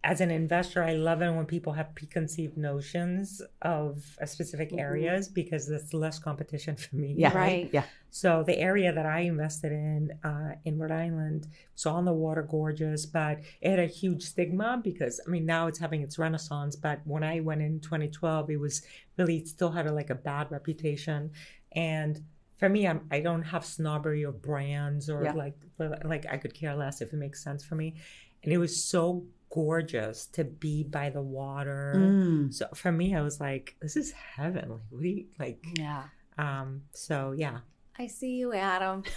as 0.03 0.21
an 0.21 0.31
investor, 0.31 0.83
I 0.83 0.93
love 0.93 1.21
it 1.21 1.31
when 1.31 1.45
people 1.45 1.73
have 1.73 1.93
preconceived 1.95 2.57
notions 2.57 3.41
of 3.61 4.17
a 4.19 4.27
specific 4.27 4.71
Mhm. 4.71 4.79
areas 4.79 5.27
because 5.27 5.67
there's 5.67 5.93
less 5.93 6.19
competition 6.19 6.75
for 6.75 6.95
me. 6.95 7.13
Yeah, 7.17 7.33
Right. 7.33 7.69
Yeah, 7.71 7.83
So 8.11 8.43
the 8.43 8.57
area 8.57 8.91
that 8.91 9.05
I 9.05 9.19
invested 9.21 9.71
in 9.71 10.11
uh, 10.23 10.55
in 10.65 10.79
Rhode 10.79 10.91
Island 10.91 11.47
was 11.73 11.85
on 11.85 12.05
the 12.05 12.13
water, 12.13 12.41
gorgeous, 12.41 13.05
but 13.05 13.39
it 13.61 13.69
had 13.69 13.79
a 13.79 13.85
huge 13.85 14.23
stigma 14.23 14.81
because 14.83 15.21
I 15.25 15.29
mean 15.29 15.45
now 15.45 15.67
it's 15.67 15.79
having 15.79 16.01
its 16.01 16.17
renaissance. 16.17 16.75
But 16.75 17.01
when 17.05 17.23
I 17.23 17.39
went 17.39 17.61
in 17.61 17.79
2012, 17.81 18.49
it 18.49 18.59
was 18.59 18.81
really 19.17 19.37
it 19.37 19.47
still 19.47 19.71
had 19.71 19.85
a, 19.87 19.93
like 19.93 20.09
a 20.09 20.15
bad 20.15 20.51
reputation, 20.51 21.31
and 21.73 22.19
for 22.57 22.67
me, 22.67 22.87
I'm, 22.87 23.07
I 23.11 23.21
don't 23.21 23.43
have 23.43 23.63
snobbery 23.65 24.23
of 24.23 24.41
brands 24.41 25.09
or 25.09 25.23
Yeah. 25.23 25.33
like 25.33 25.55
like 26.03 26.25
I 26.29 26.37
could 26.37 26.53
care 26.53 26.75
less 26.75 27.01
if 27.01 27.13
it 27.13 27.17
makes 27.17 27.43
sense 27.43 27.63
for 27.63 27.75
me, 27.75 27.95
and 28.43 28.51
it 28.51 28.57
was 28.57 28.83
so 28.83 29.25
gorgeous 29.49 30.25
to 30.27 30.43
be 30.43 30.83
by 30.83 31.09
the 31.09 31.21
water. 31.21 31.93
Mm. 31.97 32.53
So 32.53 32.67
for 32.75 32.91
me, 32.91 33.15
I 33.15 33.21
was 33.21 33.39
like, 33.39 33.75
this 33.81 33.95
is 33.95 34.11
heaven. 34.11 34.69
Like, 34.69 34.79
what 34.89 35.01
do 35.01 35.07
you 35.07 35.25
like? 35.39 35.63
Yeah. 35.77 36.03
Um, 36.37 36.83
so 36.91 37.33
yeah. 37.35 37.59
I 37.97 38.07
see 38.07 38.35
you, 38.35 38.53
Adam. 38.53 39.03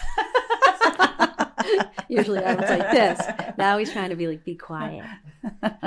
Usually 2.09 2.41
Adam's 2.41 2.71
like 2.71 2.91
this. 2.91 3.21
Now 3.57 3.79
he's 3.79 3.93
trying 3.93 4.11
to 4.11 4.17
be 4.17 4.27
like, 4.27 4.45
be 4.45 4.55
quiet. 4.55 5.05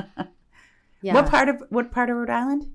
Yeah. 1.02 1.14
What 1.14 1.28
part 1.30 1.50
of 1.50 1.62
what 1.70 1.92
part 1.92 2.10
of 2.10 2.16
Rhode 2.16 2.32
Island? 2.32 2.66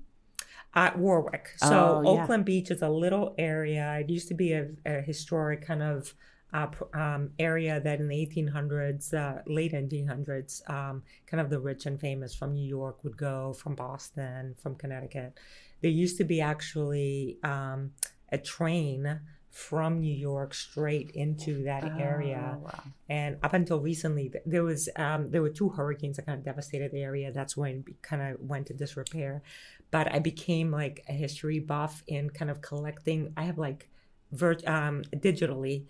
at 0.73 0.97
Warwick. 0.97 1.49
So 1.57 2.01
Oh, 2.05 2.13
yeah. 2.15 2.23
Oakland 2.23 2.45
Beach 2.45 2.71
is 2.71 2.81
a 2.81 2.87
little 2.87 3.35
area. 3.37 3.97
It 3.99 4.09
used 4.09 4.29
to 4.29 4.33
be 4.33 4.53
a, 4.53 4.69
a 4.85 5.01
historic 5.01 5.65
kind 5.65 5.83
of 5.83 6.13
uh, 6.53 6.67
um, 6.93 7.31
area 7.39 7.79
that 7.79 7.99
in 7.99 8.07
the 8.07 8.15
1800s, 8.15 9.13
uh, 9.13 9.41
late 9.47 9.73
1800s, 9.73 10.69
um, 10.69 11.03
kind 11.25 11.39
of 11.39 11.49
the 11.49 11.59
rich 11.59 11.85
and 11.85 11.99
famous 11.99 12.35
from 12.35 12.53
New 12.53 12.67
York 12.67 13.03
would 13.03 13.17
go, 13.17 13.53
from 13.53 13.75
Boston, 13.75 14.55
from 14.61 14.75
Connecticut. 14.75 15.39
There 15.81 15.91
used 15.91 16.17
to 16.17 16.23
be 16.23 16.41
actually 16.41 17.37
um, 17.43 17.91
a 18.31 18.37
train 18.37 19.19
from 19.49 19.99
New 19.99 20.13
York 20.13 20.53
straight 20.53 21.11
into 21.11 21.63
that 21.63 21.83
area. 21.99 22.57
Oh, 22.57 22.63
wow. 22.63 22.83
And 23.09 23.37
up 23.43 23.53
until 23.53 23.81
recently, 23.81 24.31
there 24.45 24.63
was 24.63 24.87
um, 24.95 25.29
there 25.29 25.41
were 25.41 25.49
two 25.49 25.69
hurricanes 25.69 26.15
that 26.15 26.25
kind 26.25 26.39
of 26.39 26.45
devastated 26.45 26.91
the 26.91 27.01
area. 27.01 27.31
That's 27.33 27.57
when 27.57 27.83
it 27.85 28.01
kind 28.01 28.21
of 28.21 28.39
went 28.39 28.67
to 28.67 28.73
disrepair. 28.73 29.43
But 29.91 30.11
I 30.13 30.19
became 30.19 30.71
like 30.71 31.03
a 31.09 31.11
history 31.11 31.59
buff 31.59 32.01
in 32.07 32.29
kind 32.29 32.49
of 32.49 32.61
collecting. 32.61 33.33
I 33.35 33.43
have 33.43 33.57
like 33.57 33.89
virt- 34.33 34.67
um, 34.67 35.03
digitally 35.15 35.85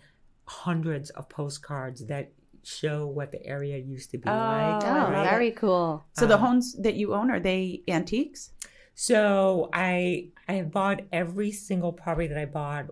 hundreds 0.46 1.10
of 1.10 1.28
postcards 1.28 2.06
that 2.06 2.32
show 2.64 3.06
what 3.06 3.32
the 3.32 3.44
area 3.44 3.76
used 3.78 4.10
to 4.12 4.18
be 4.18 4.28
Oh, 4.28 4.32
like. 4.32 4.84
Oh, 4.84 5.10
right. 5.12 5.28
very 5.30 5.50
cool. 5.52 6.04
So 6.12 6.26
the 6.26 6.34
Um, 6.34 6.40
homes 6.40 6.74
that 6.82 6.94
you 6.94 7.14
own 7.14 7.30
are 7.30 7.40
they 7.40 7.82
antiques? 7.88 8.50
So 8.94 9.68
I 9.72 10.28
I 10.48 10.62
bought 10.62 11.00
every 11.12 11.50
single 11.50 11.92
property 11.92 12.26
that 12.28 12.38
I 12.38 12.44
bought. 12.44 12.86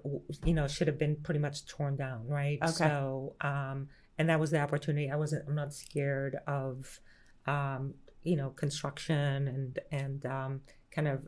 You 0.44 0.54
know, 0.54 0.66
should 0.66 0.86
have 0.88 0.98
been 0.98 1.16
pretty 1.16 1.40
much 1.40 1.66
torn 1.66 1.96
down, 1.96 2.26
right? 2.26 2.58
Okay. 2.62 2.72
So 2.72 3.34
um, 3.42 3.88
and 4.18 4.28
that 4.28 4.40
was 4.40 4.50
the 4.50 4.60
opportunity. 4.60 5.10
I 5.10 5.16
wasn't. 5.16 5.46
I'm 5.46 5.54
not 5.54 5.72
scared 5.74 6.36
of, 6.46 7.00
um, 7.46 7.94
you 8.22 8.36
know, 8.36 8.50
construction 8.50 9.46
and 9.48 9.78
and 9.92 10.26
um, 10.26 10.60
kind 10.90 11.06
of 11.08 11.26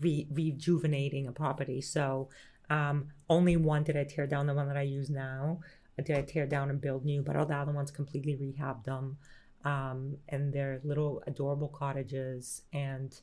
re- 0.00 0.26
rejuvenating 0.30 1.26
a 1.28 1.32
property. 1.32 1.80
So 1.80 2.28
um, 2.70 3.08
only 3.28 3.56
one 3.56 3.82
did 3.84 3.96
I 3.96 4.04
tear 4.04 4.26
down. 4.26 4.46
The 4.46 4.54
one 4.54 4.68
that 4.68 4.76
I 4.76 4.82
use 4.82 5.10
now. 5.10 5.60
Did 6.04 6.16
I 6.16 6.22
tear 6.22 6.46
down 6.46 6.70
and 6.70 6.80
build 6.80 7.04
new? 7.04 7.22
But 7.22 7.34
all 7.36 7.46
the 7.46 7.54
other 7.56 7.72
ones 7.72 7.90
completely 7.90 8.36
rehabbed 8.36 8.84
them. 8.84 9.16
Um, 9.64 10.16
and 10.28 10.52
they're 10.52 10.80
little 10.84 11.22
adorable 11.26 11.66
cottages 11.68 12.62
and 12.72 13.20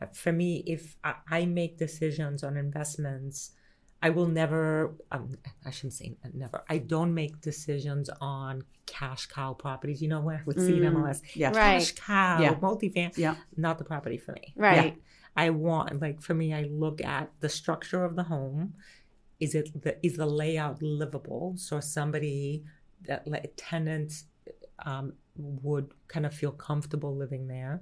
uh, 0.00 0.06
for 0.14 0.32
me, 0.32 0.62
if 0.66 0.96
I, 1.04 1.14
I 1.28 1.44
make 1.44 1.76
decisions 1.76 2.42
on 2.42 2.56
investments, 2.56 3.50
I 4.00 4.10
will 4.10 4.26
never, 4.26 4.94
um, 5.10 5.36
I 5.66 5.70
shouldn't 5.70 5.92
say 5.94 6.16
never, 6.32 6.62
I 6.70 6.78
don't 6.78 7.12
make 7.12 7.40
decisions 7.40 8.08
on 8.20 8.62
cash 8.86 9.26
cow 9.26 9.52
properties. 9.54 10.00
You 10.00 10.08
know 10.08 10.20
what 10.20 10.36
I 10.36 10.40
would 10.46 10.58
see 10.60 10.76
in 10.78 10.84
Mm, 10.84 10.94
MLS? 10.94 11.20
yeah. 11.34 11.48
Right. 11.48 11.80
Cash 11.80 11.92
cow, 11.96 12.40
Yeah. 12.40 12.54
multifamily, 12.54 13.18
Yeah. 13.18 13.34
not 13.56 13.76
the 13.78 13.84
property 13.84 14.16
for 14.18 14.32
me. 14.32 14.54
Right. 14.56 14.96
I 15.44 15.50
want, 15.50 16.00
like, 16.02 16.18
for 16.26 16.34
me, 16.34 16.48
I 16.60 16.64
look 16.84 16.98
at 17.02 17.26
the 17.40 17.48
structure 17.60 18.04
of 18.04 18.16
the 18.16 18.24
home. 18.24 18.74
Is 19.40 19.54
it 19.54 19.68
the 19.84 19.92
is 20.06 20.14
the 20.16 20.26
layout 20.26 20.82
livable? 20.82 21.54
So 21.56 21.80
somebody 21.80 22.64
that 23.08 23.26
like 23.26 23.52
tenants 23.56 24.24
um, 24.84 25.12
would 25.36 25.86
kind 26.08 26.26
of 26.26 26.34
feel 26.34 26.52
comfortable 26.52 27.14
living 27.16 27.46
there, 27.48 27.80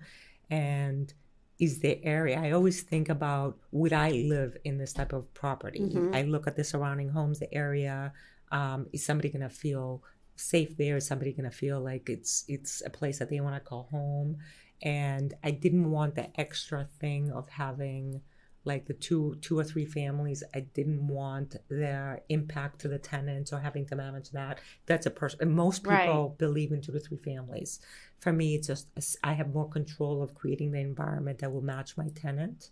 and 0.51 1.13
is 1.59 1.81
the 1.81 1.95
area. 2.05 2.39
I 2.39 2.51
always 2.53 2.83
think 2.83 3.09
about 3.09 3.59
would 3.73 3.93
I 3.95 4.11
live 4.13 4.57
in 4.65 4.77
this 4.79 4.93
type 4.93 5.13
of 5.15 5.33
property? 5.35 5.81
Mhm. 5.81 6.15
I 6.15 6.23
look 6.23 6.47
at 6.47 6.57
the 6.57 6.65
surrounding 6.65 7.09
homes, 7.09 7.39
the 7.39 7.53
area. 7.55 8.13
Um, 8.53 8.87
is 8.93 9.05
somebody 9.05 9.31
gonna 9.31 9.49
feel 9.51 10.03
safe 10.37 10.77
there? 10.77 10.97
Is 10.99 11.07
somebody 11.07 11.33
gonna 11.33 11.51
feel 11.51 11.81
like 11.81 12.11
it's 12.11 12.45
it's 12.49 12.83
a 12.85 12.91
place 12.91 13.19
that 13.21 13.31
they 13.31 13.41
want 13.41 13.57
to 13.57 13.61
call 13.71 13.85
home? 13.91 14.39
And 14.83 15.35
I 15.43 15.51
didn't 15.53 15.91
want 15.91 16.15
the 16.15 16.29
extra 16.39 16.87
thing 17.01 17.31
of 17.33 17.49
having 17.49 18.21
like 18.65 18.87
the 18.87 18.95
two 18.95 19.37
two 19.41 19.59
or 19.59 19.65
three 19.65 19.87
families. 19.87 20.43
I 20.55 20.61
didn't 20.61 21.07
want 21.07 21.55
their 21.69 22.23
impact 22.29 22.81
to 22.81 22.89
the 22.89 22.99
tenants 22.99 23.53
or 23.53 23.61
having 23.61 23.87
to 23.87 23.97
manage 23.97 24.31
that. 24.33 24.59
That's 24.87 25.07
a 25.07 25.11
person. 25.11 25.53
Most 25.53 25.85
people 25.85 26.29
Right. 26.29 26.39
believe 26.39 26.73
in 26.73 26.81
two 26.83 26.93
to 26.93 26.99
three 27.01 27.17
families. 27.19 27.81
For 28.21 28.33
me, 28.33 28.55
it's 28.57 28.67
just 28.67 28.89
I 29.23 29.35
have 29.35 29.55
more 29.55 29.69
control 29.69 30.23
of 30.23 30.35
creating 30.35 30.73
the 30.73 30.81
environment 30.81 31.39
that 31.39 31.53
will 31.53 31.63
match 31.63 31.97
my 31.97 32.09
tenant. 32.09 32.71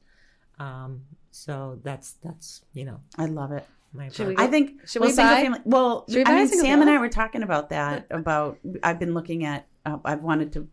Um, 0.58 1.02
so 1.30 1.78
that's 1.82 2.12
that's 2.24 2.62
you 2.74 2.84
know 2.84 3.00
I 3.16 3.26
love 3.26 3.52
it. 3.52 3.64
my 3.92 4.08
Should 4.08 4.28
we. 4.28 4.36
I 4.36 4.46
think 4.48 4.86
Should 4.88 5.02
we 5.02 5.10
single 5.12 5.34
buy- 5.34 5.42
family. 5.42 5.60
Well, 5.64 6.04
should 6.08 6.16
we 6.18 6.24
buy 6.24 6.30
I 6.30 6.34
a 6.34 6.36
mean, 6.46 6.48
Sam 6.60 6.80
and 6.80 6.90
I 6.90 6.98
were 6.98 7.08
talking 7.08 7.42
about 7.42 7.70
that. 7.70 8.06
About 8.10 8.58
I've 8.82 8.98
been 8.98 9.14
looking 9.14 9.44
at. 9.44 9.66
Uh, 9.86 9.98
I've 10.04 10.22
wanted 10.22 10.52
to 10.54 10.66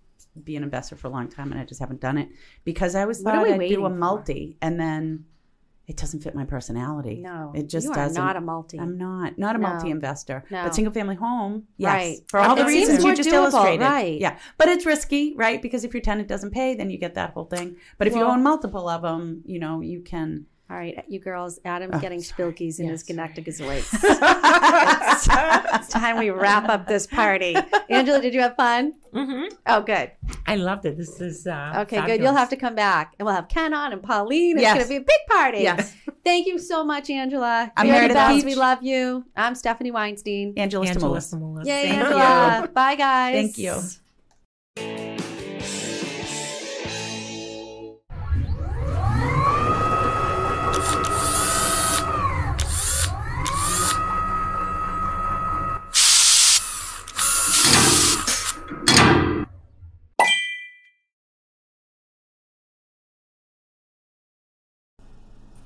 be 0.44 0.56
an 0.56 0.64
investor 0.64 0.96
for 0.96 1.08
a 1.08 1.12
long 1.12 1.28
time, 1.30 1.52
and 1.52 1.60
I 1.60 1.66
just 1.66 1.80
haven't 1.80 2.00
done 2.02 2.18
it 2.18 2.30
because 2.64 2.96
I 2.96 3.06
was 3.06 3.22
thought 3.22 3.36
I'd 3.48 3.60
do 3.70 3.86
a 3.86 3.90
for? 3.90 3.96
multi, 3.96 4.58
and 4.62 4.80
then 4.80 5.26
it 5.88 5.98
doesn't 5.98 6.22
fit 6.22 6.34
my 6.36 6.46
personality. 6.46 7.18
No. 7.22 7.52
it 7.54 7.68
just 7.68 7.88
doesn't 7.88 7.96
you 7.96 8.02
are 8.02 8.06
doesn't. 8.08 8.24
not 8.24 8.36
a 8.38 8.42
multi. 8.42 8.80
I'm 8.80 8.98
not 8.98 9.38
not 9.38 9.56
a 9.56 9.60
No. 9.60 9.68
multi 9.68 9.90
investor, 9.90 10.46
No. 10.50 10.64
but 10.64 10.74
single 10.76 10.94
family 10.94 11.16
home, 11.16 11.64
yes, 11.76 11.92
Right. 11.94 12.18
for 12.30 12.40
all 12.40 12.56
the 12.56 12.66
reasons 12.66 13.04
you 13.04 13.14
just 13.16 13.28
doable, 13.30 13.34
illustrated. 13.52 13.82
right. 13.84 14.22
Yeah, 14.22 14.38
but 14.58 14.70
it's 14.70 14.86
risky, 14.86 15.34
right? 15.36 15.62
Because 15.62 15.84
if 15.84 15.94
your 15.94 16.02
tenant 16.02 16.30
doesn't 16.30 16.52
pay, 16.52 16.76
then 16.76 16.90
you 16.90 16.98
get 16.98 17.16
that 17.16 17.32
whole 17.34 17.46
thing. 17.46 17.76
But 17.98 18.08
if 18.08 18.16
you 18.16 18.22
own 18.24 18.42
multiple 18.42 18.88
of 18.88 19.02
them, 19.02 19.42
you 19.46 19.60
know 19.60 19.82
you 19.82 20.02
can. 20.02 20.46
All 20.72 20.78
right, 20.78 21.04
you 21.10 21.20
girls, 21.20 21.60
Adam's 21.66 21.96
Oh, 21.96 22.00
getting 22.00 22.20
spilkies 22.22 22.80
in 22.80 22.88
his 22.88 23.04
Yes. 23.06 23.18
connecticuzzoids. 23.18 23.90
it's, 23.94 25.28
it's 25.76 25.88
time 25.90 26.18
we 26.18 26.30
wrap 26.30 26.70
up 26.70 26.88
this 26.88 27.06
party. 27.08 27.58
Angela, 27.90 28.22
did 28.22 28.34
you 28.34 28.40
have 28.40 28.56
fun? 28.56 28.94
Mm-hmm. 29.14 29.54
Oh, 29.68 29.82
good. 29.82 30.12
I 30.48 30.56
loved 30.56 30.86
it. 30.86 30.96
This 30.98 31.20
is 31.20 31.46
uh, 31.46 31.74
Okay, 31.80 32.00
good. 32.06 32.22
You'll 32.22 32.36
have 32.36 32.48
to 32.52 32.56
come 32.56 32.74
back, 32.74 33.16
and 33.20 33.26
we'll 33.26 33.36
have 33.36 33.50
Ken 33.50 33.74
on 33.74 33.92
and 33.92 34.02
Pauline. 34.02 34.56
It's 34.58 34.62
Yes. 34.62 34.76
going 34.76 34.86
to 34.86 34.90
be 34.92 34.96
a 34.96 35.02
big 35.02 35.28
party. 35.30 35.60
Yes. 35.60 35.94
Thank 36.24 36.48
you 36.48 36.58
so 36.58 36.86
much, 36.86 37.10
Angela. 37.10 37.70
I'm 37.76 37.86
You're 37.88 37.96
the 38.08 38.14
Meredith 38.14 38.16
best. 38.16 38.46
We 38.46 38.56
love 38.56 38.82
you. 38.82 39.26
I'm 39.36 39.56
Stephanie 39.56 39.92
Weinstein. 39.92 40.54
Angela 40.56 40.88
Angela 40.88 41.18
Stamoulos. 41.18 41.34
Stamoulos. 41.36 41.66
Yay, 41.66 41.90
Thank 41.90 41.98
Angela. 42.02 42.70
Bye, 42.74 42.96
guys. 42.96 43.34
Thank 43.34 43.58
you. 44.78 45.11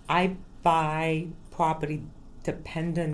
I 0.08 0.36
buy 0.64 1.28
property 1.51 2.01
dependent 2.43 2.97